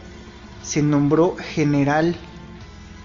se 0.62 0.82
nombró 0.82 1.36
general, 1.36 2.16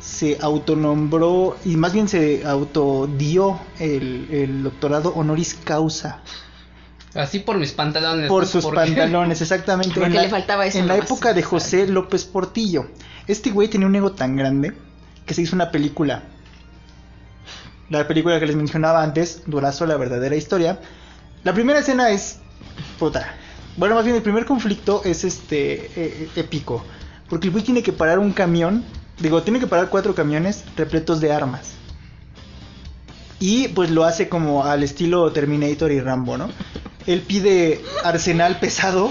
se 0.02 0.38
autonombró 0.42 1.58
y 1.66 1.76
más 1.78 1.94
bien 1.94 2.08
se 2.08 2.46
autodió 2.46 3.60
el, 3.80 4.28
el 4.32 4.64
doctorado 4.64 5.14
honoris 5.16 5.56
causa. 5.56 6.22
Así 7.14 7.40
por 7.40 7.58
mis 7.58 7.72
pantalones. 7.72 8.28
Por 8.28 8.44
¿no? 8.44 8.50
sus 8.50 8.64
Porque- 8.66 8.78
pantalones, 8.78 9.42
exactamente. 9.42 9.94
Porque 9.94 10.08
en 10.08 10.16
la, 10.16 10.22
le 10.24 10.30
faltaba 10.30 10.66
eso 10.66 10.80
en 10.80 10.88
la 10.88 10.98
época 10.98 11.34
de 11.34 11.44
José 11.44 11.88
López 11.88 12.26
Portillo. 12.26 12.88
Este 13.28 13.52
güey 13.52 13.68
tenía 13.68 13.88
un 13.88 13.96
ego 13.96 14.12
tan 14.12 14.36
grande 14.36 14.74
que 15.26 15.34
se 15.34 15.42
hizo 15.42 15.56
una 15.56 15.72
película. 15.72 16.24
La 17.90 18.08
película 18.08 18.40
que 18.40 18.48
les 18.48 18.56
mencionaba 18.56 19.04
antes, 19.04 19.44
Durazo, 19.46 19.86
la 19.86 19.98
verdadera 19.98 20.36
historia. 20.36 20.80
La 21.44 21.54
primera 21.54 21.80
escena 21.80 22.10
es. 22.10 22.40
Puta. 23.00 23.36
Bueno, 23.78 23.96
más 23.96 24.06
bien 24.06 24.16
el 24.16 24.22
primer 24.24 24.46
conflicto 24.46 25.02
es 25.04 25.24
este. 25.24 25.92
eh, 25.96 26.30
épico. 26.36 26.84
Porque 27.30 27.48
el 27.48 27.52
güey 27.52 27.64
tiene 27.64 27.84
que 27.84 27.94
parar 27.94 28.20
un 28.20 28.32
camión. 28.32 28.84
Digo, 29.20 29.42
tiene 29.44 29.60
que 29.60 29.68
parar 29.68 29.90
cuatro 29.90 30.14
camiones 30.14 30.64
repletos 30.76 31.22
de 31.22 31.32
armas. 31.32 31.74
Y 33.40 33.68
pues 33.70 33.92
lo 33.92 34.04
hace 34.06 34.30
como 34.30 34.64
al 34.66 34.84
estilo 34.84 35.32
Terminator 35.32 35.92
y 35.92 36.00
Rambo, 36.00 36.38
¿no? 36.38 36.50
Él 37.06 37.22
pide 37.22 37.84
arsenal 38.04 38.60
pesado. 38.60 39.10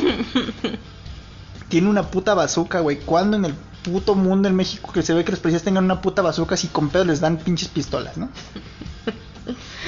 Tiene 1.68 1.88
una 1.88 2.10
puta 2.10 2.34
bazooka, 2.34 2.80
güey. 2.80 2.98
¿Cuándo 2.98 3.36
en 3.36 3.44
el 3.46 3.54
puto 3.84 4.16
mundo 4.16 4.48
en 4.48 4.56
México 4.56 4.92
que 4.92 5.02
se 5.02 5.14
ve 5.14 5.24
que 5.24 5.30
los 5.30 5.38
policías 5.38 5.62
tengan 5.62 5.84
una 5.84 6.00
puta 6.00 6.22
bazooka 6.22 6.56
si 6.56 6.66
con 6.66 6.88
pedo 6.88 7.04
les 7.04 7.20
dan 7.20 7.36
pinches 7.36 7.68
pistolas, 7.68 8.16
¿no? 8.16 8.28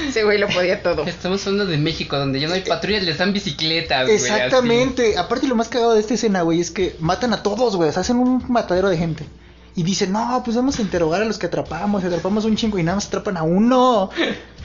Ese 0.08 0.22
güey 0.24 0.38
lo 0.38 0.48
podía 0.48 0.82
todo. 0.82 1.04
Estamos 1.04 1.46
hablando 1.46 1.70
de 1.70 1.78
México, 1.78 2.18
donde 2.18 2.38
ya 2.38 2.48
no 2.48 2.54
hay 2.54 2.60
patrullas, 2.60 3.02
les 3.02 3.18
dan 3.18 3.32
bicicletas, 3.32 4.04
güey. 4.06 4.16
así. 4.16 4.26
Exactamente. 4.26 5.16
Aparte 5.18 5.48
lo 5.48 5.54
más 5.56 5.68
cagado 5.68 5.94
de 5.94 6.00
esta 6.00 6.14
escena, 6.14 6.42
güey, 6.42 6.60
es 6.60 6.70
que 6.70 6.94
matan 7.00 7.32
a 7.32 7.42
todos, 7.42 7.74
güey. 7.76 7.88
O 7.88 7.92
sea, 7.92 8.02
hacen 8.02 8.18
un 8.18 8.44
matadero 8.48 8.88
de 8.90 8.98
gente. 8.98 9.24
Y 9.74 9.82
dicen, 9.82 10.12
no, 10.12 10.42
pues 10.44 10.56
vamos 10.56 10.78
a 10.78 10.82
interrogar 10.82 11.22
a 11.22 11.24
los 11.24 11.38
que 11.38 11.46
atrapamos. 11.46 12.02
Y 12.02 12.06
atrapamos 12.06 12.44
un 12.44 12.56
chingo 12.56 12.78
y 12.78 12.82
nada 12.82 12.96
más 12.96 13.06
atrapan 13.06 13.36
a 13.36 13.42
uno. 13.42 14.10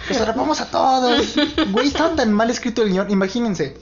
Los 0.09 0.17
atrapamos 0.19 0.61
a 0.61 0.69
todos. 0.69 1.35
Güey, 1.71 1.87
estaba 1.87 2.15
tan 2.15 2.31
mal 2.33 2.49
escrito 2.49 2.81
el 2.83 2.91
guion. 2.91 3.09
Imagínense. 3.09 3.77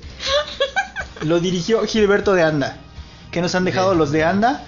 Lo 1.22 1.40
dirigió 1.40 1.86
Gilberto 1.86 2.34
de 2.34 2.44
Anda. 2.44 2.78
Que 3.32 3.42
nos 3.42 3.54
han 3.54 3.66
dejado 3.66 3.90
Bien. 3.90 4.00
los 4.00 4.12
de 4.12 4.24
Anda, 4.24 4.64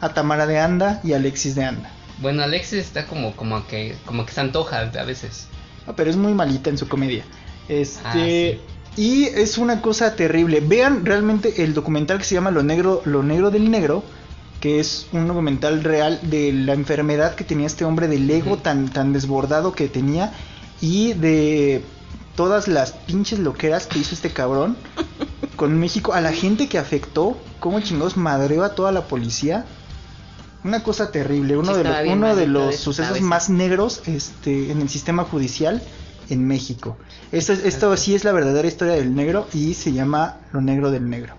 a 0.00 0.14
Tamara 0.14 0.46
de 0.46 0.58
Anda 0.58 1.00
y 1.04 1.12
a 1.12 1.16
Alexis 1.16 1.54
de 1.54 1.64
Anda. 1.64 1.90
Bueno, 2.18 2.42
Alexis 2.42 2.78
está 2.80 3.06
como, 3.06 3.34
como 3.34 3.66
que, 3.66 3.96
como 4.04 4.24
que 4.24 4.32
se 4.32 4.40
antoja 4.40 4.80
a 4.80 5.04
veces. 5.04 5.48
Ah, 5.86 5.94
pero 5.96 6.10
es 6.10 6.16
muy 6.16 6.34
malita 6.34 6.70
en 6.70 6.78
su 6.78 6.88
comedia. 6.88 7.24
Este. 7.68 8.00
Ah, 8.04 8.12
sí. 8.12 8.60
Y 8.96 9.24
es 9.24 9.58
una 9.58 9.80
cosa 9.82 10.14
terrible. 10.14 10.60
Vean 10.60 11.04
realmente 11.04 11.64
el 11.64 11.74
documental 11.74 12.18
que 12.18 12.24
se 12.24 12.34
llama 12.34 12.50
Lo 12.50 12.62
Negro, 12.62 13.02
Lo 13.04 13.22
Negro 13.22 13.50
del 13.50 13.70
Negro. 13.70 14.04
Que 14.60 14.80
es 14.80 15.08
un 15.12 15.26
documental 15.26 15.84
real 15.84 16.20
de 16.22 16.52
la 16.52 16.72
enfermedad 16.72 17.34
que 17.34 17.44
tenía 17.44 17.66
este 17.66 17.84
hombre 17.84 18.08
del 18.08 18.30
ego 18.30 18.56
tan, 18.56 18.88
tan 18.88 19.12
desbordado 19.12 19.72
que 19.72 19.88
tenía. 19.88 20.32
Y 20.80 21.12
de 21.14 21.82
todas 22.36 22.68
las 22.68 22.92
pinches 22.92 23.40
loqueras 23.40 23.86
que 23.86 23.98
hizo 23.98 24.14
este 24.14 24.30
cabrón 24.30 24.76
con 25.56 25.78
México. 25.78 26.12
A 26.14 26.20
la 26.20 26.32
gente 26.32 26.68
que 26.68 26.78
afectó. 26.78 27.36
Cómo 27.60 27.80
chingados 27.80 28.16
madreó 28.16 28.62
a 28.62 28.74
toda 28.74 28.92
la 28.92 29.02
policía. 29.08 29.66
Una 30.64 30.82
cosa 30.82 31.12
terrible. 31.12 31.56
Uno 31.56 31.72
Sí, 31.72 31.82
de 31.82 31.84
los, 31.84 32.08
uno 32.08 32.34
de 32.36 32.46
los 32.46 32.76
su 32.76 32.82
sucesos 32.92 33.20
más 33.20 33.50
negros 33.50 34.02
este, 34.06 34.72
en 34.72 34.80
el 34.80 34.88
sistema 34.88 35.24
judicial 35.24 35.82
en 36.30 36.46
México. 36.46 36.96
Esto, 37.32 37.52
es- 37.52 37.64
esto 37.64 37.96
sí 37.96 38.14
es 38.14 38.24
la 38.24 38.32
verdadera 38.32 38.66
historia 38.66 38.94
del 38.94 39.14
negro 39.14 39.46
y 39.52 39.74
se 39.74 39.92
llama 39.92 40.38
Lo 40.52 40.60
Negro 40.62 40.90
del 40.90 41.08
Negro. 41.08 41.34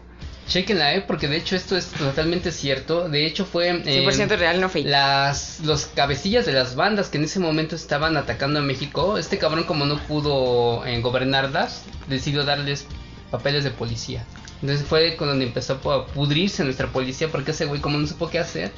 Chequenla, 0.47 0.93
eh, 0.93 1.01
porque 1.07 1.27
de 1.27 1.37
hecho 1.37 1.55
esto 1.55 1.75
es 1.75 1.87
totalmente 1.87 2.51
cierto. 2.51 3.09
De 3.09 3.25
hecho 3.25 3.45
fue... 3.45 3.69
eh, 3.69 4.05
100% 4.05 4.37
real, 4.37 4.61
no 4.61 4.69
fake. 4.69 4.85
Las, 4.85 5.61
los 5.63 5.87
cabecillas 5.87 6.45
de 6.45 6.53
las 6.53 6.75
bandas 6.75 7.09
que 7.09 7.17
en 7.17 7.23
ese 7.23 7.39
momento 7.39 7.75
estaban 7.75 8.15
atacando 8.15 8.59
a 8.59 8.61
México, 8.61 9.17
este 9.17 9.39
cabrón 9.39 9.63
como 9.63 9.85
no 9.87 9.97
pudo 10.03 10.85
eh, 10.85 11.01
gobernarlas, 11.01 11.81
decidió 12.07 12.45
darles 12.45 12.85
papeles 13.31 13.63
de 13.63 13.71
policía. 13.71 14.23
Entonces 14.61 14.85
fue 14.85 15.15
con 15.17 15.29
donde 15.29 15.45
empezó 15.45 15.79
a 15.91 16.05
pudrirse 16.05 16.63
nuestra 16.63 16.91
policía 16.91 17.27
porque 17.31 17.49
ese 17.49 17.65
güey 17.65 17.81
como 17.81 17.97
no 17.97 18.05
supo 18.05 18.29
qué 18.29 18.37
hacer, 18.37 18.71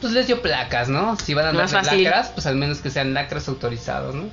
pues 0.00 0.12
les 0.12 0.26
dio 0.26 0.40
placas, 0.42 0.88
¿no? 0.88 1.16
Si 1.18 1.34
van 1.34 1.46
a 1.46 1.52
Más 1.52 1.72
dar 1.72 1.84
fácil. 1.84 2.04
lacras, 2.04 2.28
pues 2.30 2.46
al 2.46 2.56
menos 2.56 2.80
que 2.80 2.90
sean 2.90 3.14
lacras 3.14 3.48
autorizados, 3.48 4.14
¿no? 4.14 4.24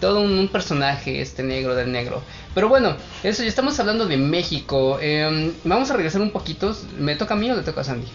Todo 0.00 0.20
un, 0.20 0.32
un 0.38 0.48
personaje 0.48 1.20
este 1.20 1.42
negro 1.42 1.74
del 1.74 1.90
negro. 1.90 2.22
Pero 2.54 2.68
bueno, 2.68 2.96
eso 3.24 3.42
ya 3.42 3.48
estamos 3.48 3.78
hablando 3.80 4.06
de 4.06 4.16
México. 4.16 4.98
Em, 5.00 5.52
vamos 5.64 5.90
a 5.90 5.94
regresar 5.94 6.20
un 6.20 6.30
poquito. 6.30 6.76
¿Me 6.98 7.16
toca 7.16 7.34
a 7.34 7.36
mí 7.36 7.50
o 7.50 7.56
le 7.56 7.62
toca 7.62 7.80
a 7.80 7.84
Sandy? 7.84 8.06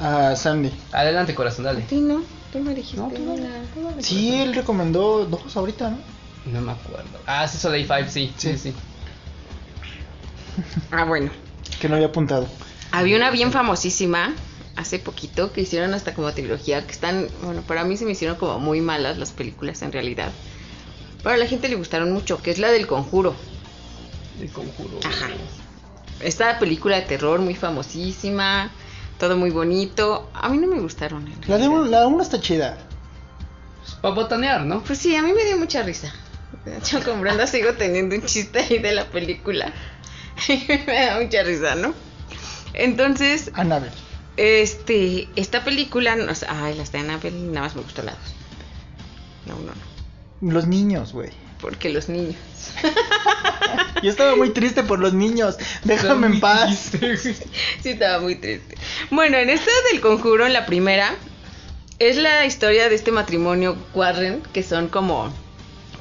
A 0.00 0.34
Sandy. 0.34 0.72
Adelante, 0.92 1.34
corazón, 1.34 1.64
dale. 1.66 1.84
Sí, 1.88 2.00
no, 2.00 2.22
tú 2.52 2.58
me 2.58 2.74
dijiste. 2.74 2.96
No, 3.00 3.08
tú 3.08 3.22
una. 3.22 3.48
dale. 3.90 4.02
Sí, 4.02 4.34
él 4.34 4.52
recomendó 4.54 5.26
dos 5.26 5.56
ahorita, 5.56 5.90
¿no? 5.90 5.98
No 6.52 6.60
me 6.60 6.72
acuerdo. 6.72 7.18
Ah, 7.26 7.46
sí, 7.46 7.56
Soleil 7.58 7.86
5, 7.86 8.10
sí, 8.10 8.32
sí, 8.36 8.50
Sí. 8.52 8.58
sí. 8.58 8.74
Ah, 10.90 11.04
bueno. 11.04 11.30
Que 11.80 11.88
no 11.88 11.94
había 11.96 12.08
apuntado. 12.08 12.48
Había 12.90 13.16
una 13.16 13.30
bien 13.30 13.52
famosísima 13.52 14.32
hace 14.78 15.00
poquito 15.00 15.52
que 15.52 15.62
hicieron 15.62 15.92
hasta 15.92 16.14
como 16.14 16.32
trilogía 16.32 16.86
que 16.86 16.92
están, 16.92 17.26
bueno, 17.42 17.62
para 17.62 17.82
mí 17.82 17.96
se 17.96 18.04
me 18.04 18.12
hicieron 18.12 18.36
como 18.36 18.60
muy 18.60 18.80
malas 18.80 19.18
las 19.18 19.32
películas 19.32 19.82
en 19.82 19.90
realidad. 19.90 20.30
Pero 21.20 21.34
a 21.34 21.36
la 21.36 21.46
gente 21.46 21.68
le 21.68 21.74
gustaron 21.74 22.12
mucho, 22.12 22.40
que 22.40 22.52
es 22.52 22.58
la 22.58 22.70
del 22.70 22.86
conjuro. 22.86 23.34
El 24.40 24.50
conjuro. 24.50 25.00
Ajá. 25.04 25.30
Esta 26.20 26.60
película 26.60 26.94
de 26.94 27.02
terror 27.02 27.40
muy 27.40 27.56
famosísima, 27.56 28.70
todo 29.18 29.36
muy 29.36 29.50
bonito. 29.50 30.30
A 30.32 30.48
mí 30.48 30.58
no 30.58 30.68
me 30.68 30.78
gustaron. 30.78 31.26
en 31.26 31.40
La 31.48 31.58
de 31.58 31.68
la 31.90 32.06
una 32.06 32.22
está 32.22 32.40
chida. 32.40 32.78
Para 34.00 34.14
botanear, 34.14 34.64
¿no? 34.64 34.84
Pues 34.84 35.00
sí, 35.00 35.16
a 35.16 35.22
mí 35.22 35.32
me 35.32 35.44
dio 35.44 35.56
mucha 35.56 35.82
risa. 35.82 36.14
Yo 36.88 37.02
con 37.02 37.20
Brenda 37.20 37.46
sigo 37.48 37.72
teniendo 37.72 38.14
un 38.14 38.22
chiste 38.22 38.60
ahí 38.60 38.78
de 38.78 38.92
la 38.92 39.06
película. 39.06 39.72
me 40.86 41.04
da 41.04 41.20
mucha 41.20 41.42
risa, 41.42 41.74
¿no? 41.74 41.94
Entonces, 42.74 43.50
Annabelle. 43.54 44.07
Este, 44.38 45.28
esta 45.34 45.64
película, 45.64 46.14
no, 46.14 46.32
ay, 46.48 46.74
las 46.76 46.92
de 46.92 46.98
Annabelle, 46.98 47.36
nada 47.36 47.66
más 47.66 47.74
me 47.74 47.82
gustó 47.82 48.02
la 48.02 48.12
dos. 48.12 48.34
No, 49.46 49.56
no, 49.56 49.72
no. 49.72 50.52
Los 50.52 50.66
niños, 50.68 51.12
güey. 51.12 51.30
Porque 51.60 51.88
los 51.90 52.08
niños. 52.08 52.36
Yo 54.02 54.10
estaba 54.10 54.36
muy 54.36 54.50
triste 54.50 54.84
por 54.84 55.00
los 55.00 55.12
niños. 55.12 55.56
Déjame 55.82 56.28
en 56.28 56.40
paz. 56.40 56.92
Sí, 57.82 57.90
estaba 57.90 58.20
muy 58.20 58.36
triste. 58.36 58.76
Bueno, 59.10 59.36
en 59.38 59.50
esta 59.50 59.70
del 59.90 60.00
conjuro, 60.00 60.46
en 60.46 60.52
la 60.52 60.66
primera, 60.66 61.16
es 61.98 62.16
la 62.16 62.46
historia 62.46 62.88
de 62.88 62.94
este 62.94 63.10
matrimonio 63.10 63.76
Warren, 63.94 64.42
que 64.52 64.62
son 64.62 64.86
como. 64.88 65.32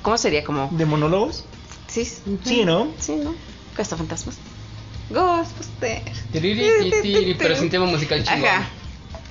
¿Cómo 0.04 0.18
sería? 0.20 0.44
Como. 0.44 0.70
¿De 0.72 0.86
monólogos? 0.86 1.44
Sí, 1.88 2.06
Sí, 2.44 2.66
¿no? 2.66 2.94
Sí, 3.00 3.16
¿no? 3.16 3.34
Cazafantasmas. 3.76 4.38
Ghostbusters. 5.10 6.24
Pero 6.32 7.56
sin 7.56 7.70
tema 7.70 7.86
musical 7.86 8.24
chingón. 8.24 8.50
Ajá. 8.50 8.70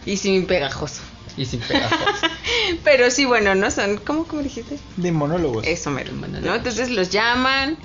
Y 0.04 0.16
sin 0.16 0.46
pegajoso. 0.46 1.02
Y 1.36 1.44
sin 1.44 1.60
pegajos. 1.60 1.98
Pero 2.84 3.10
sí, 3.10 3.24
bueno, 3.24 3.54
¿no? 3.54 3.70
Son. 3.70 3.98
¿Cómo, 3.98 4.24
cómo 4.24 4.42
dijiste? 4.42 4.78
De 4.96 5.12
monólogos. 5.12 5.66
Eso 5.66 5.90
mero. 5.90 6.12
¿no? 6.12 6.54
Entonces 6.54 6.90
los 6.90 7.10
llaman 7.10 7.76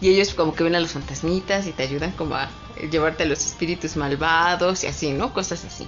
y 0.00 0.10
ellos 0.10 0.34
como 0.34 0.54
que 0.54 0.64
ven 0.64 0.74
a 0.74 0.80
los 0.80 0.92
fantasmitas 0.92 1.66
y 1.66 1.72
te 1.72 1.82
ayudan 1.82 2.12
como 2.12 2.34
a 2.34 2.50
llevarte 2.90 3.24
a 3.24 3.26
los 3.26 3.44
espíritus 3.44 3.96
malvados 3.96 4.84
y 4.84 4.88
así, 4.88 5.12
¿no? 5.12 5.32
Cosas 5.32 5.64
así. 5.64 5.86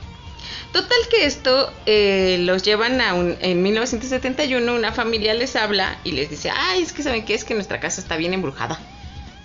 Total 0.72 0.98
que 1.10 1.26
esto 1.26 1.72
eh, 1.86 2.38
los 2.40 2.62
llevan 2.62 3.00
a 3.00 3.14
un... 3.14 3.36
En 3.40 3.62
1971 3.62 4.72
una 4.72 4.92
familia 4.92 5.34
les 5.34 5.56
habla 5.56 5.98
y 6.04 6.12
les 6.12 6.30
dice, 6.30 6.50
ay, 6.54 6.82
es 6.82 6.92
que 6.92 7.02
saben 7.02 7.24
qué, 7.24 7.34
es 7.34 7.44
que 7.44 7.54
nuestra 7.54 7.80
casa 7.80 8.00
está 8.00 8.16
bien 8.16 8.34
embrujada. 8.34 8.78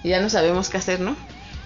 Y 0.04 0.10
ya 0.10 0.21
no 0.21 0.30
sabemos 0.30 0.69
qué 0.69 0.78
hacer, 0.78 0.99
¿no? 0.99 1.15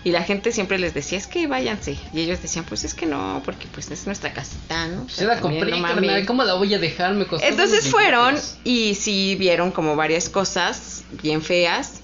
Y 0.04 0.12
la 0.12 0.24
gente 0.24 0.52
siempre 0.54 0.80
les 0.80 0.94
decía, 0.94 1.18
es 1.18 1.28
que 1.28 1.48
váyanse. 1.48 1.98
Y 2.14 2.22
ellos 2.22 2.42
decían, 2.42 2.64
pues 2.64 2.86
es 2.86 2.94
que 2.94 3.06
no, 3.06 3.42
porque 3.44 3.68
pues 3.74 3.92
es 3.92 4.06
nuestra 4.06 4.32
casita, 4.34 4.88
¿no? 4.88 5.10
Se 5.10 5.26
la 5.26 5.40
También 5.40 5.60
compré, 5.60 5.72
no 5.72 5.82
mames". 5.82 5.96
carnal. 5.96 6.26
¿Cómo 6.26 6.44
la 6.44 6.54
voy 6.54 6.74
a 6.74 6.80
dejar? 6.80 7.14
Me 7.16 7.26
costó 7.26 7.46
Entonces 7.46 7.90
fueron 7.90 8.38
y 8.64 8.96
sí 8.96 9.36
vieron 9.38 9.72
como 9.72 9.98
varias 9.98 10.30
cosas 10.30 11.04
bien 11.22 11.42
feas. 11.42 12.02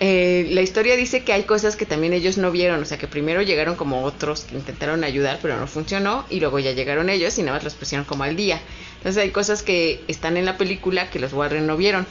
Eh, 0.00 0.46
la 0.52 0.62
historia 0.62 0.94
dice 0.94 1.24
que 1.24 1.32
hay 1.32 1.42
cosas 1.42 1.74
que 1.74 1.84
también 1.84 2.12
ellos 2.12 2.38
no 2.38 2.52
vieron, 2.52 2.80
o 2.80 2.84
sea 2.84 2.98
que 2.98 3.08
primero 3.08 3.42
llegaron 3.42 3.74
como 3.74 4.04
otros 4.04 4.42
que 4.42 4.54
intentaron 4.54 5.02
ayudar 5.02 5.40
pero 5.42 5.58
no 5.58 5.66
funcionó 5.66 6.24
y 6.30 6.38
luego 6.38 6.60
ya 6.60 6.70
llegaron 6.70 7.10
ellos 7.10 7.36
y 7.38 7.42
nada 7.42 7.56
más 7.56 7.64
los 7.64 7.74
pusieron 7.74 8.04
como 8.04 8.22
al 8.22 8.36
día. 8.36 8.60
Entonces 8.98 9.20
hay 9.20 9.30
cosas 9.30 9.64
que 9.64 10.04
están 10.06 10.36
en 10.36 10.44
la 10.44 10.56
película 10.56 11.10
que 11.10 11.18
los 11.18 11.32
Warren 11.32 11.66
no 11.66 11.76
vieron. 11.76 12.06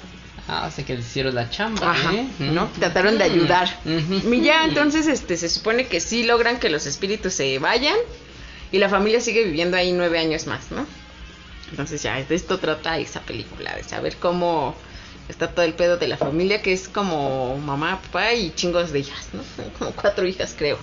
Ah, 0.48 0.72
sea 0.72 0.86
que 0.86 0.96
les 0.96 1.06
hicieron 1.06 1.36
la 1.36 1.50
chamba, 1.50 1.92
Ajá, 1.92 2.14
¿eh? 2.14 2.26
¿no? 2.40 2.66
Mm. 2.66 2.72
Trataron 2.80 3.18
de 3.18 3.26
ayudar. 3.26 3.68
Ujú. 3.84 4.34
Y 4.34 4.42
ya 4.42 4.64
entonces 4.64 5.08
este 5.08 5.36
se 5.36 5.50
supone 5.50 5.88
que 5.88 6.00
sí 6.00 6.24
logran 6.24 6.60
que 6.60 6.70
los 6.70 6.86
espíritus 6.86 7.34
se 7.34 7.60
vayan 7.60 7.98
y 8.72 8.78
la 8.78 8.88
familia 8.88 9.20
sigue 9.20 9.44
viviendo 9.44 9.76
ahí 9.76 9.92
nueve 9.92 10.20
años 10.20 10.48
más, 10.48 10.72
¿no? 10.72 10.86
Entonces 11.72 12.02
ya 12.02 12.16
de 12.24 12.36
esto 12.36 12.60
trata 12.60 12.98
esa 12.98 13.22
película, 13.22 13.76
de 13.76 13.84
saber 13.84 14.16
cómo 14.16 14.76
está 15.28 15.50
todo 15.50 15.66
el 15.66 15.74
pedo 15.74 15.98
de 15.98 16.08
la 16.08 16.16
familia, 16.16 16.62
que 16.62 16.72
es 16.72 16.88
como 16.88 17.58
mamá, 17.58 18.02
papá 18.02 18.34
y 18.34 18.52
chingos 18.52 18.92
de 18.94 19.00
hijas, 19.00 19.28
¿no? 19.34 19.44
Como 19.80 19.92
cuatro 19.92 20.26
hijas 20.26 20.56
creo, 20.58 20.80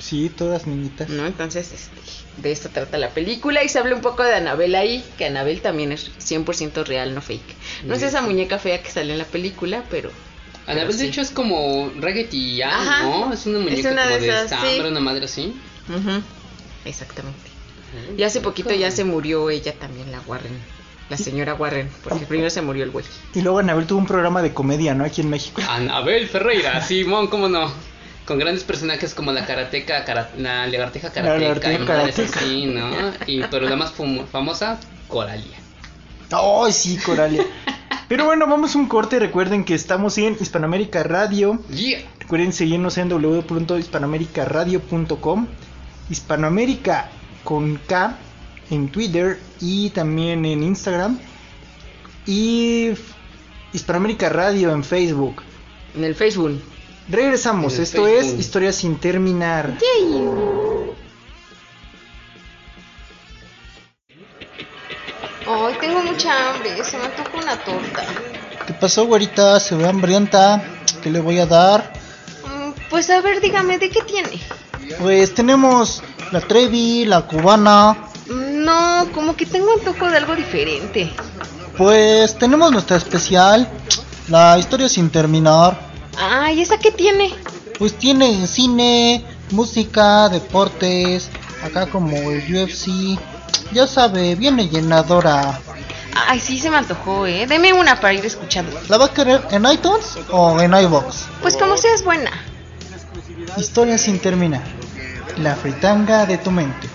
Sí, 0.00 0.30
todas 0.30 0.66
niñitas. 0.66 1.08
¿no? 1.10 1.26
Entonces 1.26 1.72
este, 1.72 2.00
de 2.42 2.50
esto 2.52 2.70
trata 2.70 2.98
la 2.98 3.10
película 3.10 3.62
y 3.62 3.68
se 3.68 3.78
habla 3.78 3.94
un 3.94 4.00
poco 4.00 4.22
de 4.24 4.34
Anabel 4.34 4.74
ahí, 4.74 5.04
que 5.18 5.26
Anabel 5.26 5.60
también 5.60 5.92
es 5.92 6.10
100% 6.18 6.84
real, 6.84 7.14
no 7.14 7.20
fake. 7.20 7.54
No 7.84 7.94
es 7.94 8.02
esa 8.02 8.22
muñeca 8.22 8.58
fea 8.58 8.82
que 8.82 8.90
sale 8.90 9.12
en 9.12 9.18
la 9.18 9.24
película, 9.24 9.84
pero... 9.90 10.10
Anabel, 10.66 10.96
de 10.96 11.06
hecho, 11.06 11.20
es 11.20 11.30
como 11.30 11.90
Raggedy 11.98 12.62
Ajá. 12.62 13.02
¿no? 13.02 13.32
Es 13.32 13.46
una 13.46 13.58
Es 13.58 13.64
muñeca 13.64 13.90
una 13.92 14.02
como 14.04 14.14
de 14.14 14.20
de, 14.20 14.28
esas, 14.28 14.44
estambre, 14.44 14.72
sí. 14.72 14.80
una 14.80 15.00
madre 15.00 15.24
así. 15.24 15.54
Exactamente. 16.84 17.50
Y 18.16 18.22
hace 18.22 18.40
poquito 18.40 18.72
ya 18.74 18.90
se 18.90 19.04
murió 19.04 19.50
ella 19.50 19.74
también, 19.74 20.12
la 20.12 20.20
Warren. 20.20 20.52
La 21.08 21.16
señora 21.16 21.54
Warren, 21.54 21.90
porque 22.04 22.24
primero 22.24 22.50
se 22.50 22.62
murió 22.62 22.84
el 22.84 22.92
güey. 22.92 23.04
Y 23.34 23.40
luego 23.40 23.58
Anabel 23.58 23.84
tuvo 23.84 23.98
un 23.98 24.06
programa 24.06 24.42
de 24.42 24.54
comedia, 24.54 24.94
¿no? 24.94 25.04
Aquí 25.04 25.22
en 25.22 25.28
México. 25.28 25.60
Anabel 25.68 26.28
Ferreira, 26.28 26.80
Simón, 26.82 27.26
¿cómo 27.26 27.48
no? 27.48 27.72
Con 28.26 28.38
grandes 28.38 28.64
personajes 28.64 29.14
como 29.14 29.32
la 29.32 29.46
karateca, 29.46 30.04
cara- 30.04 30.30
la 30.38 30.66
lagartija 30.66 31.10
karateca, 31.10 31.68
madres 31.70 31.86
karateca. 31.86 32.40
así, 32.40 32.66
¿no? 32.66 32.90
Y, 33.26 33.42
pero 33.50 33.66
la 33.68 33.76
más 33.76 33.92
famo- 33.96 34.26
famosa, 34.26 34.78
Coralia. 35.08 35.56
¡Ay, 36.30 36.72
sí, 36.72 36.96
Coralia! 36.98 37.44
Pero 38.08 38.24
bueno, 38.26 38.46
vamos 38.46 38.74
a 38.74 38.78
un 38.78 38.86
corte. 38.86 39.18
Recuerden 39.18 39.64
que 39.64 39.74
estamos 39.74 40.16
en 40.18 40.36
Hispanoamérica 40.38 41.02
Radio. 41.02 41.60
Yeah. 41.70 42.00
Recuerden 42.20 42.52
seguirnos 42.52 42.98
en 42.98 43.08
www.hispanoamericaradio.com. 43.08 45.46
Hispanoamérica 46.08 47.08
con 47.44 47.76
K 47.86 48.16
en 48.70 48.88
Twitter 48.88 49.38
y 49.60 49.90
también 49.90 50.44
en 50.44 50.62
Instagram. 50.62 51.18
Y 52.26 52.90
Hispanoamérica 53.72 54.28
Radio 54.28 54.72
en 54.72 54.84
Facebook. 54.84 55.42
En 55.96 56.04
el 56.04 56.14
Facebook. 56.14 56.60
Regresamos. 57.10 57.74
El 57.76 57.82
Esto 57.82 58.04
Facebook. 58.04 58.34
es 58.34 58.40
Historia 58.40 58.72
sin 58.72 58.96
terminar. 58.98 59.76
Ay, 65.46 65.74
tengo 65.80 66.02
mucha 66.02 66.50
hambre, 66.50 66.82
se 66.84 66.96
me 66.98 67.04
antoja 67.06 67.30
una 67.42 67.56
torta. 67.64 68.04
¿Qué 68.66 68.72
pasó, 68.74 69.06
güerita? 69.06 69.58
Se 69.58 69.74
ve 69.74 69.88
hambrienta. 69.88 70.62
¿Qué 71.02 71.10
le 71.10 71.20
voy 71.20 71.38
a 71.38 71.46
dar? 71.46 71.92
Mm, 72.44 72.70
Pues 72.88 73.10
a 73.10 73.20
ver, 73.20 73.40
dígame, 73.40 73.78
¿de 73.78 73.90
qué 73.90 74.00
tiene? 74.02 74.40
Pues 74.98 75.34
tenemos 75.34 76.02
la 76.30 76.40
Trevi, 76.40 77.04
la 77.06 77.22
cubana. 77.22 77.96
Mm, 78.28 78.64
No, 78.64 79.08
como 79.12 79.34
que 79.34 79.46
tengo 79.46 79.72
antojo 79.72 80.08
de 80.10 80.18
algo 80.18 80.36
diferente. 80.36 81.10
Pues 81.76 82.38
tenemos 82.38 82.70
nuestra 82.70 82.96
especial, 82.98 83.66
la 84.28 84.58
historia 84.58 84.88
sin 84.88 85.10
terminar. 85.10 85.89
Ay, 86.16 86.60
¿esa 86.60 86.78
qué 86.78 86.90
tiene? 86.90 87.34
Pues 87.78 87.96
tiene 87.96 88.46
cine, 88.46 89.24
música, 89.50 90.28
deportes, 90.28 91.30
acá 91.64 91.86
como 91.86 92.16
el 92.30 92.42
UFC. 92.54 93.18
Ya 93.72 93.86
sabe, 93.86 94.34
viene 94.34 94.68
llenadora. 94.68 95.60
Ay, 96.14 96.40
sí, 96.40 96.58
se 96.58 96.70
me 96.70 96.76
antojó, 96.76 97.26
¿eh? 97.26 97.46
Deme 97.46 97.72
una 97.72 98.00
para 98.00 98.12
ir 98.12 98.24
escuchando. 98.26 98.78
¿La 98.88 98.98
va 98.98 99.06
a 99.06 99.14
querer 99.14 99.46
en 99.50 99.64
iTunes 99.66 100.18
o 100.30 100.60
en 100.60 100.74
iBox? 100.74 101.26
Pues 101.40 101.56
como 101.56 101.76
sea, 101.76 101.94
es 101.94 102.04
buena. 102.04 102.30
Historia 103.56 103.96
sin 103.96 104.18
terminar. 104.18 104.62
La 105.38 105.54
fritanga 105.54 106.26
de 106.26 106.38
tu 106.38 106.50
mente. 106.50 106.88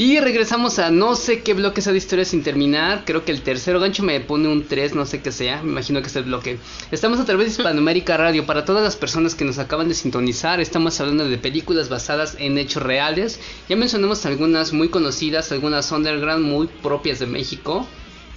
Y 0.00 0.18
regresamos 0.18 0.78
a 0.78 0.90
no 0.90 1.14
sé 1.14 1.42
qué 1.42 1.52
bloque 1.52 1.82
sea 1.82 1.92
de 1.92 1.98
historia 1.98 2.24
sin 2.24 2.42
terminar. 2.42 3.04
Creo 3.04 3.22
que 3.26 3.32
el 3.32 3.42
tercero 3.42 3.80
gancho 3.80 4.02
me 4.02 4.18
pone 4.20 4.48
un 4.48 4.66
3, 4.66 4.94
no 4.94 5.04
sé 5.04 5.20
qué 5.20 5.30
sea. 5.30 5.62
Me 5.62 5.72
imagino 5.72 6.00
que 6.00 6.06
es 6.06 6.16
el 6.16 6.22
bloque. 6.22 6.58
Estamos 6.90 7.20
a 7.20 7.26
través 7.26 7.48
de 7.48 7.52
Hispanoamérica 7.52 8.16
Radio. 8.16 8.46
Para 8.46 8.64
todas 8.64 8.82
las 8.82 8.96
personas 8.96 9.34
que 9.34 9.44
nos 9.44 9.58
acaban 9.58 9.88
de 9.88 9.94
sintonizar, 9.94 10.58
estamos 10.58 10.98
hablando 11.02 11.28
de 11.28 11.36
películas 11.36 11.90
basadas 11.90 12.34
en 12.38 12.56
hechos 12.56 12.82
reales. 12.82 13.40
Ya 13.68 13.76
mencionamos 13.76 14.24
algunas 14.24 14.72
muy 14.72 14.88
conocidas, 14.88 15.52
algunas 15.52 15.92
underground 15.92 16.46
muy 16.46 16.66
propias 16.82 17.18
de 17.18 17.26
México. 17.26 17.86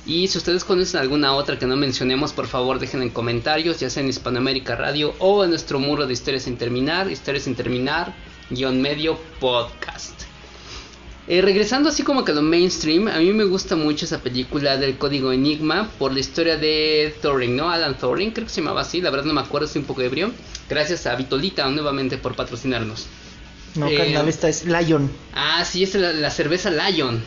Y 0.06 0.28
si 0.28 0.40
ustedes 0.40 0.66
conocen 0.66 1.00
alguna 1.00 1.34
otra 1.34 1.58
que 1.58 1.66
no 1.66 1.78
mencionemos, 1.78 2.34
por 2.34 2.48
favor 2.48 2.78
dejen 2.78 3.04
en 3.04 3.10
comentarios, 3.10 3.80
ya 3.80 3.90
sea 3.90 4.04
en 4.04 4.10
Hispanoamérica 4.10 4.76
Radio 4.76 5.14
o 5.20 5.46
en 5.46 5.52
nuestro 5.52 5.80
muro 5.80 6.08
de 6.08 6.12
Historias 6.12 6.44
sin 6.44 6.58
terminar, 6.58 7.10
Historias 7.10 7.46
sin 7.46 7.56
terminar, 7.56 8.14
guion 8.50 8.82
medio 8.82 9.18
podcast. 9.40 10.33
Eh, 11.26 11.42
regresando 11.42 11.88
así 11.88 12.04
como 12.04 12.26
que 12.26 12.34
a 12.34 12.36
lo 12.36 12.42
mainstream, 12.42 13.08
a 13.08 13.20
mí 13.20 13.32
me 13.32 13.46
gusta 13.46 13.78
mucho 13.78 14.04
esa 14.06 14.20
película 14.20 14.76
del 14.78 14.98
código 14.98 15.32
Enigma 15.32 15.90
por 15.98 16.12
la 16.12 16.20
historia 16.20 16.58
de 16.58 17.16
Thorin, 17.22 17.56
¿no? 17.56 17.70
Alan 17.70 17.98
Thorin, 17.98 18.32
creo 18.32 18.46
que 18.46 18.52
se 18.54 18.60
llamaba 18.60 18.82
así, 18.82 19.00
la 19.00 19.10
verdad 19.10 19.26
no 19.26 19.34
me 19.34 19.40
acuerdo, 19.40 19.68
estoy 19.68 19.80
un 19.82 19.88
poco 19.88 20.02
ebrio. 20.02 20.32
Gracias 20.70 21.06
a 21.08 21.16
Vitolita 21.16 21.66
nuevamente 21.70 22.18
por 22.18 22.36
patrocinarnos. 22.36 23.06
No, 23.76 23.88
Eh, 23.88 23.96
carnal, 23.96 24.28
esta 24.28 24.50
es 24.50 24.66
Lion. 24.66 25.10
Ah, 25.34 25.64
sí, 25.64 25.84
es 25.84 25.96
la, 25.96 26.12
la 26.12 26.30
cerveza 26.30 26.70
Lion. 26.70 27.24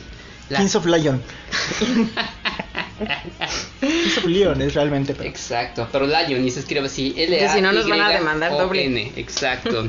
La- 0.51 0.59
Kings 0.59 0.77
of 0.77 0.85
Lion. 0.87 1.23
Kings 3.81 4.19
of 4.19 4.25
Leon 4.27 4.61
es 4.63 4.75
realmente. 4.75 5.15
pero- 5.15 5.29
Exacto, 5.29 5.89
pero 5.91 6.07
Lion 6.07 6.45
y 6.47 6.51
se 6.51 6.61
escribe 6.61 6.87
así, 6.87 7.15
L 7.17 7.39
Que 7.39 7.47
A 7.47 7.55
si 7.55 7.61
no 7.63 7.73
nos 7.73 7.89
van 7.89 8.01
a 8.03 8.11
demandar 8.11 8.53
doble. 8.53 8.85
N, 8.85 9.13
exacto. 9.17 9.89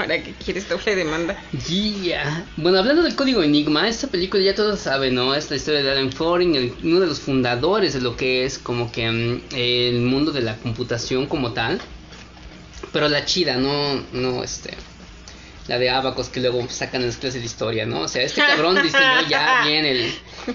¿Para 0.00 0.22
qué 0.22 0.32
quieres 0.32 0.66
doble 0.66 0.96
demanda? 0.96 1.36
Yeah. 1.68 2.46
Bueno, 2.56 2.78
hablando 2.78 3.02
del 3.02 3.14
código 3.14 3.42
Enigma, 3.42 3.86
esta 3.86 4.06
película 4.06 4.42
ya 4.42 4.54
todos 4.54 4.80
saben, 4.80 5.14
¿no? 5.14 5.34
Es 5.34 5.50
la 5.50 5.56
historia 5.56 5.82
de 5.82 5.90
Alan 5.90 6.08
Turing, 6.08 6.74
uno 6.82 7.00
de 7.00 7.06
los 7.06 7.20
fundadores 7.20 7.92
de 7.92 8.00
lo 8.00 8.16
que 8.16 8.46
es 8.46 8.58
como 8.58 8.90
que 8.90 9.10
mm, 9.10 9.54
el 9.54 10.00
mundo 10.00 10.32
de 10.32 10.40
la 10.40 10.56
computación 10.56 11.26
como 11.26 11.52
tal. 11.52 11.82
Pero 12.94 13.10
la 13.10 13.26
chida, 13.26 13.56
no, 13.58 14.02
no, 14.14 14.42
este, 14.42 14.70
la 15.70 15.78
de 15.78 15.88
Abacos 15.88 16.28
que 16.30 16.40
luego 16.40 16.68
sacan 16.68 17.02
en 17.02 17.06
las 17.06 17.16
clases 17.16 17.42
de 17.42 17.46
historia, 17.46 17.86
¿no? 17.86 18.00
O 18.00 18.08
sea, 18.08 18.24
este 18.24 18.40
cabrón 18.40 18.82
diseñó 18.82 19.20
ya 19.30 19.62
bien 19.64 19.86
el, 19.86 20.12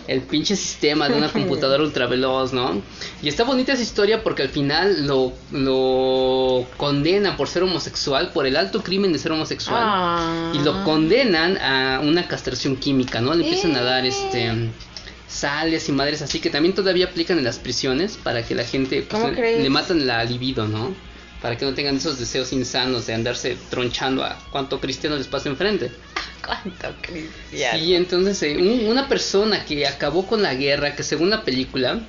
el 0.08 0.22
pinche 0.24 0.58
sistema 0.58 1.08
de 1.08 1.16
una 1.16 1.32
computadora 1.32 1.82
ultraveloz, 1.84 2.52
¿no? 2.52 2.82
Y 3.22 3.30
está 3.30 3.46
bonita 3.46 3.72
esa 3.72 3.82
historia 3.82 4.24
porque 4.24 4.42
al 4.42 4.50
final 4.50 5.08
lo, 5.08 5.32
lo 5.54 6.68
condenan 6.76 7.38
por 7.38 7.48
ser 7.48 7.64
homosexual, 7.64 8.34
por 8.34 8.46
el 8.46 8.58
alto 8.58 8.84
crimen 8.84 9.14
de 9.14 9.20
ser 9.20 9.32
homosexual. 9.32 9.82
Ah. 9.82 10.52
Y 10.54 10.60
lo 10.60 10.84
condenan 10.84 11.58
a 11.60 12.02
una 12.04 12.28
castración 12.28 12.76
química, 12.76 13.22
¿no? 13.22 13.34
Le 13.34 13.46
empiezan 13.46 13.74
a 13.78 13.84
dar 13.84 14.06
este 14.06 14.52
sales 15.30 15.88
y 15.90 15.92
madres 15.92 16.22
así 16.22 16.40
que 16.40 16.50
también 16.50 16.76
todavía 16.76 17.06
aplican 17.06 17.38
en 17.38 17.44
las 17.44 17.58
prisiones 17.58 18.16
para 18.16 18.46
que 18.46 18.54
la 18.54 18.64
gente 18.64 19.02
pues, 19.02 19.22
¿Cómo 19.22 19.34
le, 19.34 19.64
le 19.64 19.70
matan 19.70 20.06
la 20.06 20.24
libido, 20.26 20.68
¿no? 20.68 20.94
Para 21.46 21.58
que 21.60 21.66
no 21.66 21.76
tengan 21.76 21.96
esos 21.98 22.18
deseos 22.18 22.52
insanos 22.54 23.06
de 23.06 23.14
andarse 23.14 23.56
tronchando 23.70 24.24
a 24.24 24.36
cuanto 24.52 24.80
cristiano 24.80 25.16
les 25.16 25.28
pasa 25.28 25.48
enfrente. 25.48 25.92
¿Cuánto 26.44 26.88
cristiano? 27.02 27.78
Sí, 27.78 27.94
entonces 27.94 28.42
eh, 28.42 28.58
un- 28.58 28.88
una 28.90 29.08
persona 29.08 29.64
que 29.64 29.86
acabó 29.86 30.26
con 30.26 30.42
la 30.42 30.56
guerra, 30.56 30.96
que 30.96 31.04
según 31.04 31.30
la 31.30 31.44
película 31.44 32.00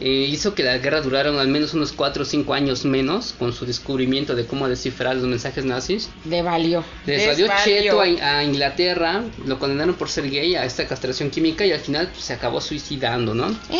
eh, 0.00 0.26
hizo 0.28 0.52
que 0.56 0.64
la 0.64 0.78
guerra 0.78 1.00
durara 1.00 1.28
al 1.40 1.46
menos 1.46 1.74
unos 1.74 1.92
4 1.92 2.24
o 2.24 2.26
5 2.26 2.52
años 2.52 2.84
menos 2.84 3.34
con 3.38 3.52
su 3.52 3.66
descubrimiento 3.66 4.34
de 4.34 4.46
cómo 4.46 4.68
descifrar 4.68 5.14
los 5.14 5.26
mensajes 5.26 5.64
nazis. 5.64 6.08
Le 6.24 6.42
valió. 6.42 6.82
Les 7.06 7.18
Les 7.18 7.26
valió 7.28 7.46
cheto 7.64 8.00
a 8.00 8.42
Inglaterra, 8.42 9.22
lo 9.46 9.60
condenaron 9.60 9.94
por 9.94 10.08
ser 10.08 10.28
gay 10.28 10.56
a 10.56 10.64
esta 10.64 10.88
castración 10.88 11.30
química 11.30 11.64
y 11.64 11.70
al 11.70 11.78
final 11.80 12.08
pues, 12.12 12.24
se 12.24 12.32
acabó 12.32 12.60
suicidando, 12.60 13.32
¿no? 13.32 13.48
Eh. 13.70 13.78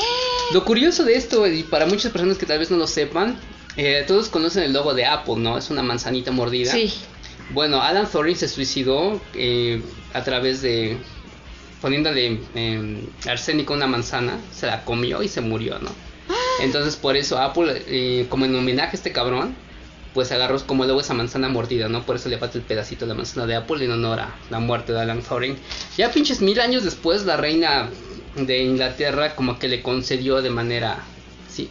Lo 0.52 0.64
curioso 0.64 1.02
de 1.04 1.14
esto, 1.16 1.44
y 1.48 1.64
para 1.64 1.86
muchas 1.86 2.12
personas 2.12 2.38
que 2.38 2.46
tal 2.46 2.60
vez 2.60 2.70
no 2.70 2.76
lo 2.76 2.86
sepan, 2.86 3.36
eh, 3.82 4.04
todos 4.06 4.28
conocen 4.28 4.62
el 4.64 4.74
logo 4.74 4.92
de 4.92 5.06
Apple, 5.06 5.36
¿no? 5.38 5.56
Es 5.56 5.70
una 5.70 5.82
manzanita 5.82 6.30
mordida. 6.30 6.70
Sí. 6.70 6.92
Bueno, 7.54 7.80
Alan 7.80 8.06
Turing 8.06 8.36
se 8.36 8.46
suicidó 8.46 9.18
eh, 9.34 9.80
a 10.12 10.22
través 10.22 10.60
de 10.60 10.98
poniéndole 11.80 12.40
eh, 12.54 13.04
arsénico 13.26 13.72
a 13.72 13.76
una 13.76 13.86
manzana, 13.86 14.38
se 14.52 14.66
la 14.66 14.84
comió 14.84 15.22
y 15.22 15.28
se 15.28 15.40
murió, 15.40 15.78
¿no? 15.78 15.90
Entonces 16.60 16.96
por 16.96 17.16
eso 17.16 17.38
Apple, 17.38 17.82
eh, 17.86 18.26
como 18.28 18.44
en 18.44 18.54
homenaje 18.54 18.90
a 18.90 18.96
este 18.96 19.12
cabrón, 19.12 19.54
pues 20.12 20.30
agarró 20.30 20.58
como 20.66 20.84
luego 20.84 21.00
esa 21.00 21.14
manzana 21.14 21.48
mordida, 21.48 21.88
¿no? 21.88 22.04
Por 22.04 22.16
eso 22.16 22.28
le 22.28 22.36
falta 22.36 22.58
el 22.58 22.64
pedacito 22.64 23.06
de 23.06 23.08
la 23.08 23.14
manzana 23.14 23.46
de 23.46 23.56
Apple 23.56 23.82
en 23.82 23.92
honor 23.92 24.20
a 24.20 24.34
la 24.50 24.60
muerte 24.60 24.92
de 24.92 25.00
Alan 25.00 25.22
Turing. 25.22 25.56
Ya 25.96 26.12
pinches 26.12 26.42
mil 26.42 26.60
años 26.60 26.84
después, 26.84 27.24
la 27.24 27.38
reina 27.38 27.88
de 28.36 28.62
Inglaterra 28.62 29.34
como 29.34 29.58
que 29.58 29.68
le 29.68 29.82
concedió 29.82 30.42
de 30.42 30.50
manera 30.50 30.98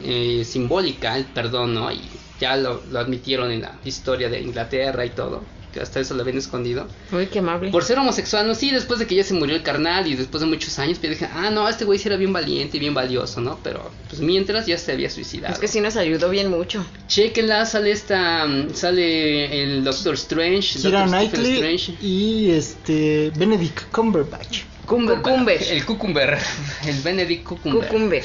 eh, 0.01 0.43
simbólica 0.45 1.17
el 1.17 1.25
perdón, 1.25 1.73
¿no? 1.73 1.91
Y 1.91 2.01
ya 2.39 2.55
lo, 2.55 2.81
lo 2.91 2.99
admitieron 2.99 3.51
en 3.51 3.61
la 3.61 3.77
historia 3.83 4.29
de 4.29 4.39
Inglaterra 4.39 5.05
y 5.05 5.09
todo, 5.09 5.43
que 5.73 5.81
hasta 5.81 5.99
eso 5.99 6.13
lo 6.15 6.21
habían 6.21 6.37
escondido. 6.37 6.87
Uy, 7.11 7.27
qué 7.27 7.39
amable. 7.39 7.69
Por 7.69 7.83
ser 7.83 7.99
homosexual, 7.99 8.47
no, 8.47 8.55
sí, 8.55 8.71
después 8.71 8.99
de 8.99 9.07
que 9.07 9.15
ya 9.15 9.23
se 9.23 9.33
murió 9.33 9.55
el 9.55 9.61
carnal 9.61 10.07
y 10.07 10.15
después 10.15 10.41
de 10.41 10.47
muchos 10.47 10.79
años, 10.79 10.97
pues 10.99 11.11
dije, 11.11 11.27
ah, 11.33 11.49
no, 11.51 11.67
este 11.67 11.85
güey 11.85 11.99
sí 11.99 12.07
era 12.07 12.17
bien 12.17 12.31
valiente 12.31 12.77
y 12.77 12.79
bien 12.79 12.93
valioso, 12.93 13.41
¿no? 13.41 13.59
Pero 13.63 13.91
pues 14.07 14.21
mientras 14.21 14.65
ya 14.65 14.77
se 14.77 14.93
había 14.93 15.09
suicidado. 15.09 15.53
Es 15.53 15.59
que 15.59 15.67
sí 15.67 15.81
nos 15.81 15.95
ayudó 15.97 16.29
bien 16.29 16.49
mucho. 16.49 16.85
Chequenla, 17.07 17.65
sale 17.65 17.91
esta, 17.91 18.45
mm, 18.45 18.73
sale 18.73 19.61
el 19.63 19.83
Doctor 19.83 20.13
Strange, 20.15 20.79
Kira 20.79 21.01
Doctor 21.01 21.19
Stephen 21.19 21.29
Knightley 21.43 21.53
Strange. 21.55 21.93
y 22.01 22.51
este 22.51 23.31
Benedict 23.35 23.91
Cumberbatch. 23.91 24.63
Cumberbatch, 24.85 25.23
Cucumber. 25.23 25.61
El 25.69 25.85
Cucumber, 25.85 26.37
el 26.87 27.01
Benedict 27.01 27.43
Cucumber. 27.43 27.87
Cucumber. 27.87 28.23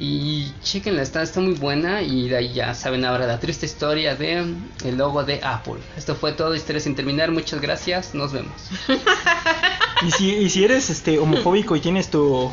Y 0.00 0.52
chequenla, 0.62 1.02
está, 1.02 1.22
está 1.22 1.40
muy 1.40 1.54
buena 1.54 2.02
y 2.02 2.28
de 2.28 2.36
ahí 2.36 2.52
ya 2.52 2.72
saben 2.74 3.04
ahora 3.04 3.26
la 3.26 3.40
triste 3.40 3.66
historia 3.66 4.14
de 4.14 4.44
el 4.84 4.96
logo 4.96 5.24
de 5.24 5.40
Apple. 5.42 5.78
Esto 5.96 6.14
fue 6.14 6.32
todo, 6.32 6.54
historia 6.54 6.80
sin 6.80 6.94
terminar, 6.94 7.32
muchas 7.32 7.60
gracias, 7.60 8.14
nos 8.14 8.32
vemos. 8.32 8.52
Y 10.06 10.12
si, 10.12 10.32
y 10.32 10.48
si 10.48 10.62
eres 10.62 10.90
este 10.90 11.18
homofóbico 11.18 11.74
y 11.74 11.80
tienes 11.80 12.08
tu 12.08 12.52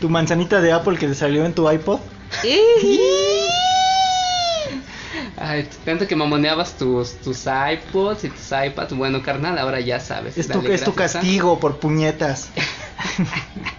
tu 0.00 0.08
manzanita 0.08 0.60
de 0.60 0.70
Apple 0.70 0.96
que 0.96 1.08
te 1.08 1.14
salió 1.16 1.44
en 1.44 1.52
tu 1.54 1.68
iPod, 1.68 1.98
Ay, 5.36 5.68
tanto 5.84 6.06
que 6.06 6.14
mamoneabas 6.14 6.76
tus, 6.76 7.14
tus 7.20 7.46
iPods 7.46 8.22
y 8.24 8.28
tus 8.28 8.52
iPads, 8.52 8.92
bueno 8.96 9.22
carnal, 9.22 9.58
ahora 9.58 9.80
ya 9.80 9.98
sabes. 9.98 10.38
es 10.38 10.46
tu, 10.48 10.60
es 10.66 10.84
tu 10.84 10.92
gracias 10.94 11.16
a- 11.16 11.18
castigo 11.20 11.58
por 11.58 11.78
puñetas. 11.80 12.50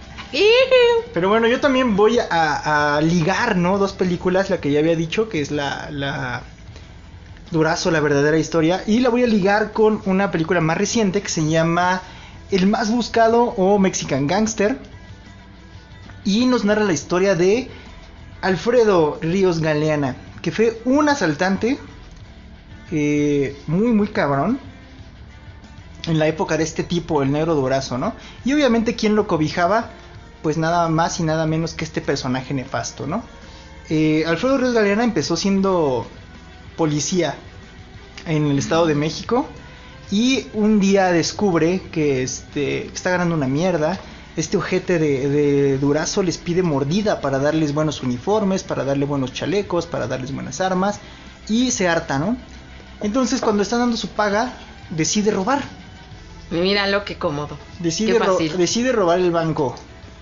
Pero 1.12 1.28
bueno, 1.28 1.48
yo 1.48 1.60
también 1.60 1.96
voy 1.96 2.18
a, 2.18 3.00
ligar, 3.02 3.56
¿no? 3.56 3.78
Dos 3.78 3.92
películas, 3.92 4.50
la 4.50 4.60
que 4.60 4.70
ya 4.70 4.80
había 4.80 4.96
dicho, 4.96 5.28
que 5.28 5.40
es 5.40 5.50
la, 5.50 6.42
Durazo, 7.50 7.90
la 7.90 8.00
verdadera 8.00 8.38
historia, 8.38 8.84
y 8.86 9.00
la 9.00 9.08
voy 9.08 9.24
a 9.24 9.26
ligar 9.26 9.72
con 9.72 10.00
una 10.06 10.30
película 10.30 10.60
más 10.60 10.78
reciente 10.78 11.20
que 11.20 11.28
se 11.28 11.48
llama 11.48 12.00
El 12.52 12.68
más 12.68 12.90
buscado 12.92 13.42
o 13.42 13.78
Mexican 13.78 14.28
Gangster, 14.28 14.78
y 16.24 16.46
nos 16.46 16.64
narra 16.64 16.84
la 16.84 16.92
historia 16.92 17.34
de 17.34 17.68
Alfredo 18.40 19.18
Ríos 19.20 19.60
Galeana, 19.60 20.14
que 20.42 20.52
fue 20.52 20.80
un 20.84 21.08
asaltante 21.08 21.78
eh, 22.92 23.56
muy, 23.66 23.88
muy 23.88 24.08
cabrón 24.08 24.60
en 26.06 26.18
la 26.18 26.28
época 26.28 26.56
de 26.56 26.64
este 26.64 26.84
tipo, 26.84 27.22
el 27.22 27.32
negro 27.32 27.54
Durazo, 27.54 27.98
¿no? 27.98 28.14
Y 28.44 28.52
obviamente, 28.52 28.94
¿quién 28.94 29.16
lo 29.16 29.26
cobijaba? 29.26 29.90
Pues 30.42 30.56
nada 30.56 30.88
más 30.88 31.20
y 31.20 31.22
nada 31.22 31.46
menos 31.46 31.74
que 31.74 31.84
este 31.84 32.00
personaje 32.00 32.54
nefasto, 32.54 33.06
¿no? 33.06 33.22
Eh, 33.90 34.24
Alfredo 34.26 34.56
Ríos 34.58 34.72
Galeana 34.72 35.04
empezó 35.04 35.36
siendo 35.36 36.06
policía 36.76 37.34
en 38.26 38.46
el 38.46 38.58
Estado 38.58 38.86
de 38.86 38.94
México 38.94 39.46
y 40.10 40.46
un 40.54 40.80
día 40.80 41.12
descubre 41.12 41.82
que 41.92 42.22
este, 42.22 42.86
está 42.86 43.10
ganando 43.10 43.34
una 43.34 43.46
mierda. 43.48 43.98
Este 44.36 44.56
ojete 44.56 44.98
de, 44.98 45.28
de 45.28 45.78
Durazo 45.78 46.22
les 46.22 46.38
pide 46.38 46.62
mordida 46.62 47.20
para 47.20 47.38
darles 47.38 47.74
buenos 47.74 48.02
uniformes, 48.02 48.62
para 48.62 48.84
darle 48.84 49.04
buenos 49.04 49.32
chalecos, 49.32 49.86
para 49.86 50.06
darles 50.06 50.32
buenas 50.32 50.60
armas 50.60 51.00
y 51.48 51.72
se 51.72 51.88
harta, 51.88 52.18
¿no? 52.18 52.36
Entonces 53.02 53.40
cuando 53.40 53.62
está 53.62 53.76
dando 53.76 53.96
su 53.96 54.08
paga, 54.08 54.54
decide 54.90 55.32
robar. 55.32 55.62
Míralo, 56.50 57.04
qué 57.04 57.16
cómodo. 57.16 57.58
Decide, 57.80 58.12
qué 58.12 58.18
ro- 58.18 58.38
decide 58.56 58.92
robar 58.92 59.18
el 59.18 59.30
banco. 59.30 59.74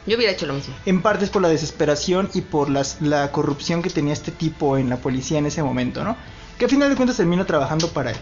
Yo 0.07 0.17
hubiera 0.17 0.33
hecho 0.33 0.47
lo 0.47 0.55
mismo. 0.55 0.75
En 0.87 1.03
parte 1.03 1.25
es 1.25 1.31
por 1.31 1.43
la 1.43 1.49
desesperación 1.49 2.31
y 2.35 2.41
por 2.41 2.71
las- 2.71 3.01
la 3.03 3.31
corrupción 3.33 3.83
que 3.83 3.91
tenía 3.91 4.13
este 4.15 4.31
tipo 4.33 4.79
en 4.79 4.89
la 4.89 4.97
policía 4.97 5.39
en 5.39 5.47
ese 5.47 5.63
momento, 5.63 6.03
¿no? 6.05 6.17
Que 6.59 6.65
al 6.65 6.71
final 6.71 6.89
de 6.89 6.97
cuentas 6.97 7.17
termina 7.19 7.45
trabajando 7.47 7.89
para 7.89 8.13
él. 8.13 8.17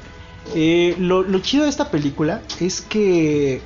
Eh, 0.54 0.94
lo, 0.98 1.22
lo 1.22 1.38
chido 1.40 1.64
de 1.64 1.70
esta 1.70 1.90
película 1.90 2.42
es 2.60 2.80
que 2.80 3.60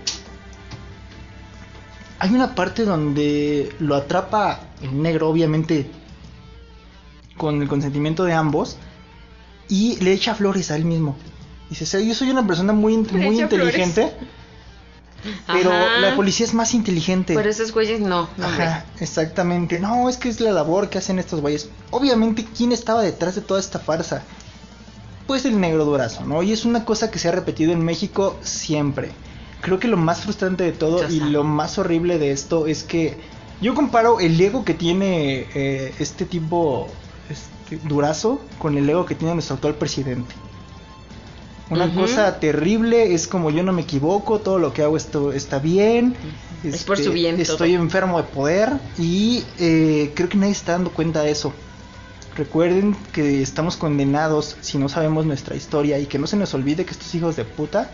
hay 2.19 2.31
una 2.35 2.55
parte 2.55 2.85
donde 2.85 3.75
lo 3.79 3.95
atrapa 3.97 4.61
el 4.83 5.01
negro, 5.03 5.29
obviamente 5.29 5.91
con 7.37 7.63
el 7.63 7.69
consentimiento 7.69 8.25
de 8.25 8.35
ambos, 8.35 8.77
y 9.69 9.97
le 10.01 10.13
echa 10.13 10.35
flores 10.35 10.71
a 10.71 10.77
él 10.77 10.85
mismo. 10.85 11.17
Dice, 11.71 11.87
"Sí, 11.87 12.07
yo 12.07 12.15
soy 12.15 12.31
una 12.31 12.47
persona 12.47 12.73
muy, 12.73 12.95
muy 13.27 13.37
flores. 13.57 13.75
Pero 15.47 15.73
Ajá. 15.73 15.99
la 16.01 16.17
policía 16.17 16.47
es 16.47 16.55
más 16.55 16.75
inteligente. 16.75 17.35
Pero 17.35 17.49
esos 17.49 17.73
güeyes 17.73 18.01
no. 18.01 18.29
Ajá, 18.41 18.85
exactamente. 19.01 19.79
No, 19.79 20.09
es 20.09 20.17
que 20.17 20.29
es 20.29 20.41
la 20.41 20.53
labor 20.53 20.89
que 20.89 20.99
hacen 20.99 21.19
estos 21.19 21.41
güeyes. 21.41 21.69
Obviamente, 21.91 22.47
¿quién 22.57 22.73
estaba 22.73 23.03
detrás 23.03 23.35
de 23.35 23.41
toda 23.41 23.61
esta 23.61 23.79
farsa? 23.79 24.23
Pues 25.27 25.45
el 25.45 25.61
negro 25.61 25.85
durazo, 25.85 26.25
¿no? 26.25 26.43
Y 26.43 26.53
es 26.53 26.65
una 26.65 26.85
cosa 26.85 27.11
que 27.11 27.19
se 27.19 27.29
ha 27.29 27.33
repetido 27.33 27.73
en 27.73 27.85
México 27.85 28.37
siempre. 28.43 29.11
Creo 29.61 29.79
que 29.79 29.89
lo 29.89 29.97
más 29.97 30.23
frustrante 30.23 30.65
de 30.65 30.73
todo 30.73 31.09
y 31.09 31.21
lo 31.21 31.45
más 31.45 31.79
horrible 31.79 32.19
de 32.19 32.33
esto 32.33 32.67
es 32.67 32.83
que 32.83 33.19
yo 33.61 33.75
comparo 33.75 34.21
el 34.21 34.41
ego 34.41 34.65
que 34.65 34.73
tiene 34.73 35.47
eh, 35.55 35.93
este 35.99 36.25
tipo 36.25 36.89
este, 37.29 37.77
durazo 37.87 38.41
con 38.59 38.79
el 38.79 38.89
ego 38.89 39.05
que 39.05 39.15
tiene 39.15 39.35
nuestro 39.35 39.57
actual 39.57 39.75
presidente. 39.75 40.35
Una 41.71 41.95
cosa 41.95 42.41
terrible, 42.41 43.15
es 43.15 43.29
como 43.29 43.51
yo 43.51 43.63
no 43.63 43.73
me 43.73 43.83
equivoco, 43.83 44.41
todo 44.41 44.59
lo 44.59 44.73
que 44.73 44.83
hago 44.83 44.97
esto 44.97 45.33
está 45.33 45.61
bien. 45.61 46.17
Es 46.65 46.83
por 46.83 46.97
este, 46.97 47.07
su 47.07 47.13
bien 47.13 47.37
todo. 47.37 47.43
Estoy 47.43 47.75
enfermo 47.75 48.19
de 48.19 48.25
poder 48.25 48.73
y 48.99 49.45
eh, 49.61 50.13
creo 50.15 50.29
que 50.29 50.37
nadie 50.37 50.53
está 50.53 50.73
dando 50.73 50.91
cuenta 50.91 51.23
de 51.23 51.31
eso. 51.31 51.53
Recuerden 52.37 52.97
que 53.13 53.41
estamos 53.41 53.77
condenados 53.77 54.57
si 54.61 54.79
no 54.79 54.89
sabemos 54.89 55.27
nuestra 55.27 55.55
historia 55.55 55.99
y 56.01 56.07
que 56.07 56.19
no 56.19 56.27
se 56.27 56.37
nos 56.37 56.53
olvide 56.55 56.85
que 56.85 56.91
estos 56.91 57.15
hijos 57.15 57.37
de 57.37 57.45
puta 57.45 57.91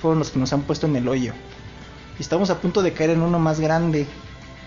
fueron 0.00 0.18
los 0.20 0.30
que 0.30 0.38
nos 0.38 0.52
han 0.54 0.62
puesto 0.62 0.86
en 0.86 0.96
el 0.96 1.06
hoyo. 1.06 1.34
Y 2.18 2.22
estamos 2.22 2.48
a 2.48 2.60
punto 2.60 2.80
de 2.82 2.92
caer 2.92 3.10
en 3.10 3.20
uno 3.20 3.38
más 3.38 3.60
grande. 3.60 4.06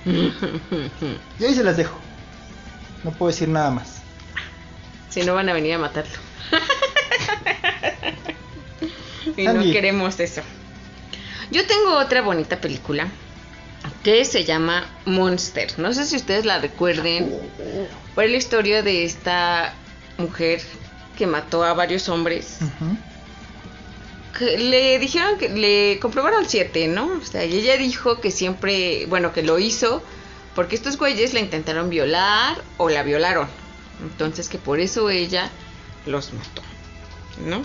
Y 1.40 1.44
ahí 1.44 1.54
se 1.56 1.64
las 1.64 1.78
dejo. 1.78 1.98
No 3.04 3.12
puedo 3.12 3.32
decir 3.32 3.50
nada 3.50 3.72
más. 3.72 4.02
si 5.10 5.24
no 5.24 5.34
van 5.34 5.50
a 5.50 5.54
venir 5.54 5.74
a 5.74 5.80
matarlo. 5.80 6.12
y 9.38 9.44
no 9.44 9.62
queremos 9.62 10.20
eso. 10.20 10.42
Yo 11.52 11.66
tengo 11.68 11.98
otra 11.98 12.22
bonita 12.22 12.62
película 12.62 13.08
que 14.04 14.26
se 14.26 14.46
llama 14.46 14.90
Monster. 15.06 15.78
No 15.78 15.94
sé 15.94 16.06
si 16.06 16.16
ustedes 16.16 16.46
la 16.46 16.60
recuerden. 16.60 17.36
Fue 18.16 18.28
la 18.28 18.38
historia 18.38 18.84
de 18.84 19.04
esta 19.04 19.74
mujer 20.18 20.62
que 21.18 21.28
mató 21.28 21.64
a 21.64 21.74
varios 21.74 22.10
hombres. 22.10 22.60
Que 24.38 24.58
le 24.58 24.98
dijeron 25.00 25.38
que 25.38 25.50
le 25.50 26.00
comprobaron 26.00 26.48
siete, 26.48 26.88
¿no? 26.88 27.08
O 27.22 27.26
sea, 27.26 27.46
y 27.46 27.54
ella 27.54 27.78
dijo 27.78 28.22
que 28.22 28.32
siempre, 28.32 29.06
bueno, 29.08 29.34
que 29.34 29.44
lo 29.44 29.60
hizo 29.60 30.02
porque 30.56 30.76
estos 30.76 30.98
güeyes 30.98 31.34
la 31.34 31.40
intentaron 31.40 31.90
violar 31.90 32.62
o 32.78 32.90
la 32.90 33.04
violaron. 33.04 33.48
Entonces 34.02 34.50
que 34.50 34.58
por 34.58 34.80
eso 34.80 35.10
ella 35.10 35.50
los 36.06 36.34
mató, 36.34 36.62
¿no? 37.46 37.64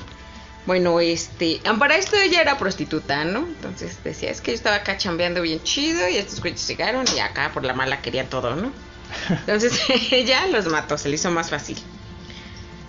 Bueno, 0.67 0.99
este, 0.99 1.61
para 1.79 1.97
esto 1.97 2.17
ella 2.17 2.41
era 2.41 2.59
prostituta, 2.59 3.25
¿no? 3.25 3.47
Entonces 3.47 4.03
decía, 4.03 4.31
es 4.31 4.41
que 4.41 4.51
yo 4.51 4.57
estaba 4.57 4.77
acá 4.77 4.99
chambeando 4.99 5.41
bien 5.41 5.63
chido 5.63 6.09
y 6.09 6.17
estos 6.17 6.41
güeyes 6.41 6.67
llegaron 6.67 7.05
y 7.15 7.21
acá 7.21 7.53
por 7.55 7.65
la 7.65 7.73
mala 7.73 8.03
querían 8.03 8.29
todo, 8.29 8.57
¿no? 8.57 8.73
Entonces 9.31 9.81
ella 10.11 10.49
los 10.49 10.67
mató, 10.67 10.99
se 10.99 11.09
le 11.09 11.15
hizo 11.15 11.31
más 11.31 11.51
fácil. 11.51 11.79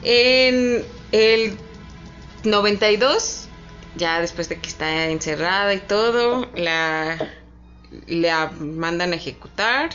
En 0.02 0.84
el 1.12 1.58
92, 2.44 3.48
ya 3.96 4.22
después 4.22 4.50
de 4.50 4.60
que 4.60 4.70
está 4.70 5.06
encerrada 5.06 5.72
y 5.76 5.80
todo, 5.80 6.50
la, 6.56 7.18
la 8.08 8.52
mandan 8.60 9.14
a 9.14 9.18
ejecutar, 9.18 9.92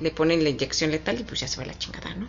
le 0.00 0.10
ponen 0.10 0.42
la 0.42 0.50
inyección 0.50 0.90
letal 0.90 1.20
y 1.20 1.22
pues 1.22 1.38
ya 1.38 1.46
se 1.46 1.58
va 1.58 1.66
la 1.66 1.78
chingada, 1.78 2.14
¿no? 2.16 2.26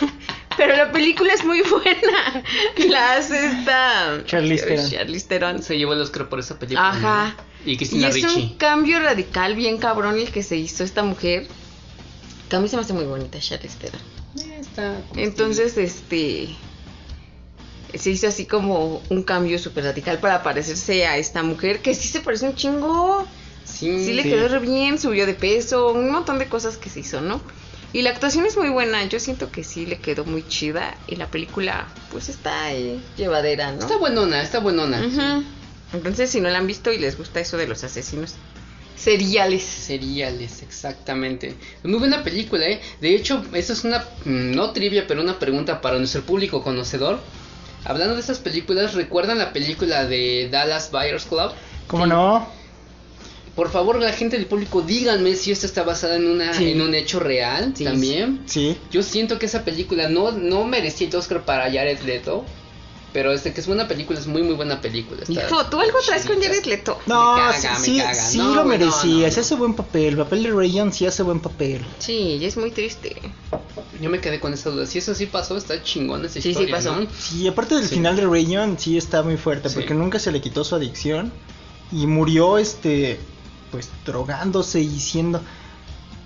Pero 0.56 0.76
la 0.76 0.90
película 0.92 1.32
es 1.32 1.44
muy 1.44 1.62
buena. 1.62 2.42
La 2.88 3.14
hace 3.16 3.46
esta 3.46 4.22
Charlize 4.24 4.64
Theron. 4.66 4.90
Charlize 4.90 5.26
Theron. 5.28 5.62
Se 5.62 5.76
llevó 5.78 5.92
el 5.92 6.00
Oscar 6.00 6.28
por 6.28 6.38
esa 6.40 6.58
película. 6.58 6.88
Ajá. 6.90 7.36
Y 7.64 7.72
Y 7.72 7.76
Cristina 7.76 8.08
es 8.08 8.14
Ricci. 8.14 8.40
un 8.40 8.56
cambio 8.56 9.00
radical 9.00 9.54
bien 9.56 9.78
cabrón 9.78 10.18
el 10.18 10.30
que 10.30 10.42
se 10.42 10.56
hizo 10.56 10.84
esta 10.84 11.02
mujer. 11.02 11.46
Que 12.48 12.56
a 12.56 12.60
mí 12.60 12.68
se 12.68 12.76
me 12.76 12.82
hace 12.82 12.92
muy 12.92 13.04
bonita 13.04 13.38
Charlize 13.40 13.76
Theron. 13.78 14.00
Eh, 14.38 14.58
está 14.60 14.96
Entonces, 15.16 15.76
este. 15.76 16.48
Se 17.94 18.10
hizo 18.10 18.26
así 18.28 18.44
como 18.46 19.02
un 19.08 19.22
cambio 19.22 19.58
súper 19.58 19.84
radical 19.84 20.18
para 20.18 20.42
parecerse 20.42 21.06
a 21.06 21.16
esta 21.16 21.42
mujer 21.42 21.80
que 21.80 21.94
sí 21.94 22.08
se 22.08 22.20
parece 22.20 22.46
un 22.46 22.54
chingo. 22.54 23.26
Sí, 23.64 24.04
Sí 24.04 24.12
le 24.12 24.22
Sí. 24.22 24.28
quedó 24.30 24.48
re 24.48 24.58
bien, 24.58 24.98
subió 24.98 25.24
de 25.26 25.34
peso, 25.34 25.92
un 25.92 26.10
montón 26.10 26.38
de 26.38 26.46
cosas 26.46 26.76
que 26.76 26.88
se 26.90 27.00
hizo, 27.00 27.20
¿no? 27.20 27.40
Y 27.96 28.02
la 28.02 28.10
actuación 28.10 28.44
es 28.44 28.58
muy 28.58 28.68
buena, 28.68 29.02
yo 29.06 29.18
siento 29.18 29.50
que 29.50 29.64
sí 29.64 29.86
le 29.86 29.96
quedó 29.96 30.26
muy 30.26 30.46
chida 30.46 30.98
y 31.06 31.16
la 31.16 31.30
película 31.30 31.86
pues 32.12 32.28
está 32.28 32.64
ahí 32.64 33.02
llevadera, 33.16 33.72
¿no? 33.72 33.78
Está 33.78 33.96
buenona, 33.96 34.42
está 34.42 34.58
buenona. 34.58 35.42
Entonces 35.94 36.28
si 36.28 36.42
no 36.42 36.50
la 36.50 36.58
han 36.58 36.66
visto 36.66 36.92
y 36.92 36.98
les 36.98 37.16
gusta 37.16 37.40
eso 37.40 37.56
de 37.56 37.66
los 37.66 37.84
asesinos 37.84 38.34
Seriales. 38.96 39.62
Seriales, 39.62 40.60
exactamente. 40.60 41.54
Muy 41.84 41.98
buena 41.98 42.22
película, 42.22 42.66
¿eh? 42.66 42.82
De 43.00 43.14
hecho, 43.14 43.42
esa 43.54 43.72
es 43.72 43.82
una, 43.84 44.00
mm, 44.26 44.54
no 44.54 44.72
trivia, 44.72 45.06
pero 45.06 45.22
una 45.22 45.38
pregunta 45.38 45.80
para 45.80 45.96
nuestro 45.96 46.20
público 46.20 46.62
conocedor. 46.62 47.18
Hablando 47.86 48.12
de 48.12 48.20
estas 48.20 48.40
películas, 48.40 48.92
¿recuerdan 48.92 49.38
la 49.38 49.54
película 49.54 50.04
de 50.04 50.50
Dallas 50.50 50.90
Buyers 50.90 51.24
Club? 51.24 51.52
¿Cómo 51.86 52.04
Sí. 52.04 52.10
no? 52.10 52.46
Por 53.56 53.70
favor, 53.70 53.98
la 53.98 54.12
gente 54.12 54.36
del 54.36 54.46
público, 54.46 54.82
díganme 54.82 55.34
si 55.34 55.50
esta 55.50 55.64
está 55.66 55.82
basada 55.82 56.16
en, 56.16 56.28
una, 56.28 56.52
Sí. 56.52 56.70
en 56.72 56.82
un 56.82 56.94
hecho 56.94 57.18
real 57.20 57.72
Sí, 57.74 57.84
también. 57.84 58.42
Sí. 58.46 58.76
Yo 58.92 59.02
siento 59.02 59.38
que 59.38 59.46
esa 59.46 59.64
película 59.64 60.08
no, 60.10 60.30
no 60.30 60.64
merecía 60.64 61.08
el 61.08 61.16
Oscar 61.16 61.44
para 61.44 61.64
Jared 61.64 62.00
Leto. 62.00 62.44
Pero 63.14 63.32
este 63.32 63.54
que 63.54 63.62
es 63.62 63.66
buena 63.66 63.88
película, 63.88 64.18
es 64.18 64.26
muy 64.26 64.42
muy 64.42 64.54
buena 64.56 64.82
película. 64.82 65.22
Hijo, 65.26 65.64
tú 65.70 65.80
algo 65.80 65.98
traes 66.04 66.26
con. 66.26 66.38
Jared 66.42 66.64
Leto. 66.66 66.98
No, 67.06 67.36
Me 67.36 67.40
caga, 67.40 67.76
sí, 67.78 67.92
me 67.92 68.02
caga. 68.02 68.14
sí 68.14 68.36
No, 68.36 68.54
lo 68.56 68.64
merecía. 68.66 69.26
no, 69.26 69.30
Se 69.30 69.36
no. 69.36 69.40
hace 69.40 69.54
buen 69.54 69.72
papel. 69.72 70.04
El 70.04 70.16
papel 70.18 70.42
de 70.42 70.50
Rayon 70.52 70.92
sí 70.92 71.06
hace 71.06 71.22
buen 71.22 71.40
papel. 71.40 71.82
Sí, 71.98 72.12
y 72.38 72.44
es 72.44 72.58
muy 72.58 72.70
triste. 72.72 73.16
Yo 74.02 74.10
me 74.10 74.20
quedé 74.20 74.38
con 74.38 74.52
esa 74.52 74.68
duda. 74.68 74.84
Si 74.84 74.98
eso 74.98 75.14
sí 75.14 75.24
pasó, 75.24 75.56
está 75.56 75.82
chingón 75.82 76.26
esa 76.26 76.34
Sí, 76.34 76.42
sí 76.42 76.48
historia, 76.50 76.74
pasó. 76.74 76.94
¿no? 76.94 77.06
Sí, 77.18 77.48
aparte 77.48 77.76
del 77.76 77.84
Sí. 77.88 77.94
final 77.94 78.16
de 78.16 78.26
Rayon, 78.26 78.78
sí 78.78 78.98
está 78.98 79.22
muy 79.22 79.38
fuerte. 79.38 79.70
Sí. 79.70 79.76
Porque 79.76 79.94
nunca 79.94 80.18
se 80.18 80.30
le 80.30 80.42
quitó 80.42 80.62
su 80.62 80.74
adicción. 80.74 81.32
Y 81.92 82.06
murió, 82.06 82.58
este. 82.58 83.18
Pues 83.70 83.88
drogándose 84.04 84.80
y 84.80 84.98
siendo. 85.00 85.40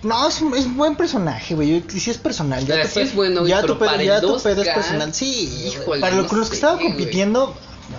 No, 0.03 0.28
es 0.28 0.41
un, 0.41 0.57
es 0.57 0.64
un 0.64 0.76
buen 0.76 0.97
personaje, 0.97 1.55
güey. 1.55 1.82
Sí 1.88 2.11
es 2.11 2.18
personal. 2.18 2.66
Ya 2.66 2.88
tu 2.91 3.01
es 3.01 3.14
bueno, 3.14 3.41
güey, 3.41 3.51
ya 3.51 3.62
tu 3.62 3.78
pedo, 3.78 4.01
ya 4.01 4.20
tu 4.20 4.28
2K, 4.36 4.43
pedo 4.43 4.62
es 4.62 4.68
personal. 4.68 5.12
Sí, 5.14 5.53
híjole, 5.66 6.01
para 6.01 6.16
lo- 6.16 6.22
no 6.22 6.28
con 6.28 6.41
los 6.41 6.49
que 6.49 6.59
güey. 6.59 6.86
compitiendo, 6.86 7.55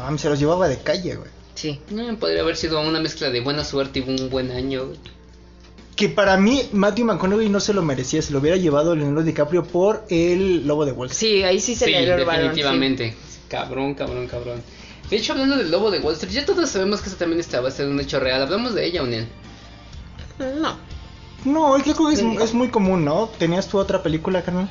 no 0.10 0.18
se 0.18 0.30
los 0.30 0.40
llevaba 0.40 0.68
de 0.68 0.80
calle, 0.80 1.16
güey. 1.16 1.30
Sí. 1.54 1.80
No, 1.92 2.16
podría 2.18 2.42
haber 2.42 2.58
sido 2.58 2.82
una 2.82 3.00
mezcla 3.00 3.30
de 3.30 3.42
buena 3.42 3.64
suerte 3.64 4.00
y 4.00 4.02
un 4.10 4.30
buen 4.32 4.50
año. 4.52 4.86
güey. 4.88 4.98
Que 5.96 6.10
para 6.10 6.38
mí, 6.38 6.64
Matthew 6.72 7.06
McConaughey 7.06 7.50
no 7.50 7.60
se 7.60 7.74
lo 7.74 7.84
merecía. 7.84 8.22
Se 8.24 8.32
lo 8.34 8.40
hubiera 8.40 8.58
llevado 8.58 8.96
Leonardo 8.96 9.22
DiCaprio 9.22 9.64
por 9.64 10.04
el 10.10 10.66
Lobo 10.66 10.86
de 10.86 10.94
Wall 10.94 11.12
Street. 11.12 11.32
Sí, 11.40 11.44
ahí 11.44 11.60
sí 11.60 11.76
se 11.76 11.86
Sí, 11.86 11.92
le 11.92 12.04
dio 12.06 12.16
el 12.16 12.26
balón, 12.26 12.44
definitivamente. 12.46 13.16
Cabrón, 13.48 13.94
cabrón, 13.94 14.26
cabrón. 14.28 14.64
De 15.12 15.18
hecho, 15.18 15.34
hablando 15.34 15.58
del 15.58 15.70
lobo 15.70 15.92
de 15.92 16.00
Wall 16.00 16.14
Street, 16.14 16.34
ya 16.34 16.46
todos 16.46 16.70
sabemos 16.70 17.02
que 17.02 17.10
eso 17.10 17.18
también 17.18 17.42
está 17.42 17.60
basado 17.60 17.90
en 17.90 17.96
un 17.96 18.00
hecho 18.00 18.18
real. 18.22 18.42
Hablamos 18.42 18.74
de 18.74 18.86
ella, 18.86 19.04
sí. 19.04 19.28
No. 20.40 20.78
No, 21.44 21.78
yo 21.84 21.94
creo 21.96 22.08
que 22.08 22.44
es, 22.44 22.54
muy 22.54 22.70
común, 22.70 23.04
¿no? 23.04 23.30
¿Tenías 23.38 23.68
tu 23.68 23.78
otra 23.78 24.02
película, 24.02 24.42
carnal? 24.42 24.70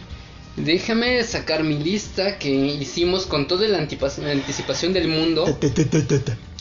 Déjame 0.57 1.22
sacar 1.24 1.62
mi 1.62 1.76
lista 1.76 2.38
que 2.38 2.49
hicimos 2.49 3.26
con 3.26 3.49
toda 3.49 3.68
la 3.68 3.78
anticipación 3.78 4.95
del 4.95 5.09
mundo. 5.09 5.45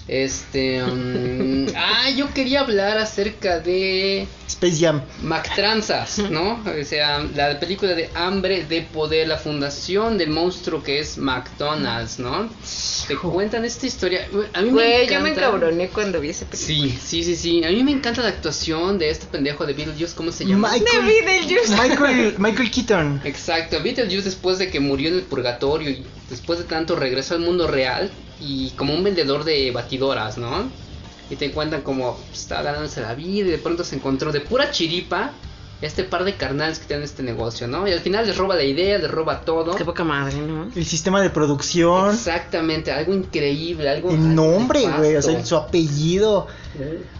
Te, 0.09 0.27
te, 0.27 0.27
te, 0.27 0.39
te, 0.39 0.49
te, 0.49 0.49
te. 0.49 0.79
Este. 0.79 0.81
mm, 0.81 1.67
ah, 1.75 2.09
yo 2.09 2.33
quería 2.33 2.61
hablar 2.61 2.97
acerca 2.97 3.59
de. 3.59 4.27
Space 4.47 4.77
Jam. 4.79 5.01
McTranzas, 5.21 6.17
¿no? 6.31 6.59
O 6.65 6.83
sea, 6.83 7.19
la 7.35 7.59
película 7.59 7.93
de 7.93 8.09
Hambre 8.15 8.65
de 8.65 8.81
Poder, 8.81 9.27
la 9.27 9.37
fundación 9.37 10.17
del 10.17 10.31
monstruo 10.31 10.81
que 10.81 10.99
es 10.99 11.17
McDonald's, 11.19 12.17
¿no? 12.19 12.49
Te 13.07 13.15
cuentan 13.15 13.63
esta 13.65 13.85
historia. 13.85 14.27
A 14.53 14.61
mí 14.61 14.67
me 14.67 14.71
Güey, 14.73 14.93
encanta. 15.03 15.13
yo 15.13 15.21
me 15.21 15.29
encabroné 15.29 15.89
cuando 15.89 16.19
vi 16.19 16.29
ese 16.29 16.45
película. 16.45 16.67
Sí, 16.67 16.99
sí, 16.99 17.23
sí, 17.23 17.35
sí. 17.35 17.63
A 17.63 17.69
mí 17.69 17.83
me 17.83 17.91
encanta 17.91 18.23
la 18.23 18.29
actuación 18.29 18.97
de 18.97 19.11
este 19.11 19.27
pendejo 19.27 19.65
de 19.67 19.73
Beetlejuice, 19.73 20.15
¿cómo 20.15 20.31
se 20.31 20.45
llama? 20.45 20.73
De 20.73 20.79
Beetlejuice. 20.79 21.75
Michael, 21.75 22.35
Michael 22.39 22.71
Keaton. 22.71 23.21
Exacto, 23.23 23.81
Beetlejuice 23.83 24.23
después 24.23 24.57
de 24.57 24.71
que 24.71 24.79
murió 24.79 25.09
en 25.09 25.15
el 25.15 25.21
purgatorio 25.21 25.91
y 25.91 26.03
después 26.29 26.59
de 26.59 26.65
tanto 26.65 26.95
regresó 26.95 27.35
al 27.35 27.41
mundo 27.41 27.67
real 27.67 28.09
y 28.39 28.71
como 28.71 28.93
un 28.93 29.03
vendedor 29.03 29.43
de 29.43 29.71
batidoras, 29.71 30.37
¿no? 30.37 30.69
Y 31.29 31.35
te 31.35 31.51
cuentan 31.51 31.81
como 31.81 32.15
pues, 32.15 32.41
estaba 32.41 32.63
ganándose 32.63 33.01
la 33.01 33.13
vida 33.13 33.47
y 33.47 33.51
de 33.51 33.57
pronto 33.57 33.83
se 33.83 33.95
encontró 33.95 34.31
de 34.31 34.41
pura 34.41 34.71
chiripa 34.71 35.31
este 35.81 36.03
par 36.03 36.25
de 36.25 36.35
carnales 36.35 36.79
que 36.79 36.87
tienen 36.87 37.05
este 37.05 37.23
negocio, 37.23 37.67
¿no? 37.67 37.87
Y 37.87 37.93
al 37.93 38.01
final 38.01 38.27
les 38.27 38.35
roba 38.35 38.55
la 38.55 38.63
idea, 38.63 38.97
les 38.97 39.09
roba 39.09 39.41
todo. 39.41 39.75
Qué 39.75 39.85
poca 39.85 40.03
madre, 40.03 40.37
¿no? 40.41 40.69
El 40.75 40.85
sistema 40.85 41.21
de 41.21 41.29
producción. 41.29 42.13
Exactamente, 42.13 42.91
algo 42.91 43.13
increíble, 43.13 43.89
algo... 43.89 44.09
El 44.09 44.35
nombre, 44.35 44.85
güey. 44.97 45.15
O 45.15 45.21
sea, 45.21 45.45
su 45.45 45.55
apellido. 45.55 46.47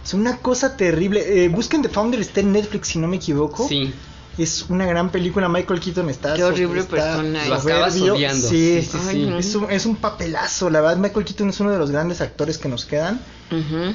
Es 0.04 0.12
una 0.12 0.36
cosa 0.38 0.76
terrible. 0.76 1.44
Eh, 1.44 1.48
busquen 1.48 1.80
The 1.80 1.88
Founder, 1.88 2.20
está 2.20 2.40
en 2.40 2.52
Netflix, 2.52 2.88
si 2.88 2.98
no 2.98 3.08
me 3.08 3.16
equivoco. 3.16 3.66
Sí, 3.66 3.94
Es 4.38 4.66
una 4.68 4.86
gran 4.86 5.10
película. 5.10 5.48
Michael 5.48 5.80
Keaton 5.80 6.08
está. 6.08 6.34
Qué 6.34 6.44
horrible 6.44 6.80
está 6.80 6.90
persona 6.96 7.46
Lo 7.46 7.56
es. 7.56 7.66
acabas 7.66 7.92
soberbio. 7.94 8.14
odiando. 8.14 8.48
Sí, 8.48 8.80
Sí, 8.82 8.88
sí, 8.92 8.98
Ay, 9.08 9.14
sí. 9.24 9.26
no. 9.30 9.38
Es 9.38 9.54
un, 9.54 9.70
es 9.70 9.86
un 9.86 9.96
papelazo. 9.96 10.70
La 10.70 10.80
verdad, 10.80 10.96
Michael 10.96 11.24
Keaton 11.26 11.48
es 11.50 11.60
uno 11.60 11.70
de 11.70 11.78
los 11.78 11.90
grandes 11.90 12.20
actores 12.20 12.56
que 12.58 12.68
nos 12.68 12.84
quedan. 12.86 13.20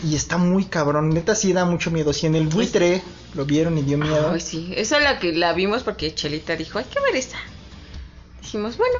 Y 0.04 0.16
está 0.16 0.38
muy 0.38 0.66
cabrón. 0.66 1.10
Neta, 1.12 1.34
sí 1.34 1.54
da 1.54 1.64
mucho 1.64 1.90
miedo. 1.90 2.12
Si 2.12 2.26
en 2.28 2.36
el 2.36 2.48
buitre 2.48 3.02
lo 3.36 3.46
vieron 3.46 3.78
y 3.78 3.84
dio 3.84 3.98
miedo. 3.98 4.32
Ay, 4.34 4.42
sí. 4.42 4.74
Esa 4.76 4.98
es 4.98 5.04
la 5.04 5.18
que 5.20 5.32
la 5.34 5.54
vimos 5.54 5.84
porque 5.84 6.14
Chelita 6.14 6.56
dijo, 6.58 6.78
hay 6.78 6.86
que 6.86 7.00
ver 7.00 7.16
esta. 7.16 7.38
Dijimos, 8.42 8.78
bueno. 8.78 8.96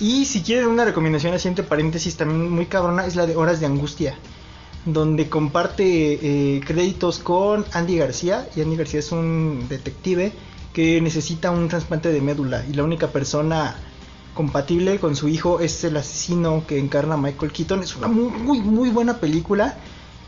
Y 0.00 0.24
si 0.24 0.40
quieren 0.42 0.68
una 0.68 0.86
recomendación 0.86 1.34
así 1.34 1.46
entre 1.48 1.62
paréntesis 1.64 2.16
también 2.16 2.50
muy 2.50 2.64
cabrona 2.66 3.04
es 3.06 3.16
la 3.16 3.26
de 3.26 3.36
Horas 3.36 3.60
de 3.60 3.66
Angustia, 3.66 4.16
donde 4.86 5.28
comparte 5.28 5.84
eh, 6.56 6.60
créditos 6.66 7.18
con 7.18 7.66
Andy 7.74 7.98
García 7.98 8.48
y 8.56 8.62
Andy 8.62 8.76
García 8.76 9.00
es 9.00 9.12
un 9.12 9.66
detective 9.68 10.32
que 10.72 11.00
necesita 11.00 11.50
un 11.50 11.68
trasplante 11.68 12.10
de 12.12 12.20
médula 12.20 12.64
y 12.68 12.74
la 12.74 12.84
única 12.84 13.08
persona 13.08 13.76
compatible 14.34 14.98
con 15.00 15.16
su 15.16 15.28
hijo 15.28 15.60
es 15.60 15.82
el 15.84 15.96
asesino 15.96 16.64
que 16.66 16.78
encarna 16.78 17.16
Michael 17.16 17.52
Keaton. 17.52 17.82
Es 17.82 17.96
una 17.96 18.08
muy 18.08 18.30
muy, 18.30 18.60
muy 18.60 18.88
buena 18.90 19.18
película. 19.18 19.76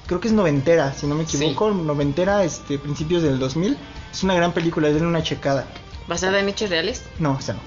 Creo 0.06 0.20
que 0.20 0.28
es 0.28 0.34
noventera, 0.34 0.92
si 0.92 1.06
no 1.06 1.14
me 1.14 1.26
Sí. 1.26 1.36
equivoco, 1.36 1.70
noventera, 1.70 2.42
este 2.44 2.78
principios 2.78 3.22
del 3.22 3.38
2000. 3.38 3.76
Es 4.12 4.22
una 4.24 4.34
gran 4.34 4.52
película, 4.52 4.88
denle 4.88 5.06
una 5.06 5.22
checada. 5.22 5.66
¿Basada 6.08 6.40
en 6.40 6.48
hechos 6.48 6.68
reales? 6.70 7.02
No, 7.20 7.38
esa 7.38 7.52
no. 7.54 7.60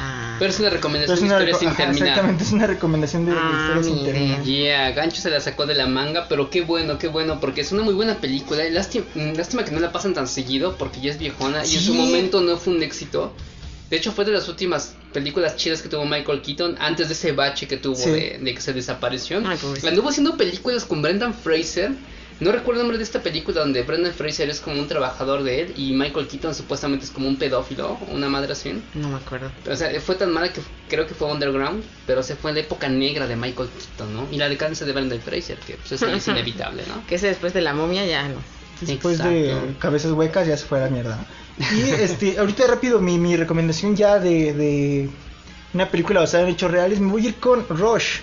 Ah. 0.00 0.36
pero 0.38 0.50
es 0.52 0.60
una 0.60 0.70
recomendación 0.70 1.14
Es 1.16 1.20
de 1.20 1.26
una 1.26 1.34
historia 1.34 1.54
reco- 1.54 1.58
sin 1.58 1.68
ajá, 1.68 1.76
terminar. 1.78 2.08
Exactamente, 2.08 2.44
es 2.44 2.52
una 2.52 2.66
recomendación 2.68 3.26
de, 3.26 3.32
de 3.32 3.38
Ah, 3.40 3.74
historia 3.78 3.82
sin 3.82 4.04
terminar. 4.04 4.42
Yeah, 4.44 4.90
Gancho 4.92 5.20
se 5.20 5.28
la 5.30 5.40
sacó 5.40 5.66
de 5.66 5.74
la 5.74 5.86
manga, 5.88 6.26
pero 6.28 6.50
qué 6.50 6.60
bueno, 6.62 6.98
qué 6.98 7.08
bueno, 7.08 7.40
porque 7.40 7.62
es 7.62 7.72
una 7.72 7.82
muy 7.82 7.94
buena 7.94 8.14
película. 8.18 8.62
Lástima, 8.70 9.04
lástima 9.36 9.64
que 9.64 9.72
no 9.72 9.80
la 9.80 9.90
pasan 9.90 10.14
tan 10.14 10.28
seguido, 10.28 10.76
porque 10.78 11.00
ya 11.00 11.10
es 11.10 11.18
viejona 11.18 11.64
y 11.66 11.74
en 11.74 11.80
su 11.82 11.92
Sí. 11.92 11.98
momento 11.98 12.40
no 12.40 12.56
fue 12.56 12.74
un 12.74 12.82
éxito. 12.82 13.32
De 13.90 13.96
hecho, 13.96 14.12
fue 14.12 14.24
de 14.24 14.32
las 14.32 14.48
últimas 14.48 14.94
películas 15.14 15.56
chidas 15.56 15.80
que 15.82 15.88
tuvo 15.88 16.04
Michael 16.04 16.42
Keaton 16.42 16.76
antes 16.78 17.08
de 17.08 17.14
ese 17.14 17.32
bache 17.32 17.66
que 17.66 17.78
tuvo 17.78 17.96
Sí. 17.96 18.10
de, 18.10 18.38
de 18.40 18.54
que 18.54 18.60
se 18.60 18.72
desapareció. 18.74 19.42
Ay. 19.44 19.58
Anduvo 19.88 20.10
haciendo 20.10 20.36
películas 20.36 20.84
con 20.84 21.00
Brendan 21.02 21.32
Fraser. 21.34 21.92
No 22.40 22.52
recuerdo 22.52 22.80
el 22.80 22.86
nombre 22.86 22.98
de 22.98 23.04
esta 23.04 23.20
película 23.20 23.60
donde 23.60 23.82
Brendan 23.82 24.12
Fraser 24.12 24.48
es 24.48 24.60
como 24.60 24.78
un 24.78 24.86
trabajador 24.86 25.42
de 25.42 25.62
él 25.62 25.74
y 25.76 25.92
Michael 25.92 26.28
Keaton 26.28 26.54
supuestamente 26.54 27.04
es 27.04 27.10
como 27.10 27.26
un 27.26 27.36
pedófilo, 27.36 27.98
una 28.12 28.28
madre 28.28 28.52
así. 28.52 28.80
No 28.94 29.08
me 29.08 29.16
acuerdo. 29.16 29.50
O 29.68 29.74
sea, 29.74 29.90
fue 30.00 30.14
tan 30.14 30.32
mala 30.32 30.52
que 30.52 30.60
creo 30.88 31.06
que 31.06 31.14
fue 31.14 31.30
underground, 31.32 31.82
pero 32.06 32.22
se 32.22 32.36
fue 32.36 32.52
en 32.52 32.56
la 32.56 32.62
época 32.62 32.88
negra 32.88 33.26
de 33.26 33.34
Michael 33.34 33.68
Keaton, 33.68 34.14
¿no? 34.14 34.28
Y 34.30 34.36
la 34.36 34.48
decadencia 34.48 34.86
de 34.86 34.92
Brendan 34.92 35.20
Fraser, 35.20 35.58
que 35.58 35.74
pues, 35.74 35.92
eso 35.92 36.06
es 36.06 36.28
inevitable, 36.28 36.84
¿no? 36.86 37.04
Que 37.08 37.16
ese 37.16 37.26
después 37.26 37.52
de 37.52 37.60
la 37.60 37.74
momia 37.74 38.06
ya 38.06 38.28
no. 38.28 38.36
Después 38.80 39.18
de 39.18 39.74
cabezas 39.80 40.12
huecas 40.12 40.46
ya 40.46 40.56
se 40.56 40.64
fue 40.64 40.78
a 40.78 40.84
la 40.84 40.90
mierda. 40.90 41.18
Y 41.58 41.90
este, 42.00 42.38
ahorita 42.38 42.68
rápido, 42.68 43.00
mi, 43.00 43.18
mi 43.18 43.36
recomendación 43.36 43.96
ya 43.96 44.20
de, 44.20 44.52
de 44.52 45.10
una 45.74 45.88
película 45.90 46.20
basada 46.20 46.44
en 46.44 46.50
hechos 46.50 46.70
reales, 46.70 47.00
me 47.00 47.10
voy 47.10 47.26
a 47.26 47.28
ir 47.30 47.34
con 47.36 47.66
Rush, 47.68 48.20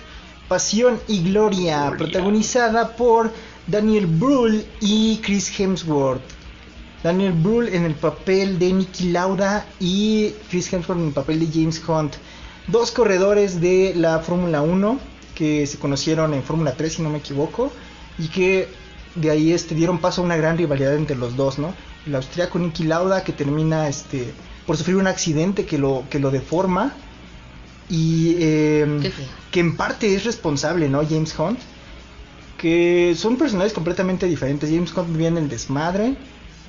Pasión 0.48 0.98
y 1.06 1.22
Gloria, 1.22 1.88
Gloria. 1.88 1.98
protagonizada 1.98 2.96
por 2.96 3.30
Daniel 3.66 4.06
Brühl 4.06 4.64
y 4.80 5.18
Chris 5.24 5.58
Hemsworth. 5.58 6.22
Daniel 7.02 7.32
Brühl 7.32 7.68
en 7.68 7.84
el 7.84 7.94
papel 7.94 8.58
de 8.58 8.72
Nicky 8.72 9.10
Lauda 9.10 9.66
y 9.80 10.30
Chris 10.48 10.72
Hemsworth 10.72 11.00
en 11.00 11.08
el 11.08 11.12
papel 11.12 11.40
de 11.40 11.48
James 11.52 11.82
Hunt. 11.86 12.14
Dos 12.68 12.92
corredores 12.92 13.60
de 13.60 13.92
la 13.96 14.20
Fórmula 14.20 14.62
1 14.62 14.98
que 15.34 15.66
se 15.66 15.78
conocieron 15.78 16.32
en 16.32 16.42
Fórmula 16.44 16.74
3 16.76 16.92
si 16.92 17.02
no 17.02 17.10
me 17.10 17.18
equivoco 17.18 17.72
y 18.18 18.28
que 18.28 18.68
de 19.16 19.30
ahí 19.30 19.52
este, 19.52 19.74
dieron 19.74 19.98
paso 19.98 20.20
a 20.20 20.24
una 20.24 20.36
gran 20.36 20.56
rivalidad 20.56 20.94
entre 20.94 21.16
los 21.16 21.36
dos, 21.36 21.58
¿no? 21.58 21.74
El 22.06 22.14
austriaco 22.14 22.58
Nicky 22.58 22.84
Lauda 22.84 23.24
que 23.24 23.32
termina 23.32 23.88
este, 23.88 24.32
por 24.64 24.76
sufrir 24.76 24.96
un 24.96 25.08
accidente 25.08 25.66
que 25.66 25.76
lo, 25.76 26.04
que 26.08 26.20
lo 26.20 26.30
deforma 26.30 26.94
y 27.88 28.36
eh, 28.38 29.12
que 29.50 29.60
en 29.60 29.76
parte 29.76 30.14
es 30.14 30.24
responsable, 30.24 30.88
¿no? 30.88 31.02
James 31.04 31.36
Hunt 31.36 31.58
que 32.58 33.14
son 33.16 33.36
personajes 33.36 33.72
completamente 33.72 34.26
diferentes. 34.26 34.70
James 34.70 34.96
Hunt 34.96 35.10
vivía 35.10 35.28
en 35.28 35.38
el 35.38 35.48
desmadre, 35.48 36.16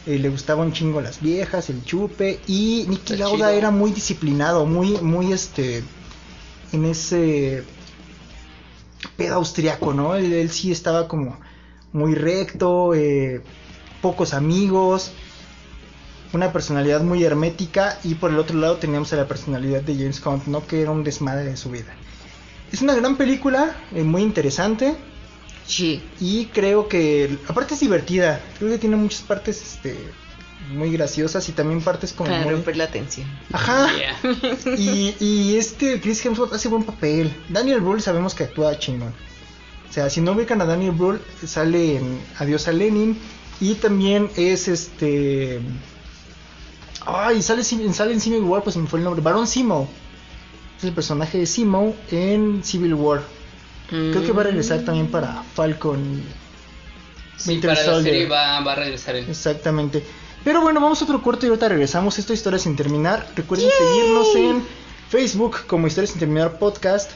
eh, 0.05 0.19
le 0.19 0.29
gustaba 0.29 0.63
un 0.63 0.73
chingo 0.73 1.01
las 1.01 1.21
viejas, 1.21 1.69
el 1.69 1.83
chupe, 1.83 2.39
y 2.47 2.85
Nicky 2.87 3.17
Lauda 3.17 3.47
chido. 3.47 3.49
era 3.49 3.71
muy 3.71 3.91
disciplinado, 3.91 4.65
muy, 4.65 4.91
muy 5.01 5.33
este, 5.33 5.83
en 6.71 6.85
ese 6.85 7.63
pedo 9.15 9.35
austriaco, 9.35 9.93
¿no? 9.93 10.15
Él, 10.15 10.33
él 10.33 10.49
sí 10.49 10.71
estaba 10.71 11.07
como 11.07 11.37
muy 11.93 12.15
recto, 12.15 12.93
eh, 12.93 13.41
pocos 14.01 14.33
amigos, 14.33 15.11
una 16.33 16.51
personalidad 16.51 17.01
muy 17.01 17.23
hermética, 17.23 17.97
y 18.03 18.15
por 18.15 18.31
el 18.31 18.39
otro 18.39 18.57
lado 18.57 18.77
teníamos 18.77 19.11
a 19.13 19.15
la 19.15 19.27
personalidad 19.27 19.81
de 19.81 19.95
James 19.95 20.25
Hunt, 20.25 20.45
¿no? 20.47 20.65
Que 20.65 20.81
era 20.81 20.91
un 20.91 21.03
desmadre 21.03 21.45
de 21.45 21.57
su 21.57 21.69
vida. 21.69 21.93
Es 22.71 22.81
una 22.81 22.93
gran 22.95 23.15
película, 23.15 23.75
eh, 23.95 24.03
muy 24.03 24.21
interesante. 24.21 24.95
Sí. 25.67 26.01
Y 26.19 26.45
creo 26.45 26.87
que, 26.87 27.37
aparte 27.47 27.75
es 27.75 27.81
divertida, 27.81 28.41
creo 28.57 28.71
que 28.71 28.77
tiene 28.77 28.95
muchas 28.95 29.21
partes 29.21 29.61
este, 29.61 29.97
muy 30.71 30.91
graciosas 30.91 31.47
y 31.49 31.51
también 31.51 31.81
partes 31.81 32.13
como 32.13 32.29
Para 32.29 32.43
muy... 32.43 32.53
romper 32.53 32.77
la 32.77 32.85
atención. 32.85 33.27
Ajá. 33.51 33.89
Yeah. 33.95 34.75
Y, 34.77 35.15
y 35.19 35.57
este 35.57 36.01
Chris 36.01 36.25
Hemsworth 36.25 36.53
hace 36.53 36.69
buen 36.69 36.83
papel. 36.83 37.33
Daniel 37.49 37.81
Brühl 37.81 38.01
sabemos 38.01 38.33
que 38.33 38.45
actúa 38.45 38.79
chingón. 38.79 39.13
O 39.89 39.93
sea, 39.93 40.09
si 40.09 40.21
no 40.21 40.33
ubican 40.33 40.61
a 40.61 40.65
Daniel 40.65 40.91
Brühl, 40.91 41.21
sale 41.45 41.97
en 41.97 42.19
Adiós 42.39 42.67
a 42.67 42.71
Lenin. 42.71 43.17
Y 43.59 43.75
también 43.75 44.29
es 44.35 44.67
este. 44.67 45.59
Ay, 47.05 47.41
sale, 47.41 47.63
sale 47.63 48.13
en 48.13 48.19
Civil 48.21 48.43
War, 48.43 48.63
pues 48.63 48.77
me 48.77 48.87
fue 48.87 48.99
el 48.99 49.05
nombre. 49.05 49.21
Barón 49.21 49.47
Simo. 49.47 49.89
Es 50.77 50.83
el 50.83 50.93
personaje 50.93 51.39
de 51.39 51.45
Simo 51.45 51.95
en 52.11 52.63
Civil 52.63 52.93
War. 52.93 53.23
Creo 53.89 54.23
que 54.23 54.31
va 54.31 54.41
a 54.41 54.45
regresar 54.45 54.81
también 54.81 55.07
para 55.07 55.43
Falcon. 55.55 55.99
y 56.19 57.41
Sí, 57.41 57.51
Winter 57.51 57.75
para 57.75 57.83
la 57.97 58.01
serie 58.03 58.25
va, 58.27 58.59
va 58.61 58.71
a 58.71 58.75
regresar 58.75 59.15
él. 59.15 59.25
Exactamente. 59.29 60.03
Pero 60.43 60.61
bueno, 60.61 60.79
vamos 60.81 60.99
a 61.01 61.05
otro 61.05 61.21
corte 61.21 61.45
y 61.45 61.49
ahorita 61.49 61.69
regresamos. 61.69 62.17
Esta 62.19 62.33
historia 62.33 62.57
sin 62.59 62.75
terminar. 62.75 63.27
Recuerden 63.35 63.69
seguirnos 63.77 64.35
en 64.35 64.63
Facebook 65.09 65.65
como 65.67 65.87
Historia 65.87 66.07
sin 66.09 66.19
terminar 66.19 66.57
podcast. 66.59 67.11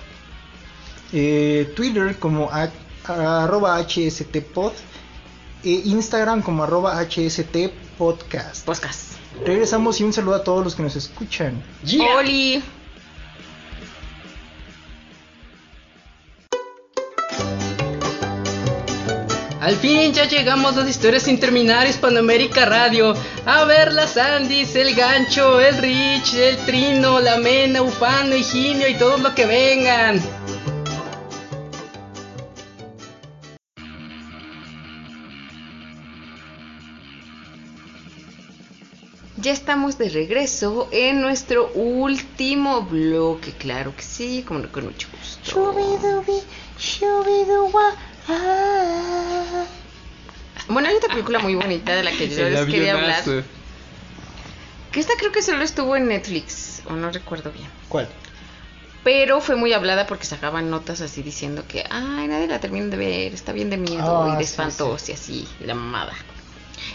eh, 1.14 1.74
Twitter 1.76 2.18
como 2.20 2.50
a- 2.52 2.70
a- 3.06 3.44
arroba 3.44 3.78
HSTpod. 3.78 4.72
E 5.64 5.70
Instagram 5.86 6.42
como 6.42 6.64
arroba 6.64 6.98
HST 7.00 7.70
podcast. 7.98 8.66
Podcast. 8.66 9.12
Regresamos 9.46 10.00
y 10.00 10.04
un 10.04 10.12
saludo 10.14 10.36
a 10.36 10.44
todos 10.44 10.64
los 10.64 10.76
que 10.76 10.82
nos 10.84 10.96
escuchan. 10.96 11.62
Yeah. 11.84 12.18
Oli. 12.18 12.64
Al 19.62 19.76
fin 19.76 20.12
ya 20.12 20.26
llegamos 20.28 20.76
a 20.76 20.80
las 20.80 20.90
historias 20.90 21.22
sin 21.22 21.40
terminar 21.40 21.86
Hispanoamérica 21.86 22.66
Radio. 22.66 23.14
A 23.46 23.64
ver 23.66 23.94
las 23.94 24.18
Andis, 24.18 24.76
el 24.76 24.96
gancho, 24.96 25.62
el 25.62 25.78
Rich, 25.78 26.34
el 26.34 26.58
Trino, 26.66 27.20
la 27.20 27.38
Mena, 27.38 27.84
Ufano, 27.84 28.36
Higinio 28.36 28.88
y 28.88 28.96
todo 28.96 29.20
lo 29.20 29.36
que 29.36 29.46
vengan. 29.46 30.20
Ya 39.38 39.52
estamos 39.52 40.00
de 40.00 40.10
regreso 40.10 40.88
en 40.92 41.22
nuestro 41.22 41.72
último 41.74 42.82
bloque, 42.82 43.52
claro 43.52 43.96
que 43.96 44.02
sí, 44.02 44.44
como 44.48 44.68
con 44.72 44.86
mucho 44.86 45.08
gusto. 45.16 45.52
Bueno, 50.68 50.90
hay 50.90 50.96
otra 50.96 51.10
película 51.10 51.40
muy 51.40 51.56
bonita 51.56 51.96
de 51.96 52.04
la 52.04 52.12
que 52.12 52.30
yo 52.36 52.50
les 52.50 52.66
quería 52.66 52.94
hablar. 52.94 53.24
Que 54.92 55.00
esta 55.00 55.14
creo 55.18 55.32
que 55.32 55.42
solo 55.42 55.64
estuvo 55.64 55.96
en 55.96 56.08
Netflix, 56.08 56.82
o 56.86 56.94
no 56.94 57.12
recuerdo 57.12 57.52
bien. 57.52 57.68
¿Cuál? 57.88 58.10
Pero 59.04 59.42
fue 59.42 59.56
muy 59.56 59.74
hablada 59.74 60.06
porque 60.06 60.26
sacaban 60.26 60.70
notas 60.70 61.02
así 61.02 61.24
diciendo 61.24 61.64
que, 61.68 61.84
ay, 61.90 62.28
nadie 62.28 62.48
la 62.48 62.60
termina 62.60 62.88
de 62.88 62.98
ver, 62.98 63.34
está 63.34 63.52
bien 63.52 63.70
de 63.70 63.78
miedo 63.78 64.24
Ah, 64.24 64.34
y 64.34 64.38
de 64.38 64.44
sí, 64.44 64.52
espantos 64.52 65.10
y 65.10 65.14
así, 65.14 65.48
y 65.60 65.66
la 65.66 65.74
mamada. 65.74 66.14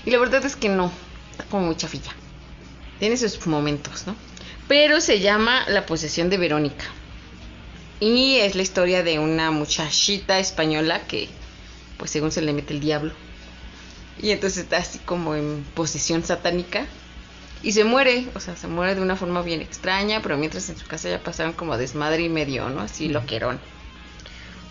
Y 0.05 0.11
la 0.11 0.19
verdad 0.19 0.45
es 0.45 0.57
que 0.57 0.69
no, 0.69 0.93
está 1.33 1.45
como 1.45 1.67
muy 1.67 1.77
chafilla. 1.77 2.12
Tiene 3.01 3.17
sus 3.17 3.45
momentos, 3.47 4.07
¿no? 4.07 4.14
Pero 4.69 5.01
se 5.01 5.21
llama 5.21 5.64
La 5.69 5.87
posesión 5.87 6.31
de 6.31 6.39
Verónica. 6.39 6.85
Y 7.99 8.37
es 8.37 8.55
la 8.55 8.62
historia 8.62 9.03
de 9.03 9.19
una 9.19 9.51
muchachita 9.51 10.39
española 10.39 11.07
que, 11.07 11.29
pues 11.97 12.11
según 12.11 12.31
se 12.31 12.43
le 12.43 12.53
mete 12.53 12.75
el 12.75 12.81
diablo. 12.81 13.14
Y 14.21 14.31
entonces 14.31 14.64
está 14.64 14.79
así 14.79 14.99
como 15.01 15.35
en 15.35 15.64
posesión 15.75 16.25
satánica. 16.25 16.87
Y 17.62 17.73
se 17.73 17.85
muere, 17.85 18.27
o 18.35 18.41
sea, 18.41 18.57
se 18.57 18.69
muere 18.69 18.95
de 18.95 19.01
una 19.01 19.17
forma 19.17 19.43
bien 19.43 19.61
extraña, 19.61 20.23
pero 20.23 20.37
mientras 20.37 20.69
en 20.69 20.77
su 20.77 20.87
casa 20.87 21.09
ya 21.09 21.23
pasaron 21.23 21.53
como 21.53 21.77
desmadre 21.77 22.23
y 22.23 22.29
medio, 22.29 22.69
¿no? 22.69 22.81
Así 22.81 23.09
loquerón. 23.09 23.59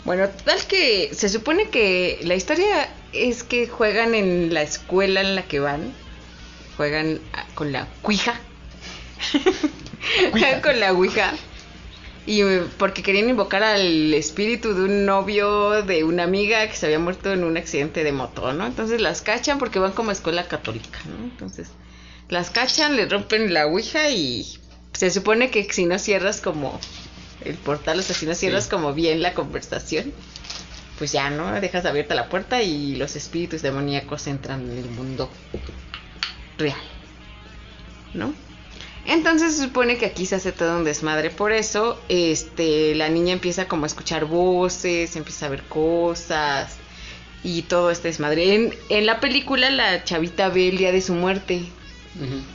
Bueno, 0.05 0.29
tal 0.29 0.63
que 0.67 1.09
se 1.13 1.29
supone 1.29 1.69
que 1.69 2.19
la 2.23 2.35
historia 2.35 2.89
es 3.11 3.43
que 3.43 3.67
juegan 3.67 4.13
en 4.13 4.53
la 4.53 4.61
escuela 4.61 5.21
en 5.21 5.35
la 5.35 5.43
que 5.43 5.59
van, 5.59 5.93
juegan 6.77 7.19
con 7.55 7.71
la 7.71 7.87
cuija, 8.03 8.39
juegan 10.31 10.61
con 10.61 10.79
la 10.79 10.93
ouija. 10.93 11.33
Y 12.27 12.41
eh, 12.41 12.63
porque 12.77 13.03
querían 13.03 13.29
invocar 13.29 13.61
al 13.63 14.13
espíritu 14.13 14.73
de 14.73 14.83
un 14.85 15.05
novio 15.05 15.83
de 15.83 16.03
una 16.03 16.23
amiga 16.23 16.67
que 16.67 16.75
se 16.75 16.87
había 16.87 16.97
muerto 16.99 17.31
en 17.31 17.43
un 17.43 17.55
accidente 17.57 18.03
de 18.03 18.11
moto, 18.11 18.51
¿no? 18.53 18.65
Entonces 18.65 18.99
las 18.99 19.21
cachan 19.21 19.59
porque 19.59 19.77
van 19.79 19.91
como 19.91 20.09
a 20.09 20.13
escuela 20.13 20.47
católica, 20.47 20.99
¿no? 21.05 21.23
Entonces 21.23 21.69
las 22.29 22.49
cachan, 22.49 22.95
le 22.95 23.05
rompen 23.05 23.53
la 23.53 23.67
ouija 23.67 24.09
y 24.09 24.57
se 24.93 25.11
supone 25.11 25.51
que 25.51 25.71
si 25.71 25.85
no 25.85 25.99
cierras 25.99 26.41
como 26.41 26.79
el 27.41 27.55
portal, 27.57 27.99
o 27.99 28.01
sea, 28.01 28.15
si 28.15 28.25
no 28.25 28.33
cierras 28.33 28.63
Sí. 28.63 28.69
como 28.71 28.93
bien 28.95 29.21
la 29.21 29.35
conversación, 29.35 30.11
pues 30.97 31.11
ya, 31.11 31.29
¿no? 31.29 31.51
Dejas 31.61 31.85
abierta 31.85 32.15
la 32.15 32.29
puerta 32.29 32.63
y 32.63 32.95
los 32.95 33.15
espíritus 33.15 33.61
demoníacos 33.61 34.25
entran 34.25 34.61
en 34.71 34.77
el 34.79 34.89
mundo 34.89 35.29
real, 36.57 36.77
¿no? 38.13 38.33
Entonces 39.05 39.55
se 39.55 39.63
supone 39.63 39.97
que 39.97 40.07
aquí 40.07 40.25
se 40.25 40.35
hace 40.35 40.51
todo 40.51 40.77
un 40.77 40.83
desmadre 40.83 41.29
por 41.29 41.51
eso. 41.51 42.01
Este, 42.09 42.95
la 42.95 43.09
niña 43.09 43.33
empieza 43.33 43.67
como 43.67 43.83
a 43.83 43.87
escuchar 43.87 44.25
voces, 44.25 45.15
empieza 45.15 45.45
a 45.45 45.49
ver 45.49 45.63
cosas 45.63 46.77
y 47.43 47.61
todo 47.63 47.91
este 47.91 48.07
desmadre. 48.07 48.55
En, 48.55 48.73
en 48.89 49.05
la 49.05 49.19
película 49.19 49.69
la 49.69 50.03
chavita 50.03 50.49
ve 50.49 50.69
el 50.69 50.77
día 50.77 50.91
de 50.91 51.01
su 51.01 51.13
muerte. 51.13 51.65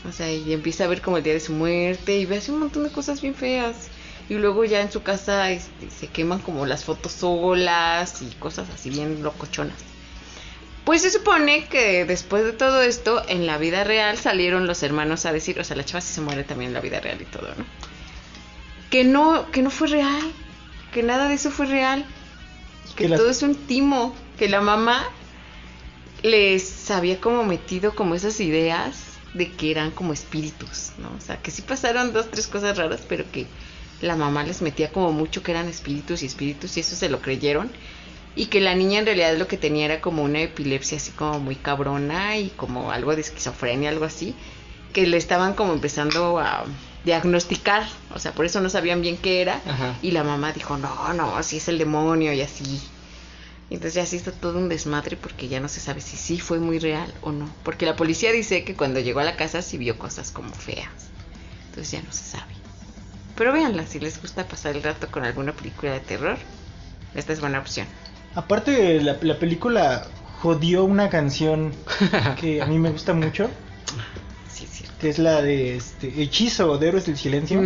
O 0.08 0.12
sea, 0.12 0.32
y 0.32 0.52
empieza 0.52 0.84
a 0.84 0.88
ver 0.88 1.02
como 1.02 1.18
el 1.18 1.22
día 1.22 1.34
de 1.34 1.40
su 1.40 1.52
muerte 1.52 2.16
y 2.18 2.24
ve 2.26 2.38
así 2.38 2.50
un 2.50 2.60
montón 2.60 2.82
de 2.82 2.90
cosas 2.90 3.20
bien 3.20 3.34
feas. 3.34 3.88
Y 4.28 4.34
luego 4.34 4.64
ya 4.64 4.80
en 4.80 4.90
su 4.90 5.02
casa 5.02 5.50
este, 5.50 5.90
se 5.90 6.06
queman 6.06 6.38
como 6.40 6.64
las 6.64 6.84
fotos 6.84 7.12
solas 7.12 8.22
y 8.22 8.26
cosas 8.36 8.68
así 8.70 8.88
bien 8.90 9.22
locochonas. 9.22 9.89
Pues 10.90 11.02
se 11.02 11.12
supone 11.12 11.66
que 11.66 12.04
después 12.04 12.42
de 12.42 12.52
todo 12.52 12.82
esto, 12.82 13.22
en 13.28 13.46
la 13.46 13.58
vida 13.58 13.84
real 13.84 14.18
salieron 14.18 14.66
los 14.66 14.82
hermanos 14.82 15.24
a 15.24 15.32
decir, 15.32 15.60
o 15.60 15.62
sea, 15.62 15.76
la 15.76 15.84
chava 15.84 16.00
sí 16.00 16.12
se 16.12 16.20
muere 16.20 16.42
también 16.42 16.70
en 16.70 16.74
la 16.74 16.80
vida 16.80 16.98
real 16.98 17.22
y 17.22 17.26
todo, 17.26 17.46
¿no? 17.56 17.64
Que 18.90 19.04
no, 19.04 19.52
que 19.52 19.62
no 19.62 19.70
fue 19.70 19.86
real, 19.86 20.20
que 20.92 21.04
nada 21.04 21.28
de 21.28 21.34
eso 21.34 21.52
fue 21.52 21.66
real, 21.66 22.04
que 22.96 23.08
todo 23.08 23.30
es 23.30 23.44
un 23.44 23.54
timo, 23.54 24.16
que 24.36 24.48
la 24.48 24.60
mamá 24.60 25.08
les 26.24 26.90
había 26.90 27.20
como 27.20 27.44
metido 27.44 27.94
como 27.94 28.16
esas 28.16 28.40
ideas 28.40 28.96
de 29.32 29.52
que 29.52 29.70
eran 29.70 29.92
como 29.92 30.12
espíritus, 30.12 30.90
¿no? 30.98 31.12
O 31.16 31.20
sea, 31.20 31.36
que 31.36 31.52
sí 31.52 31.62
pasaron 31.62 32.12
dos, 32.12 32.32
tres 32.32 32.48
cosas 32.48 32.76
raras, 32.76 33.02
pero 33.08 33.30
que 33.30 33.46
la 34.00 34.16
mamá 34.16 34.42
les 34.42 34.60
metía 34.60 34.90
como 34.90 35.12
mucho 35.12 35.44
que 35.44 35.52
eran 35.52 35.68
espíritus 35.68 36.24
y 36.24 36.26
espíritus 36.26 36.76
y 36.76 36.80
eso 36.80 36.96
se 36.96 37.08
lo 37.08 37.22
creyeron. 37.22 37.70
Y 38.36 38.46
que 38.46 38.60
la 38.60 38.74
niña 38.74 39.00
en 39.00 39.06
realidad 39.06 39.36
lo 39.36 39.48
que 39.48 39.56
tenía 39.56 39.86
era 39.86 40.00
como 40.00 40.22
una 40.22 40.40
epilepsia 40.40 40.98
así 40.98 41.10
como 41.12 41.40
muy 41.40 41.56
cabrona 41.56 42.38
y 42.38 42.50
como 42.50 42.92
algo 42.92 43.14
de 43.14 43.22
esquizofrenia, 43.22 43.90
algo 43.90 44.04
así, 44.04 44.34
que 44.92 45.06
le 45.06 45.16
estaban 45.16 45.54
como 45.54 45.72
empezando 45.72 46.38
a 46.38 46.64
diagnosticar, 47.04 47.86
o 48.14 48.18
sea, 48.18 48.32
por 48.32 48.44
eso 48.44 48.60
no 48.60 48.68
sabían 48.68 49.00
bien 49.02 49.16
qué 49.16 49.40
era. 49.40 49.60
Ajá. 49.66 49.96
Y 50.02 50.12
la 50.12 50.24
mamá 50.24 50.52
dijo, 50.52 50.76
no, 50.76 51.12
no, 51.14 51.36
así 51.36 51.56
es 51.56 51.68
el 51.68 51.78
demonio 51.78 52.32
y 52.32 52.40
así. 52.40 52.80
Y 53.68 53.74
Entonces 53.74 53.94
ya 53.94 54.06
sí 54.06 54.16
está 54.16 54.32
todo 54.32 54.58
un 54.58 54.68
desmadre 54.68 55.16
porque 55.16 55.48
ya 55.48 55.60
no 55.60 55.68
se 55.68 55.80
sabe 55.80 56.00
si 56.00 56.16
sí 56.16 56.40
fue 56.40 56.58
muy 56.58 56.78
real 56.78 57.12
o 57.22 57.30
no. 57.30 57.48
Porque 57.62 57.86
la 57.86 57.96
policía 57.96 58.32
dice 58.32 58.64
que 58.64 58.74
cuando 58.74 59.00
llegó 59.00 59.20
a 59.20 59.24
la 59.24 59.36
casa 59.36 59.62
sí 59.62 59.78
vio 59.78 59.96
cosas 59.96 60.32
como 60.32 60.52
feas. 60.52 60.88
Entonces 61.68 61.92
ya 61.92 62.02
no 62.02 62.12
se 62.12 62.24
sabe. 62.24 62.52
Pero 63.36 63.52
véanla, 63.52 63.86
si 63.86 64.00
les 64.00 64.20
gusta 64.20 64.46
pasar 64.46 64.76
el 64.76 64.82
rato 64.82 65.08
con 65.10 65.24
alguna 65.24 65.52
película 65.52 65.92
de 65.92 66.00
terror, 66.00 66.36
esta 67.14 67.32
es 67.32 67.40
buena 67.40 67.60
opción. 67.60 67.86
Aparte, 68.34 69.00
la, 69.02 69.16
la 69.20 69.38
película 69.38 70.06
jodió 70.40 70.84
una 70.84 71.08
canción 71.10 71.72
que 72.40 72.62
a 72.62 72.66
mí 72.66 72.78
me 72.78 72.90
gusta 72.90 73.12
mucho, 73.12 73.48
Sí, 74.52 74.64
es 74.64 74.70
cierto. 74.70 74.94
que 75.00 75.08
es 75.08 75.18
la 75.18 75.42
de 75.42 75.76
este, 75.76 76.22
Hechizo 76.22 76.78
de 76.78 76.88
Héroes 76.88 77.06
del 77.06 77.16
Silencio. 77.16 77.60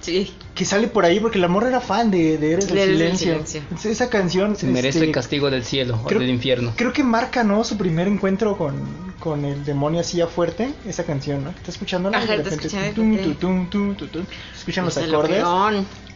Sí. 0.00 0.34
Que 0.54 0.66
sale 0.66 0.86
por 0.88 1.06
ahí 1.06 1.18
porque 1.18 1.38
la 1.38 1.48
morra 1.48 1.68
era 1.68 1.80
fan 1.80 2.10
de, 2.10 2.36
de 2.36 2.52
Héroes 2.52 2.66
del 2.68 2.76
del 2.76 2.88
Silencio. 2.90 3.26
Silencio. 3.32 3.60
Entonces, 3.60 3.92
esa 3.92 4.10
canción 4.10 4.54
Se 4.54 4.66
merece 4.66 4.98
este, 4.98 5.06
el 5.06 5.12
castigo 5.12 5.50
del 5.50 5.64
cielo 5.64 5.98
o 6.02 6.06
creo- 6.06 6.20
del 6.20 6.28
infierno. 6.28 6.74
Creo 6.76 6.92
que 6.92 7.02
marca, 7.02 7.42
¿no? 7.42 7.64
Su 7.64 7.78
primer 7.78 8.06
encuentro 8.06 8.58
con, 8.58 8.74
con 9.18 9.46
el 9.46 9.64
demonio 9.64 10.00
así 10.00 10.20
a 10.20 10.26
fuerte. 10.26 10.74
Esa 10.86 11.04
canción, 11.04 11.42
¿no? 11.44 11.50
¿Está 11.50 11.70
escuchándola? 11.70 12.18
Ajá, 12.18 12.26
De 12.26 12.36
está 12.36 12.50
repente, 12.50 12.66
escuchando, 12.66 12.94
tum, 12.94 13.16
sí. 13.16 13.22
tum, 13.22 13.34
tum, 13.36 13.70
tum, 13.70 13.94
tum, 13.96 14.08
tum. 14.08 14.24
Escuchan 14.54 14.84
los 14.84 14.92
Pues 14.94 15.06
el 15.06 15.14
acordes. 15.14 15.42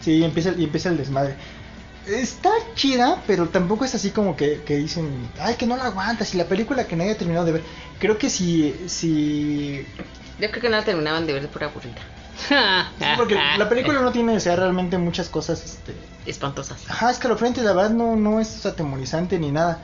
Sí, 0.00 0.12
y 0.18 0.24
empieza, 0.24 0.52
y 0.56 0.64
empieza 0.64 0.90
el 0.90 0.98
desmadre. 0.98 1.34
Está 2.08 2.50
chida, 2.74 3.22
pero 3.26 3.48
tampoco 3.48 3.84
es 3.84 3.94
así 3.94 4.10
como 4.10 4.36
que, 4.36 4.62
que 4.64 4.76
dicen, 4.76 5.28
ay, 5.40 5.56
que 5.56 5.66
no 5.66 5.76
la 5.76 5.84
aguantas. 5.86 6.34
Y 6.34 6.38
la 6.38 6.44
película 6.46 6.86
que 6.86 6.96
nadie 6.96 7.12
ha 7.12 7.18
terminado 7.18 7.44
de 7.46 7.52
ver. 7.52 7.62
Creo 7.98 8.16
que 8.18 8.30
si, 8.30 8.74
si 8.86 9.86
Yo 10.40 10.50
creo 10.50 10.62
que 10.62 10.68
no 10.70 10.76
la 10.76 10.84
terminaban 10.84 11.26
de 11.26 11.32
ver 11.34 11.48
por 11.48 11.64
aburrida. 11.64 11.96
Sí, 12.48 13.04
porque 13.16 13.34
la 13.34 13.68
película 13.68 14.00
no 14.00 14.12
tiene 14.12 14.36
o 14.36 14.40
sea, 14.40 14.54
realmente 14.56 14.96
muchas 14.96 15.28
cosas, 15.28 15.64
este... 15.64 15.92
Espantosas. 16.24 16.88
Ajá, 16.88 17.10
escalofriante, 17.10 17.62
la 17.62 17.72
verdad 17.72 17.90
no, 17.90 18.14
no 18.16 18.38
es 18.40 18.64
atemorizante 18.64 19.38
ni 19.38 19.50
nada. 19.50 19.82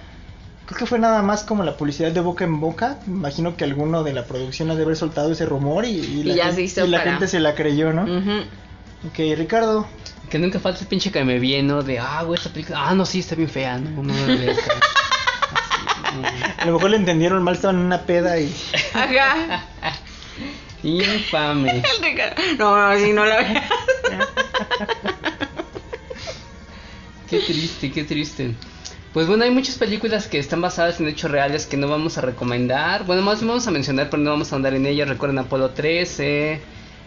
Creo 0.66 0.79
que 0.79 0.87
fue 0.87 0.99
nada 0.99 1.20
más 1.22 1.43
como 1.43 1.62
la 1.64 1.77
publicidad 1.77 2.12
de 2.12 2.20
boca 2.20 2.45
en 2.45 2.61
boca. 2.61 2.99
Imagino 3.07 3.57
que 3.57 3.64
alguno 3.64 4.03
de 4.03 4.12
la 4.14 4.25
producción 4.25 4.70
ha 4.70 4.75
de 4.77 4.83
haber 4.85 4.97
soltado 4.97 5.33
ese 5.33 5.45
rumor 5.47 5.85
y, 5.85 5.91
y 5.99 6.22
la, 6.22 6.35
Y 6.35 6.39
gente, 6.41 6.68
se 6.68 6.85
y 6.87 6.89
la 6.89 6.99
para- 6.99 7.11
gente 7.11 7.29
se 7.29 7.41
la 7.41 7.55
creyó, 7.55 7.93
¿no? 7.93 8.03
Ok, 9.07 9.18
Ricardo. 9.37 9.87
Que 10.31 10.39
nunca 10.39 10.59
falta 10.59 10.81
el 10.81 10.87
pinche 10.87 11.12
que 11.12 11.25
me 11.25 11.39
viene, 11.39 11.68
¿no? 11.68 11.83
De, 11.83 11.99
ah, 11.99 12.22
güey, 12.22 12.39
esta 12.39 12.51
película. 12.51 12.89
Ah, 12.89 12.95
no, 12.95 13.05
sí, 13.07 13.20
está 13.20 13.35
bien 13.35 13.49
fea, 13.49 13.79
no, 13.79 14.03
no, 14.03 14.12
no, 14.12 14.27
no, 14.27 14.53
A 16.59 16.64
lo 16.66 16.72
mejor 16.72 16.91
le 16.91 16.97
entendieron 16.97 17.43
mal, 17.43 17.55
estaban 17.55 17.77
en 17.77 17.87
una 17.87 18.03
peda 18.03 18.39
y... 18.39 18.55
Ajá. 18.95 19.64
Infame. 20.83 21.83
No, 22.59 22.77
no, 22.77 22.99
si 22.99 23.12
no 23.12 23.25
la 23.25 23.37
veas. 23.39 23.64
Qué 27.29 27.39
triste, 27.41 27.91
qué 27.91 28.05
triste. 28.05 28.55
Pues 29.12 29.27
bueno, 29.27 29.45
hay 29.45 29.51
muchas 29.51 29.77
películas 29.77 30.29
que 30.29 30.39
están 30.39 30.61
basadas 30.61 31.01
en 31.01 31.09
hechos 31.09 31.31
reales 31.31 31.66
que 31.66 31.77
no 31.77 31.89
vamos 31.89 32.18
a 32.18 32.20
recomendar. 32.20 33.05
Bueno, 33.07 33.22
más 33.22 33.41
vamos 33.41 33.66
a 33.66 33.70
mencionar, 33.70 34.11
pero 34.11 34.22
no 34.22 34.31
vamos 34.31 34.53
a 34.53 34.57
andar 34.57 34.75
en 34.75 34.87
ellas. 34.87 35.09
Recuerden 35.09 35.39
Apolo 35.39 35.70
13, 35.70 36.61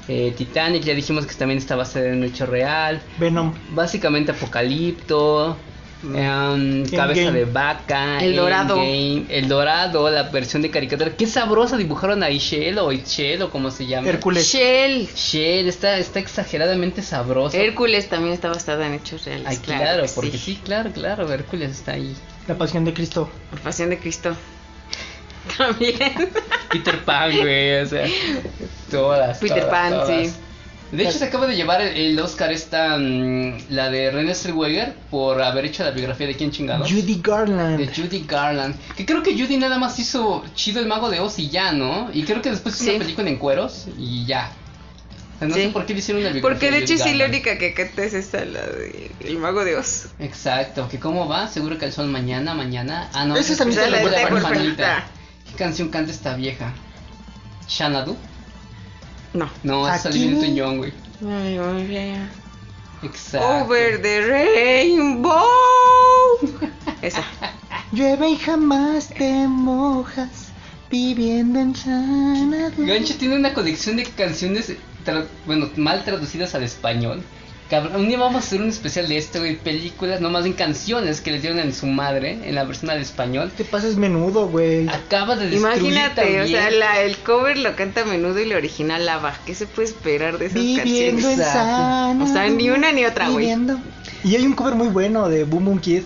eh, 0.07 0.33
Titanic, 0.35 0.83
ya 0.83 0.93
dijimos 0.93 1.25
que 1.25 1.35
también 1.35 1.57
está 1.57 1.75
basada 1.75 2.07
en 2.07 2.17
un 2.17 2.23
hecho 2.23 2.45
real. 2.45 3.01
Venom. 3.19 3.53
Básicamente 3.71 4.31
Apocalipto, 4.31 5.57
em, 6.03 6.85
Cabeza 6.85 7.31
de 7.31 7.45
Vaca, 7.45 8.23
El 8.23 8.35
Dorado. 8.35 8.75
Endgame, 8.75 9.25
El 9.29 9.47
Dorado, 9.47 10.09
la 10.09 10.23
versión 10.23 10.61
de 10.61 10.69
caricatura. 10.69 11.11
Qué 11.17 11.27
sabrosa 11.27 11.75
dibujaron 11.77 12.23
a 12.23 12.29
Ishel 12.29 12.77
o 12.79 12.91
Ishel 12.91 13.41
o 13.41 13.49
como 13.49 13.71
se 13.71 13.85
llama. 13.85 14.07
Hércules. 14.07 14.47
Shell. 14.47 15.09
Shell, 15.13 15.67
está, 15.67 15.97
está 15.97 16.19
exageradamente 16.19 17.01
sabrosa. 17.01 17.57
Hércules 17.57 18.07
también 18.09 18.33
está 18.33 18.49
basada 18.49 18.87
en 18.87 18.93
hechos 18.93 19.25
reales. 19.25 19.47
Ay, 19.47 19.57
claro, 19.57 20.03
que 20.03 20.09
porque 20.13 20.37
sí. 20.37 20.59
claro, 20.63 20.91
claro, 20.91 21.31
Hércules 21.31 21.71
está 21.71 21.93
ahí. 21.93 22.15
La 22.47 22.57
pasión 22.57 22.85
de 22.85 22.93
Cristo. 22.93 23.29
La 23.53 23.59
Pasión 23.59 23.89
de 23.89 23.99
Cristo. 23.99 24.33
También. 25.57 25.95
Peter 26.71 27.03
Pan, 27.03 27.31
güey, 27.37 27.81
o 27.81 27.85
sea, 27.85 28.05
todas. 28.91 29.37
Peter 29.39 29.59
todas, 29.63 29.71
Pan, 29.71 29.91
todas. 29.91 30.27
sí. 30.27 30.33
De 30.91 31.03
hecho, 31.03 31.17
se 31.19 31.25
acaba 31.25 31.47
de 31.47 31.55
llevar 31.57 31.81
el, 31.81 32.17
Oscar 32.17 32.49
esta, 32.53 32.97
mm, 32.97 33.57
la 33.71 33.89
de 33.89 34.09
René 34.09 34.33
Zellweger, 34.33 34.93
por 35.11 35.41
haber 35.41 35.65
hecho 35.65 35.83
la 35.83 35.91
biografía 35.91 36.27
de 36.27 36.35
quién 36.35 36.49
chingado. 36.51 36.85
Judy 36.85 37.19
Garland. 37.21 37.77
De 37.77 37.87
Judy 37.87 38.23
Garland. 38.25 38.73
Que 38.95 39.05
creo 39.05 39.21
que 39.21 39.37
Judy 39.37 39.57
nada 39.57 39.79
más 39.79 39.99
hizo 39.99 40.45
chido 40.55 40.79
el 40.79 40.87
mago 40.87 41.09
de 41.09 41.19
Oz 41.19 41.39
y 41.39 41.49
ya, 41.49 41.73
¿no? 41.73 42.09
Y 42.13 42.23
creo 42.23 42.41
que 42.41 42.51
después 42.51 42.75
hizo 42.75 42.85
Sí. 42.85 42.89
una 42.91 42.99
película 42.99 43.29
en 43.29 43.35
cueros 43.35 43.87
y 43.97 44.25
ya. 44.25 44.49
O 45.35 45.39
sea, 45.39 45.47
no 45.49 45.55
Sí. 45.55 45.63
sé 45.63 45.69
por 45.69 45.85
qué 45.85 45.91
le 45.93 45.99
hicieron 45.99 46.21
una 46.23 46.31
biografía. 46.31 46.57
Porque 46.69 46.71
de 46.71 46.83
hecho 46.85 47.03
sí 47.03 47.15
la 47.15 47.25
única 47.25 47.57
que 47.57 47.73
canta 47.73 48.03
es 48.03 48.13
esta, 48.13 48.45
la 48.45 48.61
de 48.65 49.11
El 49.25 49.39
Mago 49.39 49.65
de 49.65 49.75
Oz. 49.75 50.07
Exacto, 50.19 50.87
que 50.87 50.99
cómo 50.99 51.27
va, 51.27 51.49
seguro 51.49 51.77
que 51.77 51.83
el 51.83 51.91
sol 51.91 52.07
mañana, 52.07 52.53
mañana. 52.53 53.09
Ah, 53.13 53.25
no, 53.25 53.35
Esa 53.35 53.65
la 53.65 53.71
la 53.89 53.97
de 53.99 54.05
de 54.05 54.75
la. 54.77 55.03
¿Qué 55.49 55.55
canción 55.57 55.89
canta 55.89 56.11
esta 56.11 56.35
vieja? 56.35 56.73
¿Xanadu? 57.67 58.15
No. 59.33 59.49
No, 59.63 59.87
es. 59.93 60.05
Olivia 60.05 60.31
Newton-John, 60.31 60.77
güey. 60.77 60.93
Ay, 61.27 61.57
Exacto. 63.03 63.47
Over 63.65 64.01
the 64.01 64.21
rainbow. 64.21 65.45
Esa. 67.01 67.23
Llueve 67.91 68.29
y 68.31 68.37
jamás 68.37 69.09
te 69.09 69.47
mojas, 69.47 70.49
viviendo 70.89 71.59
en 71.59 71.73
Xanadu. 71.73 72.85
Gancho 72.85 73.15
tiene 73.17 73.35
una 73.35 73.53
colección 73.53 73.95
de 73.97 74.03
canciones, 74.03 74.73
tra- 75.05 75.25
bueno, 75.45 75.69
mal 75.77 76.03
traducidas 76.03 76.53
al 76.55 76.63
español. 76.63 77.23
Cabrón, 77.69 77.97
un 77.97 78.07
día 78.07 78.17
vamos 78.17 78.35
a 78.35 78.39
hacer 78.39 78.61
un 78.61 78.69
especial 78.69 79.09
de 79.09 79.17
esto, 79.17 79.39
güey, 79.39 79.57
películas, 79.57 80.21
no 80.21 80.29
más 80.29 80.45
en 80.45 80.53
canciones 80.53 81.19
que 81.19 81.31
les 81.31 81.41
dieron 81.41 81.59
en 81.59 81.73
su 81.73 81.85
madre, 81.87 82.39
en 82.45 82.55
la 82.55 82.63
versión 82.63 82.89
al 82.91 83.01
español. 83.01 83.51
Te 83.57 83.65
pasas 83.65 83.97
menudo, 83.97 84.47
güey. 84.47 84.87
Acaba 84.87 85.35
de 85.35 85.49
destruir 85.49 85.77
Imagínate, 85.81 86.41
o 86.41 86.47
sea, 86.47 86.71
la, 86.71 87.01
el 87.01 87.17
cover 87.17 87.57
lo 87.57 87.75
canta 87.75 88.05
menudo 88.05 88.39
y 88.39 88.45
la 88.45 88.55
original 88.55 89.05
lava. 89.05 89.37
¿Qué 89.45 89.53
se 89.53 89.65
puede 89.67 89.89
esperar 89.89 90.37
de 90.37 90.45
esas 90.45 90.61
Viviendo 90.61 91.29
en 91.29 91.37
canciones? 91.37 91.47
Xanadu. 91.53 92.23
O 92.23 92.27
sea, 92.27 92.47
ni 92.47 92.69
una 92.69 92.93
ni 92.93 93.03
otra, 93.05 93.29
güey. 93.29 93.53
Y 94.23 94.35
hay 94.35 94.45
un 94.45 94.53
cover 94.53 94.75
muy 94.75 94.87
bueno 94.87 95.27
de 95.27 95.43
Boom 95.43 95.65
Boom 95.65 95.79
Kid. 95.79 96.03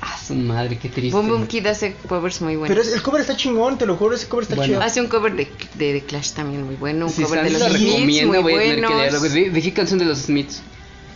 Ah, 0.00 0.16
su 0.24 0.34
madre, 0.34 0.76
qué 0.76 0.88
triste. 0.88 1.16
Boom 1.16 1.28
Boom 1.28 1.46
Kid 1.46 1.66
hace 1.66 1.94
covers 2.08 2.40
muy 2.42 2.56
buenos. 2.56 2.76
Pero 2.76 2.86
es- 2.86 2.92
el 2.94 3.02
cover 3.02 3.20
está 3.20 3.36
chingón, 3.36 3.78
te 3.78 3.86
lo 3.86 3.96
juro, 3.96 4.14
ese 4.16 4.26
cover 4.28 4.42
está 4.42 4.56
Bueno. 4.56 4.72
chido. 4.74 4.82
Hace 4.82 5.00
un 5.00 5.06
cover 5.06 5.34
de, 5.34 6.04
Clash 6.06 6.32
también 6.32 6.64
muy 6.66 6.74
bueno. 6.74 7.06
Un 7.06 7.12
Si 7.12 7.22
cover 7.22 7.44
de 7.44 7.50
los 7.50 7.60
lo 7.62 7.68
Smiths 7.68 8.26
muy 8.26 8.38
voy 8.38 8.54
a 8.54 8.58
tener 8.58 8.74
que 8.76 8.80
buenos. 8.86 9.00
leerlo. 9.00 9.20
¿De, 9.20 9.50
de 9.50 9.62
qué 9.62 9.72
canción 9.72 9.98
de 10.00 10.04
los 10.04 10.18
Smiths? 10.18 10.62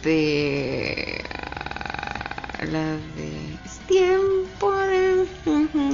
De. 0.03 1.23
ah, 2.59 2.65
la 2.71 2.85
de. 3.17 3.55
Es 3.65 3.79
tiempo 3.87 4.73
de. 4.73 5.27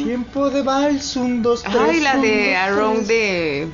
Tiempo 0.03 0.51
de 0.51 0.63
vals, 0.63 1.17
un, 1.17 1.43
dos, 1.43 1.63
tres. 1.63 1.77
Ay, 1.77 2.01
la 2.01 2.17
de 2.17 2.53
dos, 2.53 2.57
Around 2.79 2.97
tres. 2.97 3.09
the. 3.09 3.69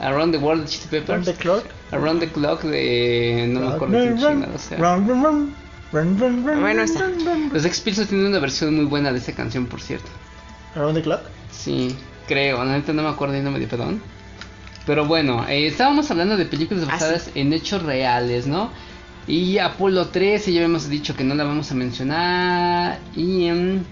Around 0.00 0.32
the 0.32 0.38
World 0.38 0.68
de 0.68 0.88
Peppers. 1.00 1.26
the 1.26 1.34
clock. 1.34 1.64
Around 1.92 2.20
the 2.20 2.28
Clock 2.28 2.62
de... 2.62 3.46
no 3.50 3.60
me 3.60 3.66
acuerdo 3.74 3.98
Run, 3.98 4.02
quién 4.16 4.22
run, 4.22 4.32
chingado 4.40 4.58
sea. 4.58 4.78
run, 4.78 5.06
run, 5.06 5.22
run, 5.22 5.54
run, 5.92 6.18
run, 6.18 6.46
run, 6.46 6.60
Bueno, 6.62 6.82
esa. 6.82 7.06
Los 7.52 7.80
Pistols 7.80 8.08
tienen 8.08 8.28
una 8.28 8.38
versión 8.38 8.74
muy 8.74 8.86
buena 8.86 9.12
de 9.12 9.18
esa 9.18 9.32
canción, 9.34 9.66
por 9.66 9.80
cierto. 9.82 10.08
Around 10.74 10.94
the 10.96 11.02
clock. 11.02 11.20
Sí, 11.50 11.94
creo, 12.26 12.64
neta 12.64 12.94
no 12.94 13.02
me 13.02 13.10
acuerdo 13.10 13.36
y 13.36 13.40
no 13.42 13.50
me 13.50 13.58
dio 13.58 13.68
perdón. 13.68 14.00
Pero 14.86 15.04
bueno, 15.06 15.46
eh, 15.48 15.66
estábamos 15.66 16.10
hablando 16.10 16.38
de 16.38 16.46
películas 16.46 16.84
Ah, 16.88 16.92
basadas 16.92 17.30
en 17.34 17.52
hechos 17.52 17.82
reales, 17.82 18.46
¿no? 18.46 18.70
Y 19.26 19.58
Apolo 19.58 20.08
13, 20.08 20.52
ya 20.52 20.60
habíamos 20.60 20.88
dicho 20.88 21.14
que 21.14 21.24
no 21.24 21.34
la 21.34 21.44
vamos 21.44 21.70
a 21.70 21.74
mencionar. 21.74 22.98
Y. 23.16 23.46
em, 23.46 23.84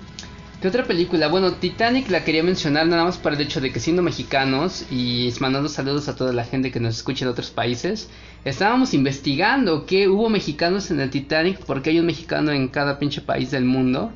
¿Qué 0.61 0.69
otra 0.69 0.85
película? 0.85 1.29
Bueno, 1.29 1.55
Titanic 1.55 2.11
la 2.11 2.23
quería 2.23 2.43
mencionar 2.43 2.87
nada 2.87 3.05
más 3.05 3.17
por 3.17 3.33
el 3.33 3.41
hecho 3.41 3.63
de 3.63 3.73
que 3.73 3.81
siendo 3.81 4.03
mexicanos 4.03 4.85
y 4.91 5.33
mandando 5.41 5.71
saludos 5.71 6.09
a 6.09 6.17
toda 6.17 6.35
la 6.35 6.45
gente 6.45 6.71
que 6.71 6.81
nos 6.81 6.97
escucha 6.97 7.25
de 7.25 7.31
otros 7.31 7.51
países, 7.51 8.11
estábamos 8.45 8.93
investigando 8.93 9.87
que 9.87 10.09
hubo 10.09 10.29
mexicanos 10.29 10.91
en 10.91 11.01
el 11.01 11.09
Titanic 11.09 11.61
porque 11.65 11.89
hay 11.89 11.99
un 11.99 12.05
mexicano 12.05 12.53
en 12.53 12.69
cada 12.69 12.99
pinche 12.99 13.23
país 13.23 13.51
del 13.51 13.65
mundo. 13.65 14.13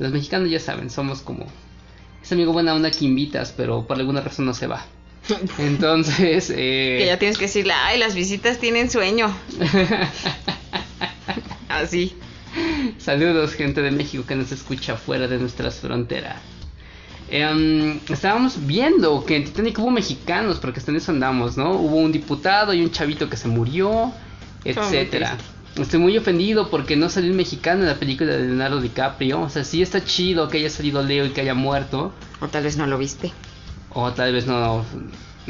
Los 0.00 0.10
mexicanos 0.10 0.50
ya 0.50 0.58
saben, 0.58 0.90
somos 0.90 1.20
como 1.22 1.46
ese 2.20 2.34
amigo 2.34 2.52
buena 2.52 2.74
onda 2.74 2.90
que 2.90 3.04
invitas, 3.04 3.54
pero 3.56 3.86
por 3.86 3.98
alguna 3.98 4.20
razón 4.20 4.46
no 4.46 4.54
se 4.54 4.66
va. 4.66 4.84
Entonces, 5.58 6.50
eh, 6.50 6.96
Que 7.00 7.06
ya 7.06 7.18
tienes 7.18 7.38
que 7.38 7.44
decirle, 7.44 7.74
ay, 7.74 7.98
las 7.98 8.14
visitas 8.14 8.58
tienen 8.58 8.90
sueño. 8.90 9.34
Así. 11.68 12.14
saludos 12.98 13.54
gente 13.54 13.82
de 13.82 13.90
México 13.90 14.24
que 14.26 14.34
nos 14.34 14.52
escucha 14.52 14.96
fuera 14.96 15.26
de 15.26 15.38
nuestras 15.38 15.80
fronteras. 15.80 16.36
Em, 17.30 17.98
estábamos 18.10 18.66
viendo 18.66 19.24
que 19.24 19.36
en 19.36 19.44
Titanic 19.44 19.78
hubo 19.78 19.90
mexicanos, 19.90 20.58
porque 20.58 20.80
hasta 20.80 20.90
en 20.90 20.98
eso 20.98 21.12
andamos, 21.12 21.56
¿no? 21.56 21.72
Hubo 21.72 21.96
un 21.96 22.12
diputado 22.12 22.74
y 22.74 22.82
un 22.82 22.90
chavito 22.90 23.30
que 23.30 23.38
se 23.38 23.48
murió, 23.48 24.12
etcétera. 24.64 25.38
Estoy 25.76 26.00
muy 26.00 26.18
ofendido 26.18 26.68
porque 26.68 26.96
no 26.96 27.08
salió 27.08 27.30
un 27.30 27.38
mexicano 27.38 27.80
en 27.80 27.88
la 27.88 27.94
película 27.94 28.32
de 28.32 28.40
Leonardo 28.40 28.82
DiCaprio. 28.82 29.40
O 29.40 29.48
sea, 29.48 29.64
sí 29.64 29.80
está 29.80 30.04
chido 30.04 30.50
que 30.50 30.58
haya 30.58 30.68
salido 30.68 31.02
Leo 31.02 31.24
y 31.24 31.30
que 31.30 31.40
haya 31.40 31.54
muerto. 31.54 32.12
O 32.42 32.48
tal 32.48 32.64
vez 32.64 32.76
no 32.76 32.86
lo 32.86 32.98
viste. 32.98 33.32
O 33.94 34.12
tal 34.12 34.32
vez 34.32 34.46
no. 34.46 34.84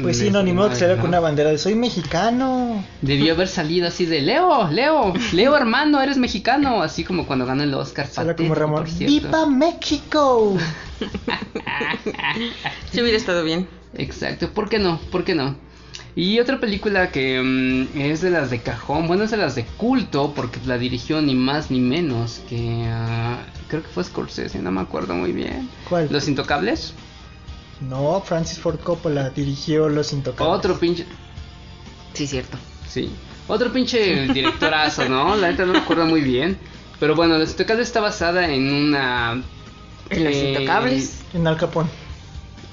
Pues 0.01 0.17
sí, 0.17 0.31
no, 0.31 0.41
ni 0.41 0.53
modo 0.53 0.69
que 0.69 0.75
se 0.75 0.87
vea 0.87 0.95
¿no? 0.95 1.01
con 1.01 1.09
una 1.09 1.19
bandera 1.19 1.51
de 1.51 1.57
soy 1.59 1.75
mexicano. 1.75 2.83
Debió 3.01 3.33
haber 3.33 3.47
salido 3.47 3.87
así 3.87 4.07
de 4.07 4.21
Leo, 4.21 4.67
Leo, 4.71 5.13
Leo 5.33 5.55
hermano, 5.55 6.01
eres 6.01 6.17
mexicano, 6.17 6.81
así 6.81 7.03
como 7.03 7.27
cuando 7.27 7.45
ganó 7.45 7.61
el 7.61 7.73
Oscar. 7.75 8.07
Será 8.07 8.35
como 8.35 8.55
Ramón. 8.55 8.85
¡Viva 8.99 9.45
México! 9.45 10.57
Sí 12.91 13.01
hubiera 13.01 13.17
estado 13.17 13.43
bien. 13.43 13.67
Exacto, 13.95 14.49
¿por 14.51 14.69
qué 14.69 14.79
no? 14.79 14.99
¿Por 15.11 15.23
qué 15.23 15.35
no? 15.35 15.55
Y 16.15 16.39
otra 16.39 16.59
película 16.59 17.09
que 17.09 17.41
mm, 17.41 17.99
es 17.99 18.21
de 18.21 18.29
las 18.29 18.51
de 18.51 18.61
cajón, 18.61 19.07
bueno, 19.07 19.23
es 19.23 19.31
de 19.31 19.37
las 19.37 19.55
de 19.55 19.65
culto, 19.65 20.33
porque 20.35 20.59
la 20.65 20.77
dirigió 20.77 21.21
ni 21.21 21.33
más 21.33 21.71
ni 21.71 21.79
menos 21.79 22.41
que. 22.47 22.85
ah, 22.87 23.39
creo 23.67 23.81
que 23.81 23.89
fue 23.89 24.03
Scorsese, 24.03 24.59
no 24.59 24.71
me 24.71 24.81
acuerdo 24.81 25.15
muy 25.15 25.31
bien. 25.31 25.69
¿Cuál? 25.89 26.07
Los 26.11 26.27
Intocables. 26.27 26.93
No, 27.81 28.21
Francis 28.21 28.59
Ford 28.59 28.79
Coppola 28.79 29.29
dirigió 29.29 29.89
Los 29.89 30.13
Intocables. 30.13 30.57
Otro 30.57 30.79
pinche. 30.79 31.05
Sí, 32.13 32.27
cierto. 32.27 32.57
Sí. 32.87 33.09
Otro 33.47 33.71
pinche 33.71 34.27
directorazo, 34.33 35.09
¿no? 35.09 35.35
La 35.37 35.49
neta 35.49 35.65
no 35.65 35.73
me 35.73 35.79
acuerdo 35.79 36.05
muy 36.05 36.21
bien. 36.21 36.57
Pero 36.99 37.15
bueno, 37.15 37.37
Los 37.37 37.51
Intocables 37.51 37.87
está 37.87 38.01
basada 38.01 38.49
en 38.49 38.71
una. 38.71 39.43
En 40.09 40.23
Los 40.23 40.33
eh, 40.33 40.53
Intocables. 40.53 41.21
En 41.33 41.47
Al 41.47 41.57
Capone. 41.57 41.89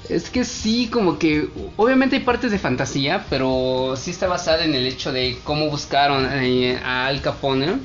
Es 0.09 0.29
que 0.29 0.43
sí, 0.43 0.87
como 0.87 1.17
que 1.19 1.49
obviamente 1.77 2.17
hay 2.17 2.23
partes 2.23 2.51
de 2.51 2.59
fantasía, 2.59 3.25
pero 3.29 3.93
sí 3.95 4.11
está 4.11 4.27
basada 4.27 4.65
en 4.65 4.75
el 4.75 4.85
hecho 4.85 5.11
de 5.11 5.39
cómo 5.43 5.69
buscaron 5.69 6.27
eh, 6.31 6.79
a 6.83 7.07
Al 7.07 7.21
Capone 7.21 7.79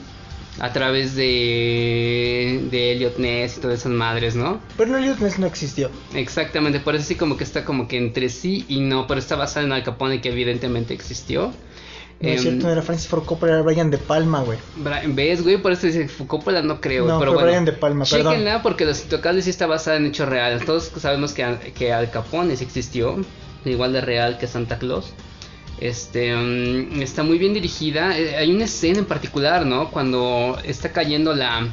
a 0.58 0.72
través 0.72 1.14
de, 1.14 2.66
de 2.70 2.92
Elliot 2.92 3.18
Ness 3.18 3.58
y 3.58 3.60
todas 3.60 3.80
esas 3.80 3.92
madres, 3.92 4.36
¿no? 4.36 4.60
Pero 4.76 4.90
no, 4.90 4.98
Elliot 4.98 5.18
Ness 5.18 5.38
no 5.38 5.46
existió. 5.46 5.90
Exactamente, 6.14 6.80
por 6.80 6.94
eso 6.94 7.04
sí 7.04 7.14
como 7.14 7.36
que 7.36 7.44
está 7.44 7.64
como 7.64 7.88
que 7.88 7.98
entre 7.98 8.28
sí 8.28 8.64
y 8.68 8.80
no, 8.80 9.06
pero 9.06 9.20
está 9.20 9.36
basada 9.36 9.66
en 9.66 9.72
Al 9.72 9.82
Capone 9.82 10.20
que 10.20 10.30
evidentemente 10.30 10.94
existió. 10.94 11.52
No 12.18 12.30
es 12.30 12.36
Em, 12.38 12.42
cierto, 12.42 12.66
no 12.66 12.72
era 12.72 12.80
Francis 12.80 13.08
Ford 13.08 13.24
Coppola, 13.26 13.52
era 13.52 13.62
Brian 13.62 13.90
De 13.90 13.98
Palma, 13.98 14.40
güey. 14.40 14.58
¿Ves, 15.08 15.42
güey? 15.42 15.58
Por 15.58 15.72
eso 15.72 15.86
dice 15.86 16.08
Coppola 16.26 16.62
no 16.62 16.80
creo, 16.80 17.06
No, 17.06 17.18
pero 17.18 17.32
fue 17.32 17.42
bueno. 17.42 17.48
Brian 17.48 17.64
De 17.66 17.72
Palma, 17.72 18.06
perdón. 18.10 18.32
Chéquenla 18.32 18.62
porque 18.62 18.86
Los 18.86 19.02
Intocables 19.02 19.44
sí 19.44 19.50
está 19.50 19.66
basada 19.66 19.98
en 19.98 20.06
hechos 20.06 20.26
reales. 20.26 20.64
Todos 20.64 20.90
sabemos 20.96 21.34
que, 21.34 21.72
que 21.76 21.92
Al 21.92 22.10
Capone 22.10 22.56
sí 22.56 22.64
existió, 22.64 23.16
igual 23.66 23.92
de 23.92 24.00
real 24.00 24.38
que 24.38 24.46
Santa 24.46 24.78
Claus. 24.78 25.12
Este 25.80 26.34
mm, 26.34 27.02
está 27.02 27.22
muy 27.22 27.38
bien 27.38 27.52
dirigida. 27.54 28.16
Eh, 28.18 28.36
hay 28.36 28.50
una 28.52 28.64
escena 28.64 28.98
en 29.00 29.04
particular, 29.04 29.66
¿no? 29.66 29.90
Cuando 29.90 30.58
está 30.64 30.92
cayendo 30.92 31.34
la. 31.34 31.66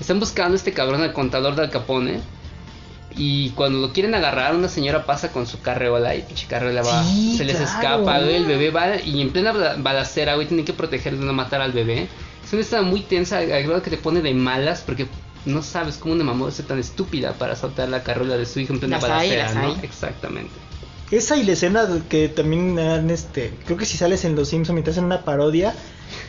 Están 0.00 0.20
buscando 0.20 0.54
a 0.54 0.56
este 0.56 0.72
cabrón 0.72 1.02
al 1.02 1.12
contador 1.12 1.54
de 1.56 1.62
Al 1.62 1.70
Capone. 1.70 2.20
Y 3.16 3.50
cuando 3.50 3.80
lo 3.80 3.92
quieren 3.92 4.14
agarrar, 4.14 4.54
una 4.54 4.68
señora 4.68 5.04
pasa 5.04 5.32
con 5.32 5.46
su 5.46 5.60
carreola 5.60 6.14
y 6.14 6.22
pinche 6.22 6.46
carreola 6.46 6.82
va. 6.82 7.02
Sí, 7.04 7.36
se 7.36 7.44
les 7.44 7.56
claro. 7.56 7.70
escapa, 7.70 8.20
güey. 8.20 8.36
El 8.36 8.46
bebé 8.46 8.70
va. 8.70 8.96
Y 9.00 9.20
en 9.20 9.30
plena 9.30 9.52
bala- 9.52 9.74
balacera, 9.78 10.36
güey, 10.36 10.46
tienen 10.46 10.64
que 10.64 10.72
proteger 10.72 11.16
de 11.18 11.24
no 11.26 11.32
matar 11.32 11.60
al 11.60 11.72
bebé. 11.72 12.06
Es 12.44 12.52
una 12.52 12.62
escena 12.62 12.82
muy 12.82 13.00
tensa, 13.00 13.38
al 13.38 13.48
grado 13.48 13.82
que 13.82 13.90
te 13.90 13.96
pone 13.98 14.22
de 14.22 14.32
malas 14.32 14.82
porque 14.86 15.06
no 15.44 15.62
sabes 15.62 15.96
cómo 15.96 16.14
una 16.14 16.24
mamá 16.24 16.48
es 16.48 16.64
tan 16.66 16.78
estúpida 16.78 17.32
para 17.32 17.56
saltar 17.56 17.88
la 17.88 18.02
carreola 18.04 18.36
de 18.36 18.46
su 18.46 18.60
hija 18.60 18.72
en 18.74 18.78
plena 18.80 18.98
Las 18.98 19.08
balacera, 19.08 19.52
¿no? 19.54 19.60
hay. 19.74 19.76
Exactamente. 19.82 20.52
Esa 21.10 21.36
y 21.36 21.42
la 21.44 21.52
escena 21.52 21.88
que 22.08 22.28
también 22.28 22.78
han, 22.78 23.10
este, 23.10 23.52
creo 23.64 23.76
que 23.76 23.84
si 23.84 23.96
sales 23.96 24.24
en 24.24 24.36
Los 24.36 24.48
Simpsons 24.48 24.74
mientras 24.74 24.96
en 24.96 25.04
una 25.04 25.24
parodia, 25.24 25.74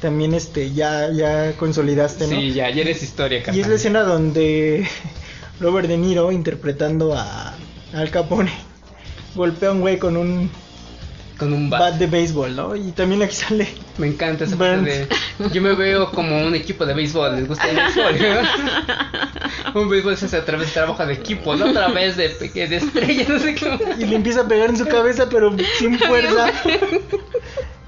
también 0.01 0.33
este, 0.33 0.71
ya, 0.73 1.11
ya 1.11 1.53
consolidaste, 1.53 2.25
¿no? 2.27 2.39
Sí, 2.39 2.53
ya, 2.53 2.69
ya 2.71 2.81
eres 2.81 3.03
historia, 3.03 3.37
Y 3.37 3.41
es 3.41 3.45
carnal. 3.45 3.69
la 3.69 3.75
escena 3.75 4.03
donde 4.03 4.87
Robert 5.59 5.87
De 5.87 5.97
Niro 5.97 6.31
interpretando 6.31 7.13
a 7.13 7.53
Al 7.93 8.09
Capone 8.09 8.51
golpea 9.35 9.69
a 9.69 9.71
un 9.73 9.81
güey 9.81 9.99
con 9.99 10.17
un 10.17 10.49
Con 11.41 11.53
un 11.53 11.71
bat 11.71 11.79
bat. 11.79 11.93
de 11.95 12.05
béisbol, 12.05 12.55
¿no? 12.55 12.75
Y 12.75 12.91
también 12.91 13.23
aquí 13.23 13.33
sale 13.33 13.67
Me 13.97 14.05
encanta 14.05 14.43
esa 14.43 14.55
parte 14.55 14.81
de. 14.83 15.07
Yo 15.51 15.59
me 15.59 15.73
veo 15.73 16.11
como 16.11 16.37
un 16.39 16.53
equipo 16.53 16.85
de 16.85 16.93
béisbol. 16.93 17.35
¿Les 17.35 17.47
gusta 17.47 17.67
el 17.67 17.77
béisbol? 17.77 18.47
un 19.81 19.89
béisbol 19.89 20.15
se 20.17 20.27
hace 20.27 20.37
a 20.37 20.45
través 20.45 20.67
de 20.67 20.73
trabajo 20.73 21.03
de 21.03 21.13
equipo, 21.13 21.55
no 21.55 21.65
a 21.65 21.73
través 21.73 22.15
de, 22.15 22.29
de 22.29 22.75
estrellas, 22.75 23.27
no 23.27 23.39
sé 23.39 23.55
cómo. 23.55 23.79
y 23.97 24.05
le 24.05 24.17
empieza 24.17 24.41
a 24.41 24.47
pegar 24.47 24.69
en 24.69 24.77
su 24.77 24.85
cabeza, 24.85 25.29
pero 25.31 25.51
sin 25.79 25.97
fuerza. 25.97 26.51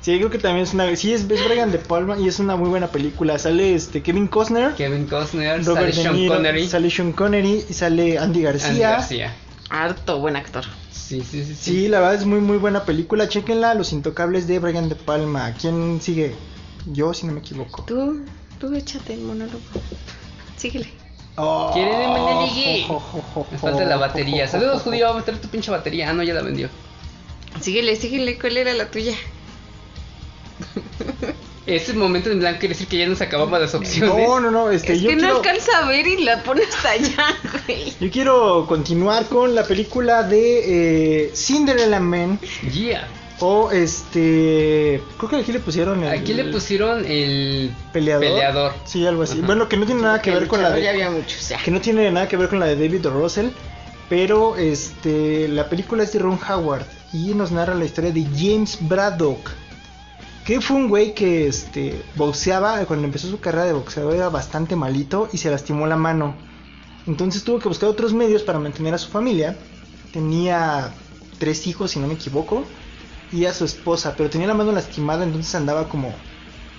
Sí, 0.02 0.18
creo 0.18 0.30
que 0.30 0.40
también 0.40 0.64
es 0.64 0.74
una. 0.74 0.94
Sí, 0.96 1.14
es, 1.14 1.30
es 1.30 1.46
Brian 1.48 1.72
De 1.72 1.78
Palma 1.78 2.18
y 2.20 2.28
es 2.28 2.40
una 2.40 2.56
muy 2.56 2.70
buena 2.70 2.88
película. 2.88 3.38
Sale 3.38 3.76
este 3.76 4.02
Kevin 4.02 4.28
Costner, 4.28 4.74
Kevin 4.74 5.06
Costner, 5.06 5.64
Robert 5.64 5.94
sale 5.94 6.04
Sean 6.16 6.28
Connery, 6.28 6.68
sale 6.68 6.90
Sean 6.90 7.12
Connery 7.14 7.64
y 7.70 7.74
sale 7.74 8.18
Andy 8.18 8.42
García. 8.42 8.70
Andy 8.70 8.82
García. 8.82 9.34
Harto 9.74 10.20
buen 10.20 10.36
actor. 10.36 10.64
Sí, 10.92 11.24
sí, 11.24 11.44
sí. 11.44 11.56
Sí, 11.56 11.88
la 11.88 12.00
verdad 12.00 12.14
es 12.14 12.26
muy 12.28 12.40
muy 12.40 12.58
buena 12.58 12.86
película. 12.86 13.28
Chequenla, 13.28 13.74
Los 13.74 13.92
Intocables 13.92 14.46
de 14.46 14.60
Brian 14.60 14.88
De 14.88 14.94
Palma. 14.94 15.52
¿Quién 15.60 16.00
sigue? 16.00 16.36
Yo, 16.86 17.12
si 17.16 17.26
no 17.26 17.34
me 17.34 17.40
equivoco. 17.40 17.84
Tú, 17.86 18.24
tú 18.60 18.76
échate 18.76 19.16
el 19.16 19.22
monólogo. 19.22 19.58
Síguele. 20.58 20.92
Oh, 21.38 21.72
jo, 21.74 23.00
jo, 23.00 23.22
jo, 23.34 23.48
Me 23.52 23.58
falta 23.58 23.84
la 23.86 23.98
batería. 23.98 24.48
Saludos, 24.48 24.84
judío. 24.84 25.08
Vamos 25.08 25.24
a 25.24 25.26
traer 25.26 25.42
tu 25.42 25.48
pinche 25.48 25.72
batería. 25.72 26.12
Ah, 26.12 26.14
no, 26.14 26.22
ya 26.22 26.36
la 26.36 26.44
vendió. 26.44 26.70
Síguele, 27.60 27.96
síguele. 27.96 28.38
¿Cuál 28.38 28.58
era 28.58 28.74
la 28.74 28.92
tuya? 28.92 29.16
Ese 31.66 31.94
momento 31.94 32.30
en 32.30 32.40
blanco 32.40 32.60
quiere 32.60 32.74
decir 32.74 32.88
que 32.88 32.98
ya 32.98 33.08
nos 33.08 33.22
acabamos 33.22 33.58
las 33.60 33.74
opciones. 33.74 34.14
No, 34.14 34.40
no, 34.42 34.52
no, 34.52 34.70
este, 34.70 34.94
es 34.94 35.02
yo 35.02 35.10
que 35.10 35.16
no 35.16 35.22
quiero, 35.22 35.38
alcanza 35.38 35.72
a 35.80 35.88
ver 35.88 36.06
y 36.08 36.24
la 36.24 36.44
pone 36.44 36.64
hasta 36.64 36.92
allá, 36.92 37.26
güey. 37.66 37.94
yo 38.02 38.12
quiero 38.12 38.66
continuar 38.68 39.26
con 39.28 39.56
la 39.56 39.64
película 39.64 40.24
de 40.24 41.24
eh, 41.28 41.32
Cinderella 41.34 42.00
Man 42.02 42.38
Yeah. 42.74 43.08
o 43.40 43.72
este, 43.72 45.02
creo 45.18 45.30
que 45.30 45.36
aquí 45.38 45.52
le 45.54 45.60
pusieron 45.60 46.04
el 46.04 46.10
Aquí 46.20 46.34
le 46.34 46.46
pusieron 46.46 47.06
el 47.06 47.72
peleador. 47.94 48.24
peleador. 48.28 48.74
Sí, 48.86 49.06
algo 49.08 49.24
así. 49.24 49.38
Ajá. 49.38 49.46
Bueno, 49.48 49.70
que 49.70 49.78
no 49.78 49.86
tiene 49.86 50.02
nada 50.02 50.22
que 50.22 50.32
ver 50.32 50.48
con 50.48 50.62
la 50.62 50.70
Ya 50.70 50.76
de 50.76 50.90
había 50.90 51.12
muchos, 51.12 51.48
ya. 51.50 51.58
que 51.64 51.72
no 51.72 51.80
tiene 51.82 52.12
nada 52.12 52.28
que 52.28 52.36
ver 52.38 52.50
con 52.50 52.60
la 52.60 52.66
de 52.66 52.76
David 52.76 53.08
o. 53.08 53.12
Russell, 53.12 53.48
pero 54.10 54.58
este 54.58 55.48
la 55.48 55.70
película 55.70 56.04
es 56.04 56.12
de 56.14 56.20
Ron 56.20 56.40
Howard 56.50 56.86
y 57.14 57.34
nos 57.34 57.52
narra 57.52 57.74
la 57.76 57.86
historia 57.86 58.12
de 58.12 58.26
James 58.36 58.78
Braddock, 58.82 59.50
que 60.46 60.60
fue 60.60 60.76
un 60.76 60.90
güey 60.90 61.14
que 61.14 61.48
este 61.48 62.02
boxeaba 62.16 62.86
cuando 62.86 63.06
empezó 63.06 63.30
su 63.30 63.40
carrera 63.40 63.66
de 63.66 63.74
boxeador 63.74 64.14
era 64.14 64.30
bastante 64.30 64.76
malito 64.76 65.30
y 65.32 65.38
se 65.38 65.50
lastimó 65.50 65.88
la 65.88 65.96
mano. 65.96 66.36
Entonces 67.08 67.44
tuvo 67.44 67.60
que 67.60 67.70
buscar 67.70 67.90
otros 67.90 68.14
medios 68.14 68.44
para 68.44 68.60
mantener 68.60 68.94
a 68.94 68.98
su 68.98 69.10
familia. 69.10 69.58
Tenía 70.12 70.94
tres 71.40 71.66
hijos, 71.68 71.92
si 71.92 72.00
no 72.00 72.08
me 72.08 72.16
equivoco, 72.16 72.66
y 73.32 73.46
a 73.46 73.54
su 73.54 73.66
esposa, 73.66 74.16
pero 74.18 74.30
tenía 74.30 74.48
la 74.48 74.54
mano 74.54 74.72
lastimada, 74.72 75.24
entonces 75.24 75.56
andaba 75.56 75.88
como 75.90 76.14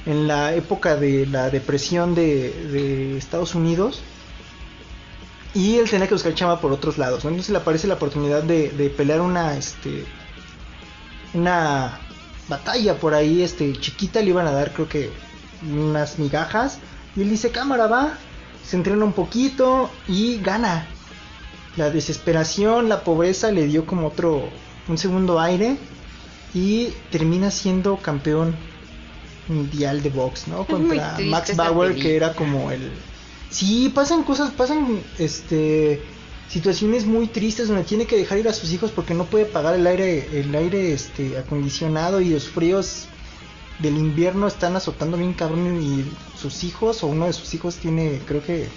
en 0.07 0.29
la 0.29 0.55
época 0.55 0.97
de 0.97 1.27
la 1.27 1.51
depresión 1.51 2.15
de, 2.15 3.17
Estados 3.17 3.55
Unidos. 3.55 4.03
Y 5.55 5.77
él 5.77 5.89
tenía 5.89 6.09
que 6.09 6.15
buscar 6.15 6.35
chama 6.35 6.61
por 6.61 6.73
otros 6.73 6.99
lados, 6.99 7.25
¿no? 7.25 7.31
Entonces 7.31 7.53
le 7.53 7.59
aparece 7.59 7.87
la 7.87 7.95
oportunidad 7.95 8.43
de, 8.43 8.71
de 8.71 8.91
pelear 8.91 9.21
una, 9.21 9.57
este, 9.57 10.05
una 11.33 12.01
batalla 12.49 12.97
por 12.99 13.15
ahí, 13.15 13.43
este, 13.43 13.73
chiquita, 13.81 14.21
le 14.21 14.31
iban 14.31 14.47
a 14.47 14.53
dar 14.53 14.73
creo 14.73 14.89
que 14.89 15.11
unas 15.63 16.19
migajas. 16.19 16.79
Y 17.17 17.23
él 17.23 17.31
dice, 17.31 17.51
cámara, 17.51 17.87
va, 17.87 18.15
se 18.65 18.77
entrena 18.77 19.05
un 19.05 19.13
poquito 19.13 19.91
y 20.09 20.39
gana. 20.39 20.87
La 21.77 21.91
desesperación, 21.91 22.89
la 22.89 23.03
pobreza 23.03 23.51
le 23.51 23.67
dio 23.67 23.87
como 23.87 24.09
otro, 24.09 24.49
un 24.89 24.99
segundo 24.99 25.41
aire 25.41 25.77
y 26.55 26.89
termina 27.11 27.51
siendo 27.51 27.97
campeón 27.97 28.55
mundial 29.49 30.03
de 30.03 30.11
box, 30.11 30.49
¿no? 30.49 30.65
Contra 30.65 31.19
Max 31.21 31.57
Bauer, 31.57 31.95
que 31.95 32.17
era 32.17 32.33
como 32.33 32.71
el... 32.71 32.93
Sí, 33.51 33.91
pasan 33.95 34.23
cosas, 34.23 34.53
pasan, 34.53 35.01
este, 35.19 36.03
situaciones 36.49 37.07
muy 37.07 37.27
tristes 37.27 37.69
donde 37.69 37.85
tiene 37.85 38.07
que 38.07 38.17
dejar 38.17 38.39
ir 38.39 38.49
a 38.49 38.53
sus 38.53 38.73
hijos 38.73 38.91
porque 38.91 39.15
no 39.15 39.25
puede 39.25 39.47
pagar 39.47 39.75
el 39.75 39.87
aire, 39.87 40.29
el 40.39 40.55
aire, 40.55 40.93
este, 40.93 41.39
acondicionado 41.39 42.21
y 42.21 42.31
los 42.31 42.49
fríos 42.49 43.07
del 43.79 43.97
invierno 43.97 44.47
están 44.47 44.77
azotando 44.77 45.17
bien 45.17 45.33
cabrón 45.33 45.83
y 45.83 46.05
sus 46.39 46.63
hijos 46.65 47.03
o 47.03 47.09
uno 47.09 47.27
de 47.27 47.33
sus 47.33 47.55
hijos 47.55 47.77
tiene, 47.77 48.21
creo 48.27 48.43
que, 48.43 48.69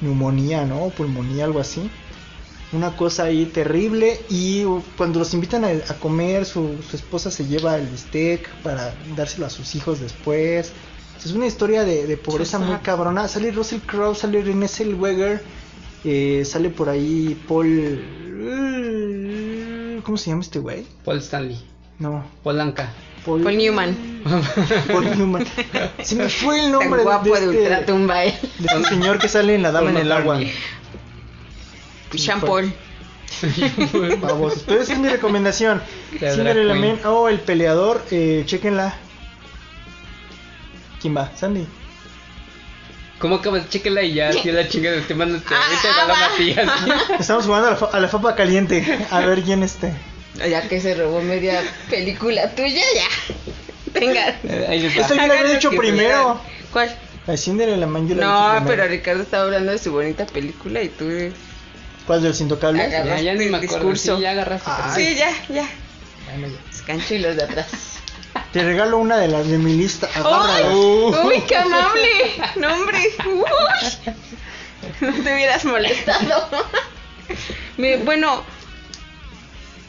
neumonía, 0.00 0.64
¿no? 0.64 0.84
O 0.84 0.90
pulmonía, 0.90 1.44
algo 1.44 1.60
así. 1.60 1.90
Una 2.70 2.96
cosa 2.96 3.24
ahí 3.24 3.46
terrible 3.46 4.20
y 4.28 4.64
cuando 4.96 5.18
los 5.20 5.32
invitan 5.32 5.64
a, 5.64 5.68
a 5.68 5.94
comer 5.94 6.44
su, 6.44 6.76
su 6.88 6.96
esposa 6.96 7.30
se 7.30 7.46
lleva 7.46 7.76
el 7.78 7.96
steak 7.96 8.48
para 8.62 8.94
dárselo 9.16 9.46
a 9.46 9.50
sus 9.50 9.74
hijos 9.74 10.00
después. 10.00 10.72
Es 11.24 11.32
una 11.32 11.46
historia 11.46 11.84
de, 11.84 12.06
de 12.06 12.16
pobreza 12.16 12.58
muy 12.58 12.76
cabrona. 12.76 13.26
Sale 13.26 13.50
Russell 13.50 13.80
Crowe 13.80 14.14
sale 14.14 14.42
Renée 14.42 14.68
Zellweger 14.68 15.42
eh, 16.04 16.42
sale 16.44 16.70
por 16.70 16.88
ahí 16.88 17.40
Paul 17.48 18.02
¿cómo 20.04 20.16
se 20.16 20.30
llama 20.30 20.42
este 20.42 20.58
güey? 20.58 20.86
Paul 21.04 21.18
Stanley. 21.18 21.60
no 21.98 22.24
Polanca. 22.42 22.92
Paul, 23.26 23.42
Paul 23.42 23.56
Newman. 23.58 23.96
Paul 24.90 25.18
Newman 25.18 25.44
se 26.02 26.14
me 26.16 26.28
fue 26.28 26.56
el 26.64 26.70
Tan 26.70 26.80
nombre 26.80 26.98
de- 26.98 27.04
guapo 27.04 27.24
de, 27.34 27.40
de 27.40 27.46
este, 27.46 27.58
ultratumba, 27.62 28.24
eh. 28.24 28.38
de 28.58 28.66
este 28.66 28.84
señor 28.88 29.18
que 29.18 29.28
sale 29.28 29.54
en 29.54 29.62
La 29.62 29.72
Dama 29.72 29.90
en 29.90 29.96
el 29.98 30.12
Agua 30.12 30.40
Sean 32.16 32.40
Paul. 32.40 32.72
Vamos, 34.22 34.64
pero 34.66 34.80
esa 34.80 34.94
es 34.94 34.98
mi 34.98 35.08
recomendación. 35.08 35.82
La 36.20 36.32
Cinderella. 36.32 36.74
Man 36.74 36.98
o 37.04 37.28
El 37.28 37.38
Peleador, 37.40 38.02
eh, 38.10 38.44
chequenla. 38.46 38.94
¿Quién 41.02 41.14
va? 41.16 41.30
Sandy. 41.36 41.66
¿Cómo 43.18 43.36
acabas? 43.36 43.68
Chéquela 43.68 44.02
y 44.02 44.14
ya, 44.14 44.30
tío, 44.30 44.52
la 44.52 44.68
chingada. 44.68 45.00
Te 45.02 45.14
mando. 45.14 45.40
Te, 45.40 45.54
Ah. 45.54 46.28
Matías. 46.30 46.70
Estamos 47.20 47.44
jugando 47.46 47.68
a 47.68 47.70
la, 47.72 47.76
fa- 47.76 47.90
a 47.92 48.00
la 48.00 48.08
fapa 48.08 48.34
caliente. 48.36 48.84
A 49.10 49.20
ver 49.20 49.42
quién 49.42 49.62
este. 49.62 49.92
Ya 50.48 50.62
que 50.68 50.80
se 50.80 50.94
robó 50.94 51.20
media 51.20 51.60
película 51.90 52.48
tuya, 52.54 52.82
ya. 52.94 53.34
Venga. 53.92 54.28
Eh, 54.44 54.66
Ahí. 54.68 54.86
Esta 54.86 55.08
yo 55.08 55.14
la 55.16 55.22
había 55.24 55.42
lo 55.42 55.48
hecho 55.54 55.70
que 55.70 55.78
primero. 55.78 56.40
¿Cuál? 56.72 56.94
La 57.26 57.32
de 57.32 57.38
Cinderella 57.38 57.86
Man 57.86 58.08
yo 58.08 58.14
la 58.14 58.24
No, 58.60 58.66
pero. 58.66 58.86
Ricardo 58.86 59.22
estaba 59.22 59.44
hablando 59.44 59.72
de 59.72 59.78
su 59.78 59.90
bonita 59.92 60.24
película 60.26 60.80
y 60.82 60.88
tú. 60.88 61.08
¿Cuál 62.06 62.22
de 62.22 62.28
los 62.28 62.40
intocables? 62.40 62.90
Ya, 62.90 63.20
ya 63.20 63.34
ni 63.34 63.46
me 63.46 63.56
acuerdo. 63.56 63.60
discurso. 63.60 64.16
Sí, 64.16 64.22
ya 64.22 64.30
agarraste. 64.30 64.70
Ah. 64.70 64.92
Sí, 64.94 65.16
ya, 65.16 65.30
ya. 65.52 65.68
Bueno, 66.26 66.46
ya. 66.48 67.18
Los 67.18 67.36
de 67.36 67.42
atrás. 67.42 67.66
Te 68.52 68.62
regalo 68.64 68.98
una 68.98 69.18
de 69.18 69.28
las 69.28 69.46
de 69.46 69.58
mi 69.58 69.74
lista. 69.74 70.08
Agárrala. 70.14 70.68
¡Ay! 70.68 70.74
Uh. 70.74 71.14
¡Uy, 71.26 71.42
qué 71.46 71.56
amable! 71.56 72.08
No, 72.56 72.74
hombre. 72.74 72.98
Uy. 73.26 74.14
No 75.00 75.12
te 75.12 75.34
hubieras 75.34 75.64
molestado. 75.64 76.48
Me- 77.76 77.98
bueno, 77.98 78.42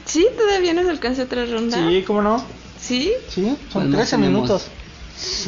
sí, 0.05 0.27
todavía 0.37 0.73
nos 0.73 0.87
alcanza 0.87 1.23
otra 1.23 1.45
ronda. 1.45 1.77
Sí, 1.77 2.03
¿cómo 2.05 2.21
no? 2.21 2.43
¿Sí? 2.79 3.13
Sí, 3.29 3.45
son 3.45 3.57
Pues 3.71 3.85
no 3.85 3.95
13 3.97 4.11
tenemos. 4.17 4.33
minutos. 4.41 4.67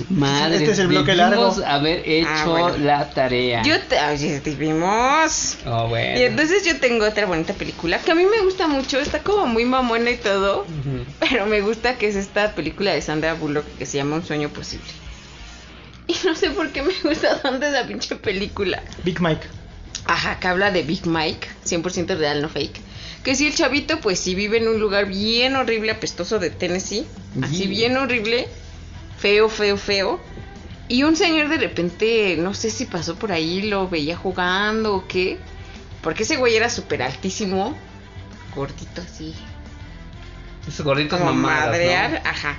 Madre, 0.09 0.57
Este 0.57 0.71
es 0.71 0.79
el 0.79 0.87
bloque 0.87 1.15
largo. 1.15 1.55
haber 1.65 2.01
hecho 2.07 2.27
Ah, 2.29 2.45
bueno. 2.45 2.77
la 2.79 3.09
tarea. 3.09 3.61
Yo 3.63 3.79
te. 3.81 3.97
Ay, 3.97 4.39
te 4.43 4.51
vimos. 4.55 5.57
Oh, 5.65 5.87
bueno. 5.87 6.19
Y 6.19 6.23
entonces 6.23 6.65
yo 6.65 6.77
tengo 6.79 7.05
otra 7.05 7.25
bonita 7.25 7.53
película 7.53 7.99
que 7.99 8.11
a 8.11 8.15
mí 8.15 8.25
me 8.25 8.41
gusta 8.43 8.67
mucho, 8.67 8.99
está 8.99 9.19
como 9.19 9.45
muy 9.47 9.65
mamona 9.65 10.11
y 10.11 10.17
todo, 10.17 10.65
pero 11.19 11.45
me 11.45 11.61
gusta 11.61 11.97
que 11.97 12.07
es 12.07 12.15
esta 12.15 12.53
película 12.55 12.91
de 12.93 13.01
Sandra 13.01 13.33
Bullock 13.33 13.65
que 13.77 13.85
se 13.85 13.97
llama 13.97 14.15
Un 14.17 14.25
sueño 14.25 14.49
posible. 14.49 14.85
Y 16.07 16.15
no 16.25 16.35
sé 16.35 16.49
por 16.49 16.69
qué 16.71 16.81
me 16.83 16.93
gusta 17.03 17.41
tanto 17.41 17.65
esa 17.65 17.85
pinche 17.87 18.15
película. 18.17 18.83
Big 19.03 19.21
Mike. 19.21 19.47
Ajá, 20.05 20.39
que 20.39 20.47
habla 20.47 20.71
de 20.71 20.81
Big 20.83 21.05
Mike, 21.05 21.47
100% 21.65 22.17
real, 22.17 22.41
no 22.41 22.49
fake. 22.49 22.79
Que 23.23 23.35
si 23.35 23.45
el 23.47 23.53
chavito, 23.53 23.99
pues 23.99 24.19
sí 24.19 24.33
vive 24.33 24.57
en 24.57 24.67
un 24.67 24.79
lugar 24.79 25.05
bien 25.05 25.55
horrible, 25.55 25.91
apestoso 25.91 26.39
de 26.39 26.49
Tennessee. 26.49 27.05
Así 27.41 27.67
bien 27.67 27.95
horrible, 27.95 28.47
feo, 29.21 29.47
feo, 29.49 29.77
feo. 29.77 30.19
Y 30.87 31.03
un 31.03 31.15
señor 31.15 31.47
de 31.47 31.57
repente, 31.57 32.35
no 32.37 32.53
sé 32.53 32.69
si 32.69 32.85
pasó 32.85 33.15
por 33.15 33.31
ahí, 33.31 33.61
lo 33.61 33.87
veía 33.87 34.17
jugando 34.17 34.95
o 34.95 35.07
qué. 35.07 35.39
Porque 36.01 36.23
ese 36.23 36.35
güey 36.37 36.55
era 36.55 36.69
súper 36.69 37.01
altísimo, 37.03 37.77
gordito 38.55 39.01
así, 39.01 39.33
Esos 40.67 40.85
gorditos 40.85 41.17
como 41.19 41.31
mamadas, 41.31 41.67
madrear, 41.67 42.11
¿no? 42.11 42.29
ajá. 42.29 42.57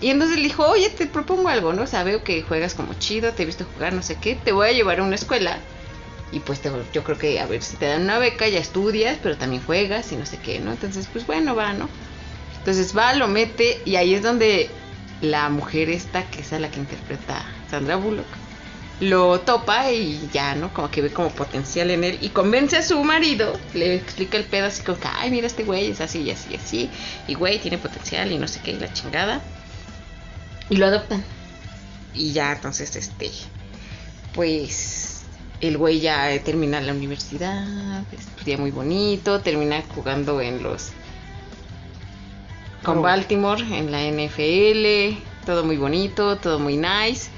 Y 0.00 0.10
entonces 0.10 0.38
le 0.38 0.44
dijo, 0.44 0.64
oye, 0.66 0.88
te 0.90 1.06
propongo 1.06 1.48
algo, 1.48 1.72
¿no? 1.72 1.82
O 1.82 1.86
sea, 1.86 2.04
veo 2.04 2.22
que 2.24 2.42
juegas 2.42 2.74
como 2.74 2.94
chido, 2.94 3.32
te 3.32 3.42
he 3.42 3.46
visto 3.46 3.64
jugar, 3.74 3.92
no 3.92 4.02
sé 4.02 4.16
qué, 4.16 4.34
te 4.36 4.52
voy 4.52 4.68
a 4.68 4.72
llevar 4.72 5.00
a 5.00 5.02
una 5.02 5.16
escuela. 5.16 5.58
Y 6.32 6.40
pues 6.40 6.60
te- 6.60 6.70
yo 6.92 7.04
creo 7.04 7.18
que, 7.18 7.40
a 7.40 7.46
ver, 7.46 7.62
si 7.62 7.76
te 7.76 7.86
dan 7.86 8.02
una 8.02 8.18
beca, 8.18 8.48
ya 8.48 8.58
estudias, 8.60 9.18
pero 9.22 9.36
también 9.36 9.62
juegas 9.64 10.10
y 10.12 10.16
no 10.16 10.24
sé 10.26 10.38
qué, 10.38 10.58
¿no? 10.60 10.70
Entonces, 10.72 11.08
pues 11.12 11.26
bueno, 11.26 11.54
va, 11.54 11.72
¿no? 11.72 11.88
Entonces 12.58 12.96
va, 12.96 13.12
lo 13.14 13.28
mete 13.28 13.80
y 13.84 13.96
ahí 13.96 14.14
es 14.14 14.22
donde 14.22 14.70
la 15.20 15.48
mujer 15.48 15.90
esta, 15.90 16.24
que 16.30 16.40
es 16.40 16.52
a 16.52 16.58
la 16.58 16.70
que 16.70 16.80
interpreta 16.80 17.44
Sandra 17.70 17.96
Bullock, 17.96 18.26
lo 19.00 19.40
topa 19.40 19.92
y 19.92 20.28
ya, 20.32 20.54
¿no? 20.54 20.72
Como 20.74 20.90
que 20.90 21.02
ve 21.02 21.12
como 21.12 21.30
potencial 21.30 21.90
en 21.90 22.04
él 22.04 22.18
y 22.20 22.30
convence 22.30 22.76
a 22.76 22.82
su 22.82 23.02
marido, 23.04 23.58
le 23.74 23.94
explica 23.94 24.36
el 24.36 24.44
pedo 24.44 24.66
así 24.66 24.82
como 24.82 24.98
que, 24.98 25.08
ay, 25.08 25.30
mira, 25.30 25.46
este 25.46 25.64
güey 25.64 25.90
es 25.90 26.00
así 26.00 26.22
y 26.22 26.30
así 26.30 26.50
y 26.52 26.56
así, 26.56 26.90
y 27.28 27.34
güey 27.34 27.60
tiene 27.60 27.78
potencial 27.78 28.32
y 28.32 28.38
no 28.38 28.48
sé 28.48 28.60
qué, 28.60 28.72
y 28.72 28.78
la 28.78 28.92
chingada. 28.92 29.40
Y 30.70 30.76
lo 30.76 30.86
adoptan. 30.86 31.24
Y 32.14 32.32
ya, 32.32 32.52
entonces, 32.52 32.94
este, 32.96 33.30
pues, 34.34 35.22
el 35.60 35.78
güey 35.78 36.00
ya 36.00 36.30
termina 36.42 36.80
la 36.80 36.92
universidad, 36.92 38.02
estudia 38.12 38.58
muy 38.58 38.70
bonito, 38.70 39.40
termina 39.40 39.82
jugando 39.94 40.40
en 40.40 40.62
los... 40.62 40.90
Con. 42.82 43.02
Baltimore, 43.02 43.62
en 43.62 43.90
la 43.90 44.02
NFL, 44.02 45.20
todo 45.44 45.64
muy 45.64 45.76
bonito, 45.76 46.36
todo 46.36 46.58
muy 46.58 46.76
nice. 46.76 47.30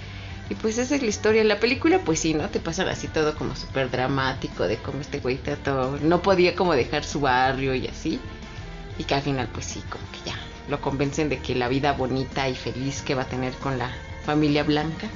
Y 0.49 0.55
pues 0.57 0.79
esa 0.79 0.97
es 0.97 1.03
la 1.03 1.09
historia. 1.09 1.43
En 1.43 1.49
la 1.49 1.61
película, 1.61 2.01
pues 2.05 2.21
sí, 2.21 2.35
¿no? 2.35 2.49
Te 2.49 2.59
pasan 2.59 2.89
así 2.89 3.07
todo 3.07 3.35
como 3.37 3.55
súper 3.55 3.91
dramático 3.91 4.67
de 4.67 4.77
cómo 4.79 5.01
este 5.01 5.21
güey 5.21 5.37
trató, 5.37 5.97
no 6.03 6.21
podía 6.21 6.55
como 6.55 6.75
dejar 6.75 7.05
su 7.05 7.21
barrio 7.21 7.75
y 7.75 7.87
así. 7.87 8.21
Y 8.99 9.05
que 9.05 9.15
al 9.15 9.23
final, 9.23 9.49
pues 9.53 9.67
sí, 9.67 9.83
como 9.89 10.05
que 10.11 10.31
ya 10.31 10.37
lo 10.69 10.81
convencen 10.81 11.29
de 11.29 11.39
que 11.39 11.55
la 11.55 11.69
vida 11.69 11.93
bonita 11.93 12.49
y 12.49 12.55
feliz 12.55 13.03
que 13.03 13.15
va 13.15 13.23
a 13.23 13.29
tener 13.29 13.53
con 13.55 13.79
la 13.79 13.91
familia 14.25 14.65
blanca 14.65 15.09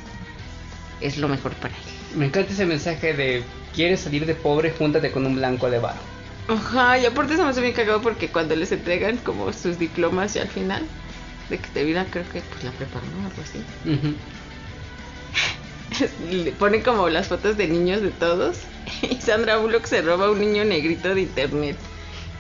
es 1.00 1.18
lo 1.18 1.28
mejor 1.28 1.52
para 1.54 1.74
él. 1.74 2.18
Me 2.18 2.26
encanta 2.26 2.52
ese 2.52 2.64
mensaje 2.64 3.12
de 3.12 3.42
quieres 3.74 4.00
salir 4.00 4.24
de 4.26 4.34
pobre, 4.34 4.70
júntate 4.70 5.10
con 5.10 5.26
un 5.26 5.34
blanco 5.34 5.68
de 5.68 5.78
bar. 5.80 6.13
Ajá, 6.46 6.98
y 6.98 7.06
aparte 7.06 7.36
se 7.36 7.42
me 7.42 7.48
hace 7.48 7.62
bien 7.62 7.72
cagado 7.72 8.02
porque 8.02 8.28
cuando 8.28 8.54
les 8.54 8.70
entregan 8.70 9.16
como 9.18 9.52
sus 9.52 9.78
diplomas 9.78 10.36
y 10.36 10.40
al 10.40 10.48
final 10.48 10.82
de 11.48 11.58
que 11.58 11.68
termina, 11.68 12.06
creo 12.10 12.24
que 12.30 12.42
pues 12.42 12.64
la 12.64 12.70
preparan, 12.72 13.08
¿no? 13.18 13.26
Algo 13.28 13.42
así. 13.42 13.62
Le 16.30 16.52
ponen 16.52 16.82
como 16.82 17.08
las 17.08 17.28
fotos 17.28 17.56
de 17.56 17.68
niños 17.68 18.02
de 18.02 18.10
todos 18.10 18.58
y 19.02 19.20
Sandra 19.20 19.56
Bullock 19.56 19.86
se 19.86 20.02
roba 20.02 20.26
a 20.26 20.30
un 20.30 20.40
niño 20.40 20.64
negrito 20.64 21.14
de 21.14 21.22
internet. 21.22 21.76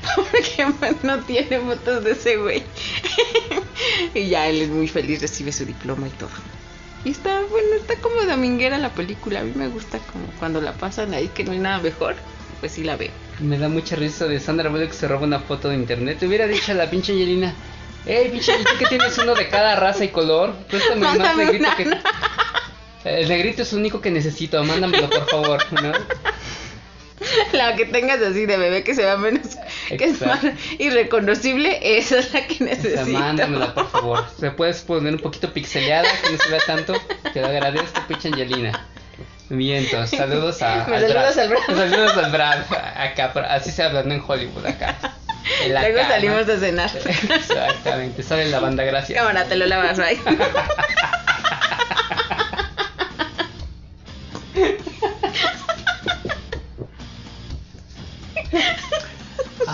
Porque 0.16 0.66
pues, 0.78 1.02
no 1.02 1.20
tiene 1.20 1.60
fotos 1.60 2.04
de 2.04 2.12
ese 2.12 2.36
güey. 2.36 2.62
y 4.14 4.28
ya 4.28 4.48
él 4.48 4.60
es 4.60 4.68
muy 4.68 4.86
feliz, 4.86 5.22
recibe 5.22 5.50
su 5.50 5.64
diploma 5.64 6.08
y 6.08 6.10
todo. 6.10 6.30
Y 7.06 7.10
está, 7.10 7.40
bueno, 7.50 7.74
está 7.78 7.96
como 7.96 8.22
dominguera 8.22 8.76
la 8.78 8.90
película. 8.90 9.40
A 9.40 9.44
mí 9.44 9.52
me 9.54 9.68
gusta 9.68 9.98
como 9.98 10.26
cuando 10.38 10.60
la 10.60 10.74
pasan 10.74 11.14
ahí 11.14 11.28
que 11.28 11.44
no 11.44 11.52
hay 11.52 11.58
nada 11.58 11.78
mejor. 11.78 12.16
Pues 12.60 12.72
sí 12.72 12.84
la 12.84 12.96
veo. 12.96 13.23
Me 13.40 13.58
da 13.58 13.68
mucha 13.68 13.96
risa 13.96 14.26
de 14.26 14.38
Sandra 14.40 14.68
Bullock 14.70 14.88
que 14.90 14.96
se 14.96 15.08
roba 15.08 15.24
una 15.24 15.40
foto 15.40 15.68
de 15.68 15.74
internet. 15.74 16.18
Te 16.20 16.26
hubiera 16.26 16.46
dicho 16.46 16.72
a 16.72 16.74
la 16.74 16.88
pinche 16.88 17.12
Angelina, 17.12 17.52
hey 18.06 18.28
pinche 18.30 18.52
Angelina, 18.52 18.78
que 18.78 18.86
tienes 18.86 19.18
uno 19.18 19.34
de 19.34 19.48
cada 19.48 19.76
raza 19.76 20.04
y 20.04 20.08
color. 20.08 20.52
Préstame 20.68 21.00
más 21.18 21.36
negrito 21.36 21.68
que... 21.76 21.98
El 23.04 23.28
negrito 23.28 23.62
es 23.62 23.72
el 23.72 23.80
único 23.80 24.00
que 24.00 24.10
necesito, 24.10 24.62
mándamelo 24.64 25.10
por 25.10 25.28
favor, 25.28 25.62
¿no? 25.82 25.92
La 27.52 27.74
que 27.76 27.84
tengas 27.86 28.20
así 28.20 28.46
de 28.46 28.56
bebé 28.56 28.82
que 28.82 28.94
se 28.94 29.02
vea 29.02 29.16
menos, 29.16 29.56
que 29.88 30.04
es 30.04 30.20
más 30.20 30.40
irreconocible, 30.78 31.98
esa 31.98 32.18
es 32.18 32.32
la 32.32 32.46
que 32.46 32.54
O 32.54 32.58
sea, 32.58 32.66
necesito. 32.66 33.18
mándamela 33.18 33.74
por 33.74 33.88
favor. 33.90 34.24
Se 34.38 34.50
puedes 34.50 34.80
poner 34.82 35.14
un 35.14 35.20
poquito 35.20 35.52
pixeleada, 35.52 36.08
que 36.22 36.32
no 36.32 36.38
se 36.38 36.48
vea 36.50 36.60
tanto. 36.66 36.94
Te 37.32 37.40
lo 37.40 37.46
agradezco, 37.48 38.00
pinche 38.08 38.28
Angelina. 38.28 38.86
Bien, 39.56 39.84
entonces, 39.84 40.18
saludos 40.18 40.60
a. 40.62 40.86
Me 40.88 40.96
al 40.96 41.02
saludas 41.02 41.38
al 41.38 41.48
Brad. 41.48 41.60
Saludos 41.66 42.16
al 42.16 42.30
Brad. 42.32 42.58
Acá, 42.96 43.30
pero 43.32 43.46
así 43.46 43.70
se 43.70 43.82
habla, 43.82 44.02
no 44.02 44.14
en 44.14 44.22
Hollywood, 44.26 44.66
acá. 44.66 44.96
En 45.62 45.74
la 45.74 45.82
Luego 45.82 45.98
cama. 45.98 46.08
salimos 46.10 46.48
a 46.48 46.58
cenar. 46.58 46.90
Exactamente, 46.96 48.22
sale 48.22 48.48
la 48.50 48.60
banda, 48.60 48.82
gracias. 48.84 49.18
Cámara, 49.18 49.44
te 49.44 49.56
lo 49.56 49.66
lavas, 49.66 49.98
bye. 49.98 50.18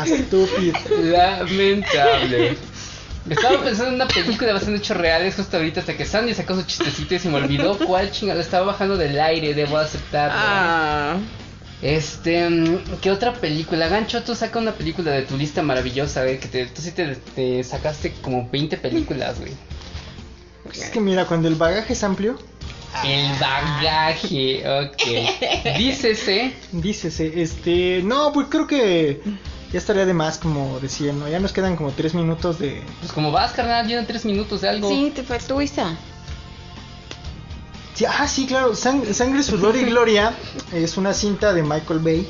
Estúpido. 0.05 0.79
Lamentable. 1.03 2.57
Estaba 3.29 3.63
pensando 3.63 3.89
en 3.91 3.95
una 3.97 4.09
película 4.09 4.53
basada 4.53 4.73
en 4.73 4.79
hechos 4.79 4.97
reales 4.97 5.35
justo 5.37 5.57
ahorita 5.57 5.81
hasta 5.81 5.97
que 5.97 6.05
Sandy 6.05 6.35
sacó 6.35 6.55
su 6.57 6.63
chistecito 6.63 7.15
y 7.15 7.19
se 7.19 7.29
me 7.29 7.37
olvidó 7.37 7.77
cuál 7.79 8.11
chingada 8.11 8.41
estaba 8.41 8.67
bajando 8.67 8.97
del 8.97 9.21
aire, 9.21 9.55
debo 9.55 9.77
aceptarlo. 9.77 10.35
Ah, 10.37 11.17
Este, 11.83 12.49
¿qué 13.03 13.11
otra 13.11 13.35
película? 13.35 13.89
Gancho, 13.89 14.23
tú 14.23 14.35
saca 14.35 14.59
una 14.59 14.73
película 14.73 15.11
de 15.13 15.23
tu 15.23 15.37
lista 15.37 15.63
maravillosa, 15.63 16.23
güey, 16.23 16.39
que 16.39 16.49
te, 16.49 16.67
tú 16.67 16.81
sí 16.83 16.93
te, 16.93 17.15
te 17.17 17.63
sacaste 17.63 18.13
como 18.23 18.49
20 18.51 18.77
películas, 18.79 19.39
güey. 19.39 19.53
Es 20.73 20.91
que 20.91 21.01
mira, 21.01 21.25
cuando 21.27 21.49
el 21.49 21.55
bagaje 21.57 21.93
es 21.95 22.03
amplio, 22.05 22.39
El 23.05 23.31
bagaje, 23.39 24.63
ok. 24.69 25.77
Dícese, 25.79 26.53
dícese, 26.73 27.41
este, 27.43 28.01
no, 28.05 28.33
pues 28.33 28.49
creo 28.51 28.67
que 28.67 29.21
ya 29.73 29.79
estaría 29.79 30.05
de 30.07 30.15
más, 30.15 30.39
como 30.39 30.79
decía, 30.81 31.13
¿no? 31.13 31.29
Ya 31.29 31.39
nos 31.41 31.53
quedan 31.53 31.77
como 31.77 31.91
tres 31.93 32.15
minutos 32.15 32.59
de... 32.59 32.83
pues 33.01 33.13
como 33.13 33.31
vas, 33.31 33.53
carnal, 33.53 33.87
llevan 33.87 34.07
3 34.07 34.25
minutos 34.25 34.61
de 34.63 34.69
algo. 34.69 34.89
sí, 34.89 35.13
te 35.15 35.23
faltó 35.23 35.61
esa. 35.61 35.97
Sí, 37.95 38.05
ah, 38.07 38.27
sí, 38.27 38.47
claro, 38.47 38.73
Sang- 38.73 39.13
Sangre, 39.13 39.43
Sudor 39.43 39.77
y 39.77 39.85
Gloria 39.85 40.33
es 40.73 40.97
una 40.97 41.13
cinta 41.13 41.53
de 41.53 41.63
Michael 41.63 41.99
Bay 42.01 42.27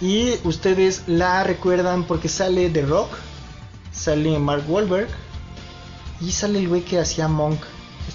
y 0.00 0.34
ustedes 0.44 1.04
la 1.06 1.42
recuerdan 1.44 2.04
porque 2.04 2.28
sale 2.28 2.68
The 2.68 2.82
Rock, 2.82 3.10
sale 3.90 4.38
Mark 4.38 4.64
Wahlberg 4.68 5.08
y 6.20 6.30
sale 6.32 6.58
el 6.58 6.68
güey 6.68 6.82
que 6.82 6.98
hacía 7.00 7.26
Monk, 7.26 7.58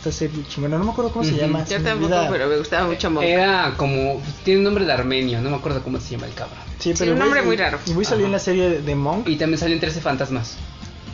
esta 0.03 0.11
serie 0.11 0.43
chingona, 0.49 0.77
no 0.77 0.83
me 0.83 0.91
acuerdo 0.91 1.11
cómo 1.11 1.23
se 1.23 1.35
llama. 1.35 1.63
Yo 1.65 1.81
tampoco, 1.81 2.15
pero 2.29 2.47
me 2.47 2.57
gustaba 2.57 2.87
mucho 2.87 3.09
Monk. 3.09 3.23
Era 3.25 3.73
como, 3.77 4.21
tiene 4.43 4.59
un 4.59 4.63
nombre 4.65 4.85
de 4.85 4.91
armenio, 4.91 5.41
no 5.41 5.49
me 5.49 5.55
acuerdo 5.55 5.81
cómo 5.81 5.99
se 5.99 6.11
llama 6.11 6.27
el 6.27 6.33
cabrón. 6.33 6.57
Sí, 6.79 6.89
Sí, 6.91 6.95
pero 6.99 7.11
un 7.13 7.17
el 7.17 7.23
nombre 7.23 7.41
muy 7.41 7.55
raro. 7.55 7.79
El 7.87 7.93
güey 7.93 8.05
salió 8.05 8.25
en 8.25 8.31
la 8.33 8.39
serie 8.39 8.69
de, 8.69 8.81
de 8.81 8.95
Monk. 8.95 9.27
Y 9.29 9.37
también 9.37 9.57
salen 9.59 9.79
13 9.79 10.01
fantasmas. 10.01 10.57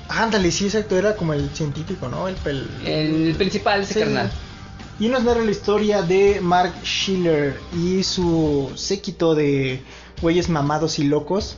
Ándale, 0.07 0.49
sí, 0.51 0.65
exacto, 0.65 0.97
era 0.97 1.15
como 1.15 1.33
el 1.33 1.49
científico, 1.51 2.07
¿no? 2.09 2.27
El, 2.27 2.35
pel- 2.37 2.65
El 2.83 3.35
principal, 3.35 3.81
ese 3.81 3.93
Sí. 3.93 3.99
carnal. 3.99 4.31
Y 4.99 5.07
nos 5.07 5.23
narra 5.23 5.43
la 5.43 5.51
historia 5.51 6.01
de 6.01 6.39
Mark 6.41 6.73
Schiller 6.83 7.59
y 7.77 8.03
su 8.03 8.71
séquito 8.75 9.35
de 9.35 9.81
güeyes 10.21 10.49
mamados 10.49 10.97
y 10.99 11.03
locos 11.03 11.57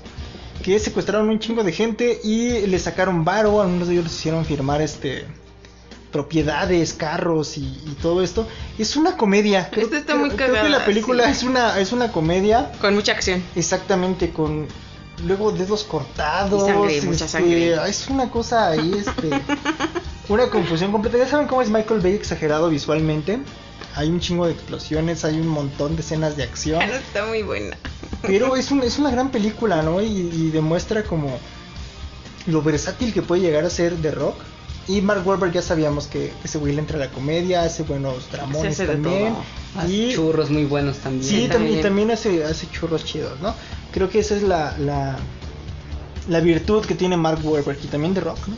que 0.64 0.78
secuestraron 0.80 1.30
un 1.30 1.40
chingo 1.40 1.64
de 1.64 1.72
gente 1.72 2.20
y 2.24 2.68
le 2.68 2.78
sacaron 2.78 3.24
varo, 3.26 3.62
algunos 3.62 3.88
de 3.88 3.94
ellos 3.96 4.04
les 4.06 4.14
hicieron 4.14 4.46
firmar 4.46 4.82
este 4.82 5.26
propiedades, 6.12 6.94
carros 6.94 7.58
y, 7.58 7.62
y 7.62 7.98
todo 8.02 8.22
esto. 8.22 8.48
Es 8.78 8.96
una 8.96 9.18
comedia. 9.18 9.70
Creo, 9.72 9.86
Esta 9.86 9.98
está 9.98 10.14
creo- 10.14 10.26
muy 10.26 10.36
creo 10.36 10.48
que 10.50 10.54
la 10.54 10.62
cagada, 10.64 10.86
película 10.86 11.26
sí. 11.26 11.32
es 11.32 11.44
una 11.44 11.80
es 11.80 11.92
una 11.92 12.12
comedia 12.12 12.72
Con 12.82 12.96
mucha 12.96 13.14
acción. 13.14 13.42
exactamente 13.56 14.32
con 14.32 14.68
luego 15.26 15.52
dedos 15.52 15.84
cortados. 15.84 16.64
Y 16.64 16.72
sangre, 16.72 17.02
mucha 17.04 17.26
este, 17.26 17.28
sangre. 17.28 17.90
Es 17.90 18.08
una 18.10 18.30
cosa 18.30 18.70
ahí, 18.70 18.92
este, 18.98 19.30
una 20.30 20.48
confusión 20.50 20.92
completa. 20.92 21.18
Ya 21.18 21.28
saben 21.28 21.48
cómo 21.48 21.62
es 21.62 21.70
Michael 21.70 22.02
Bay 22.02 22.14
exagerado 22.14 22.70
visualmente. 22.70 23.40
Hay 23.96 24.10
un 24.10 24.20
chingo 24.22 24.46
de 24.46 24.54
explosiones, 24.54 25.26
hay 25.26 25.36
un 25.40 25.48
montón 25.50 25.96
de 25.96 26.02
escenas 26.02 26.38
de 26.38 26.44
acción. 26.44 26.82
Está 26.90 27.26
muy 27.26 27.44
buena. 27.44 27.78
Pero 28.22 28.56
es, 28.56 28.72
un- 28.72 28.84
es 28.84 29.00
una 29.00 29.12
gran 29.12 29.30
película, 29.32 29.82
¿no? 29.82 30.02
Y, 30.02 30.06
y 30.08 30.50
demuestra 30.52 31.04
como 31.04 31.38
lo 32.48 32.62
versátil 32.62 33.14
que 33.14 33.22
puede 33.22 33.42
llegar 33.42 33.64
a 33.66 33.70
ser 33.70 33.96
The 34.02 34.12
Rock. 34.12 34.36
Y 34.88 35.02
Mark 35.02 35.26
Wahlberg 35.26 35.54
ya 35.54 35.62
sabíamos 35.62 36.08
que 36.08 36.34
ese 36.44 36.58
güey 36.58 36.74
le 36.74 36.80
entra 36.80 36.98
a 36.98 37.00
la 37.00 37.10
comedia, 37.10 37.64
hace 37.64 37.84
buenos 37.84 38.30
dramones 38.32 38.74
hace 38.80 38.88
también. 38.88 39.36
Y 39.88 40.14
churros 40.14 40.50
muy 40.50 40.66
buenos 40.66 40.98
también. 40.98 41.24
Sí, 41.24 41.48
también, 41.48 41.80
y 41.80 41.82
también 41.82 42.12
hace, 42.12 42.44
hace 42.44 42.68
churros 42.70 43.06
chidos, 43.06 43.40
¿no? 43.42 43.54
Creo 43.92 44.10
que 44.10 44.20
esa 44.20 44.36
es 44.36 44.44
la, 44.44 44.76
la, 44.78 45.18
la 46.28 46.40
virtud 46.40 46.86
que 46.86 46.96
tiene 46.96 47.16
Mark 47.16 47.40
Wahlberg 47.44 47.78
y 47.84 47.88
también 47.88 48.14
de 48.14 48.22
Rock, 48.22 48.40
¿no? 48.48 48.56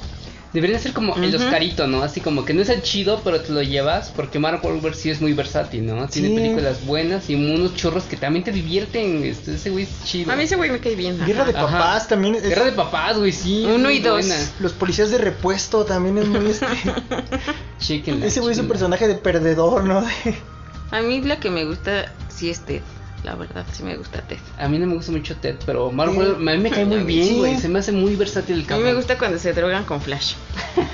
Debería 0.53 0.77
ser 0.77 0.93
como 0.93 1.15
el. 1.15 1.35
Oscarito, 1.35 1.87
¿no? 1.87 2.03
Así 2.03 2.21
como 2.21 2.45
que 2.45 2.53
no 2.53 2.61
es 2.61 2.69
el 2.69 2.83
chido, 2.83 3.21
pero 3.23 3.41
te 3.41 3.51
lo 3.51 3.63
llevas. 3.63 4.11
Porque 4.15 4.37
Mark 4.37 4.59
Wahlberg 4.63 4.93
sí 4.93 5.09
es 5.09 5.19
muy 5.19 5.33
versátil, 5.33 5.85
¿no? 5.85 6.07
Tiene 6.07 6.27
Sí. 6.29 6.35
películas 6.35 6.85
buenas 6.85 7.27
y 7.29 7.33
unos 7.35 7.75
churros 7.75 8.03
que 8.03 8.17
también 8.17 8.43
te 8.45 8.51
divierten. 8.51 9.23
Este, 9.23 9.55
ese 9.55 9.71
güey 9.71 9.85
es 9.85 10.03
chido. 10.05 10.31
A 10.31 10.35
mí 10.35 10.43
ese 10.43 10.55
güey 10.55 10.69
me 10.69 10.79
cae 10.79 10.95
bien. 10.95 11.15
ajá. 11.15 11.25
Guerra 11.25 11.45
de 11.45 11.51
Ajá. 11.57 11.61
Papás 11.67 12.07
también 12.07 12.35
es... 12.35 12.43
Guerra 12.43 12.65
de 12.65 12.71
papás, 12.73 13.17
güey, 13.17 13.31
sí. 13.31 13.65
Uno 13.67 13.89
y 13.89 13.97
dos. 13.99 14.25
buena. 14.25 14.35
Los 14.59 14.73
policías 14.73 15.09
de 15.09 15.17
repuesto 15.17 15.85
también 15.85 16.19
es 16.19 16.27
muy 16.27 16.51
este... 16.51 16.67
Chéquenla, 17.79 18.25
ese 18.27 18.39
güey 18.39 18.53
es 18.53 18.59
un 18.59 18.67
personaje 18.67 19.07
de 19.07 19.15
perdedor, 19.15 19.83
¿no? 19.83 20.03
A 20.91 21.01
mí 21.01 21.21
la 21.21 21.39
que 21.39 21.49
me 21.49 21.65
gusta 21.65 22.13
sí 22.29 22.49
es 22.51 22.59
Ted. 22.59 22.81
La 23.23 23.35
verdad, 23.35 23.65
sí 23.71 23.83
me 23.83 23.95
gusta 23.95 24.21
Ted. 24.21 24.37
A 24.57 24.67
mí 24.67 24.77
no 24.77 24.85
me 24.85 24.95
gusta 24.95 25.11
mucho 25.13 25.35
Ted, 25.37 25.55
pero 25.65 25.91
Mark 25.91 26.11
Sí. 26.11 26.17
Wahlberg 26.17 26.49
a 26.49 26.51
mí 26.55 26.57
me 26.57 26.69
cae 26.69 26.85
muy 26.85 26.97
A 26.97 27.03
bien, 27.03 27.27
sí. 27.27 27.35
güey. 27.37 27.57
Se 27.57 27.69
me 27.69 27.79
hace 27.79 27.91
muy 27.93 28.15
versátil 28.17 28.55
el 28.55 28.59
A 28.59 28.63
mí 28.63 28.67
cabrón. 28.67 28.85
me 28.89 28.93
gusta 28.95 29.17
cuando 29.17 29.39
se 29.39 29.53
drogan 29.53 29.85
con 29.85 30.01
Flash. 30.01 30.33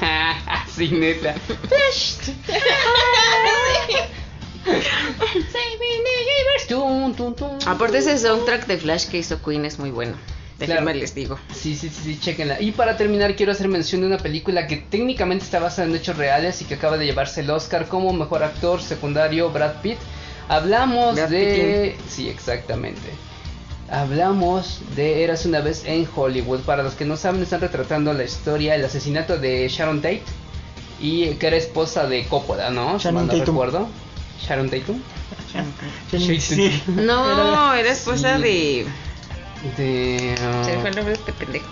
sí, 0.75 0.89
neta. 0.89 1.33
Tum, 6.67 7.13
tum, 7.15 7.33
tum. 7.33 7.57
Aparte 7.65 7.97
ese 7.97 8.17
soundtrack 8.17 8.67
de 8.67 8.77
Flash 8.77 9.07
que 9.07 9.17
hizo 9.17 9.41
Queen 9.41 9.65
es 9.65 9.79
muy 9.79 9.89
bueno. 9.91 10.13
Déjenme 10.59 10.81
Claro. 10.81 10.99
les 10.99 11.15
digo. 11.15 11.39
Sí, 11.53 11.75
sí, 11.75 11.89
sí, 11.89 12.01
sí, 12.03 12.19
chequenla. 12.19 12.61
Y 12.61 12.73
para 12.73 12.97
terminar, 12.97 13.35
quiero 13.35 13.53
hacer 13.53 13.67
mención 13.69 14.01
de 14.01 14.07
una 14.07 14.17
película 14.17 14.67
que 14.67 14.75
técnicamente 14.77 15.45
está 15.45 15.59
basada 15.59 15.87
en 15.87 15.95
hechos 15.95 16.17
reales 16.17 16.61
y 16.61 16.65
que 16.65 16.75
acaba 16.75 16.97
de 16.97 17.05
llevarse 17.05 17.41
el 17.41 17.49
Oscar 17.49 17.87
como 17.87 18.11
mejor 18.13 18.43
actor 18.43 18.81
secundario, 18.81 19.49
Brad 19.51 19.81
Pitt. 19.81 19.97
Hablamos 20.49 21.15
de. 21.15 21.95
Sí, 22.09 22.27
exactamente. 22.29 23.09
Hablamos 23.91 24.81
de 24.95 25.23
Eras 25.23 25.45
una 25.45 25.61
vez 25.61 25.83
en 25.85 26.07
Hollywood. 26.13 26.59
Para 26.61 26.83
los 26.83 26.93
que 26.93 27.05
no 27.05 27.17
saben, 27.17 27.41
están 27.41 27.61
retratando 27.61 28.13
la 28.13 28.23
historia, 28.23 28.75
el 28.75 28.85
asesinato 28.85 29.37
de 29.37 29.67
Sharon 29.67 30.01
Tate 30.01 30.23
y 30.99 31.27
que 31.35 31.47
era 31.47 31.55
esposa 31.55 32.05
de 32.05 32.25
Coppola, 32.25 32.69
¿no? 32.69 32.99
Si 32.99 33.05
Sharon 33.05 33.25
no 33.27 33.31
Tatum. 33.31 33.45
recuerdo. 33.47 33.87
Sharon 34.45 34.69
Tatum. 34.69 34.99
Sí. 36.11 36.81
No, 36.87 37.73
era 37.73 37.91
esposa 37.91 38.37
Sí. 38.37 38.43
de. 38.43 38.85
De. 39.77 40.35
ah, 40.41 40.63
Se 40.65 40.79
fue 40.79 40.89
el 40.89 40.95
nombre 40.95 41.13
de 41.13 41.19
este 41.19 41.33
pendejo. 41.33 41.67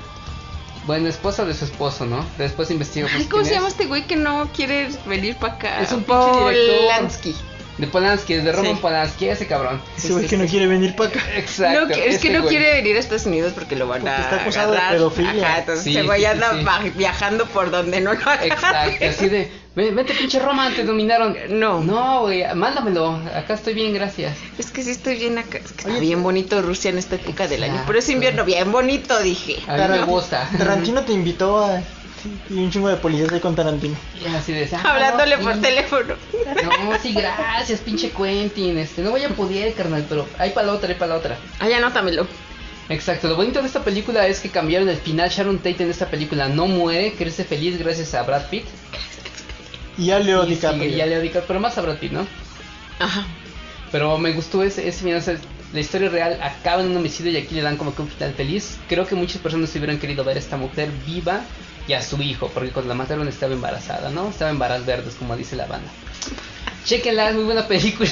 bueno, 0.86 1.08
esposa 1.10 1.46
de 1.46 1.54
su 1.54 1.66
esposo, 1.66 2.06
¿no? 2.06 2.26
Después 2.38 2.70
investigo. 2.72 3.08
Ay, 3.10 3.16
pues, 3.18 3.28
¿cómo 3.30 3.46
se 3.46 3.54
llama 3.54 3.68
es. 3.68 3.74
este 3.74 3.86
güey 3.88 4.06
que 4.06 4.16
no 4.16 4.50
quiere 4.56 4.90
venir 5.06 5.36
para 5.38 5.54
acá? 5.54 5.82
Es 5.82 5.92
un 5.92 6.04
pinche 6.04 6.30
director. 6.50 6.78
Polanski. 6.82 7.36
De 7.78 7.86
Polanski, 7.88 8.34
de 8.36 8.52
Roman 8.52 8.76
Sí. 8.76 8.82
Polanski, 8.82 9.30
ese 9.30 9.46
cabrón. 9.46 9.80
Ese 9.96 10.12
güey 10.14 10.26
que 10.26 10.36
no 10.38 10.46
quiere 10.48 10.66
venir 10.66 10.96
para 10.96 11.10
acá. 11.12 11.20
Exacto. 11.36 11.86
No, 11.88 11.94
es 11.94 12.18
que 12.20 12.30
no 12.32 12.42
güey. 12.42 12.50
quiere 12.58 12.74
venir 12.74 12.96
a 12.96 13.00
Estados 13.00 13.26
Unidos 13.28 13.54
porque 13.54 13.76
lo 13.76 13.88
van 13.88 14.02
Porque 14.02 14.16
a 14.16 14.22
está 14.22 14.36
acusado 14.38 14.72
de 14.72 14.78
agarrar. 14.80 14.96
pedofilia. 14.98 15.48
Ajá, 15.48 15.60
entonces 15.60 15.84
Sí, 15.84 15.92
ese 15.92 16.02
güey 16.04 16.26
anda 16.26 16.54
viajando 16.96 17.46
por 17.46 17.70
donde 17.70 18.02
no 18.02 18.14
lo 18.14 18.20
agarren. 18.20 18.52
Exacto, 18.52 19.06
así 19.06 19.30
de, 19.30 19.52
"Ven- 19.76 19.96
vente 19.96 20.16
pinche 20.16 20.40
Roman, 20.40 20.74
te 20.74 20.84
dominaron. 20.86 21.38
No. 21.50 21.82
No, 21.84 22.22
güey, 22.22 22.44
mándamelo, 22.56 23.22
acá 23.36 23.54
estoy 23.54 23.76
bien, 23.76 23.94
gracias. 23.94 24.36
Es 24.58 24.72
que 24.72 24.84
sí 24.84 24.90
estoy 24.90 25.16
bien 25.18 25.38
acá. 25.38 25.60
Es 25.60 25.72
que 25.72 25.78
está 25.82 25.90
Oye, 25.92 26.00
bien 26.00 26.24
bonito 26.24 26.60
Rusia 26.64 26.90
en 26.90 26.98
esta 26.98 27.16
época 27.16 27.48
del 27.48 27.64
año. 27.64 27.84
Pero 27.86 28.00
es 28.00 28.10
invierno, 28.10 28.44
bien 28.44 28.72
bonito, 28.72 29.20
dije. 29.22 29.58
A 29.68 29.78
mí 29.78 29.84
me 30.00 30.04
gusta. 30.06 30.50
Tarantino 30.58 31.04
te 31.04 31.14
invitó 31.14 31.64
a... 31.64 31.80
Y 32.50 32.54
un 32.54 32.72
chingo 32.72 32.90
de 32.90 32.96
policías 32.98 33.32
ahí 33.32 33.40
con 33.40 33.56
Tarantino. 33.56 33.96
Y 34.24 34.28
así 34.36 34.52
de, 34.54 34.68
"Ah, 34.76 34.82
Hablándole 34.94 35.38
no, 35.38 35.44
por 35.44 35.54
sí". 35.56 35.62
teléfono. 35.62 36.16
No, 36.64 37.00
sí, 37.02 37.14
gracias, 37.14 37.80
pinche 37.82 38.12
Quentin. 38.12 38.78
Este, 38.78 39.02
no 39.02 39.12
voy 39.12 39.24
a 39.24 39.30
poder, 39.30 39.74
carnal, 39.74 40.06
pero 40.08 40.28
hay 40.38 40.52
para 40.52 40.68
la 40.68 40.74
otra, 40.74 40.90
hay 40.90 40.96
para 40.96 41.14
la 41.14 41.18
otra. 41.20 41.38
Ah, 41.60 41.68
ya 41.70 41.78
anótamelo. 41.78 42.28
Exacto, 42.90 43.28
lo 43.28 43.36
bonito 43.36 43.62
de 43.62 43.68
esta 43.68 43.84
película 43.84 44.26
es 44.28 44.40
que 44.40 44.50
cambiaron 44.50 44.88
el 44.90 44.98
final. 44.98 45.30
Sharon 45.30 45.58
Tate 45.58 45.84
en 45.84 45.90
esta 45.92 46.08
película 46.10 46.48
no 46.48 46.68
muere, 46.68 47.14
crece 47.14 47.44
feliz 47.44 47.78
gracias 47.78 48.14
a 48.14 48.24
Brad 48.24 48.48
Pitt. 48.50 48.66
Y 49.98 50.12
a 50.12 50.20
Leo 50.20 50.46
DiCaprio. 50.46 50.88
y 50.90 51.02
a 51.02 51.06
Leo 51.06 51.20
DiCaprio, 51.22 51.48
pero 51.48 51.60
más 51.60 51.78
a 51.78 51.82
Brad 51.82 51.98
Pitt, 51.98 52.12
¿no? 52.12 52.26
Ajá. 53.00 53.26
Pero 53.92 54.18
me 54.18 54.32
gustó 54.32 54.64
ese, 54.64 54.88
ese 54.88 55.00
final. 55.04 55.20
o 55.20 55.22
sea, 55.22 55.38
la 55.74 55.80
historia 55.82 56.10
real 56.10 56.40
acaba 56.42 56.82
en 56.82 56.90
un 56.92 56.98
homicidio 56.98 57.32
y 57.32 57.38
aquí 57.38 57.56
le 57.56 57.62
dan 57.62 57.78
como 57.78 57.94
que 57.94 58.02
un 58.02 58.08
final 58.08 58.34
feliz. 58.34 58.78
Creo 58.88 59.06
que 59.06 59.16
muchas 59.16 59.42
personas 59.42 59.76
hubieran 59.76 60.00
querido 60.00 60.24
ver 60.24 60.38
a 60.38 60.40
esta 60.40 60.56
mujer 60.56 60.90
viva 61.06 61.42
y 61.88 61.94
a 61.94 62.02
su 62.02 62.22
hijo, 62.22 62.50
porque 62.54 62.72
cuando 62.72 62.90
la 62.90 62.96
mataron 62.96 63.28
estaba 63.28 63.54
embarazada, 63.54 64.10
¿no? 64.10 64.30
Estaba 64.30 64.52
en 64.52 64.60
varas 64.60 64.86
verdes, 64.86 65.16
como 65.16 65.36
dice 65.36 65.56
la 65.56 65.66
banda. 65.66 65.90
Chequenla, 66.86 67.30
es 67.30 67.36
muy 67.36 67.46
buena 67.46 67.68
película. 67.68 68.12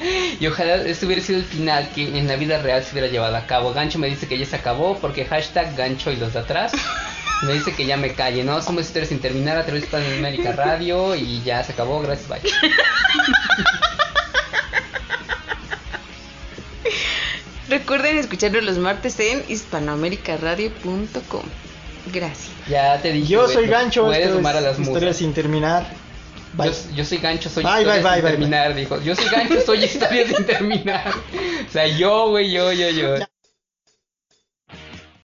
y 0.40 0.46
ojalá 0.46 0.76
este 0.76 1.06
hubiera 1.06 1.22
sido 1.22 1.38
el 1.38 1.44
final 1.44 1.90
que 1.94 2.16
en 2.16 2.28
la 2.28 2.36
vida 2.36 2.62
real 2.62 2.84
se 2.84 2.92
hubiera 2.92 3.08
llevado 3.08 3.36
a 3.36 3.46
cabo. 3.46 3.72
Gancho 3.72 3.98
me 3.98 4.06
dice 4.06 4.28
que 4.28 4.38
ya 4.38 4.46
se 4.46 4.56
acabó 4.56 4.96
porque 4.98 5.24
hashtag 5.24 5.76
gancho 5.76 6.12
y 6.12 6.16
los 6.16 6.32
de 6.32 6.38
atrás. 6.40 6.72
Me 7.42 7.54
dice 7.54 7.72
que 7.72 7.86
ya 7.86 7.96
me 7.96 8.14
calle, 8.14 8.42
¿no? 8.44 8.60
Somos 8.62 8.82
historias 8.82 9.08
sin 9.10 9.20
terminar 9.20 9.56
a 9.56 9.64
través 9.64 9.82
de 9.82 9.88
Panamérica 9.88 10.52
Radio 10.52 11.14
y 11.14 11.42
ya 11.42 11.62
se 11.62 11.72
acabó, 11.72 12.00
gracias, 12.00 12.28
bye. 12.28 12.40
Recuerden 17.68 18.18
escucharnos 18.18 18.64
los 18.64 18.78
martes 18.78 19.20
en 19.20 19.44
hispanoamericaradio.com. 19.46 21.42
Gracias. 22.12 22.50
Ya 22.68 23.00
te 23.00 23.12
dije. 23.12 23.26
Yo 23.26 23.48
soy 23.48 23.66
Gancho, 23.66 24.06
Puedes 24.06 24.32
sumar 24.32 24.56
a 24.56 24.60
las 24.60 24.78
Historia 24.78 25.08
musas. 25.08 25.16
sin 25.16 25.32
terminar. 25.34 25.86
Bye. 26.54 26.68
Yo, 26.70 26.72
yo 26.96 27.04
soy 27.04 27.18
gancho, 27.18 27.50
soy 27.50 27.62
Bye, 27.62 27.82
historia 27.82 27.92
bye, 27.92 28.02
sin 28.02 28.10
bye, 28.10 28.20
bye, 28.22 28.30
terminar, 28.30 28.74
dijo. 28.74 29.00
Yo 29.02 29.14
soy 29.14 29.26
gancho, 29.26 29.60
soy 29.60 29.84
historia 29.84 30.26
sin 30.26 30.46
terminar. 30.46 31.12
O 31.68 31.70
sea, 31.72 31.86
yo, 31.86 32.30
güey, 32.30 32.50
yo, 32.50 32.72
yo, 32.72 32.88
yo. 32.90 33.16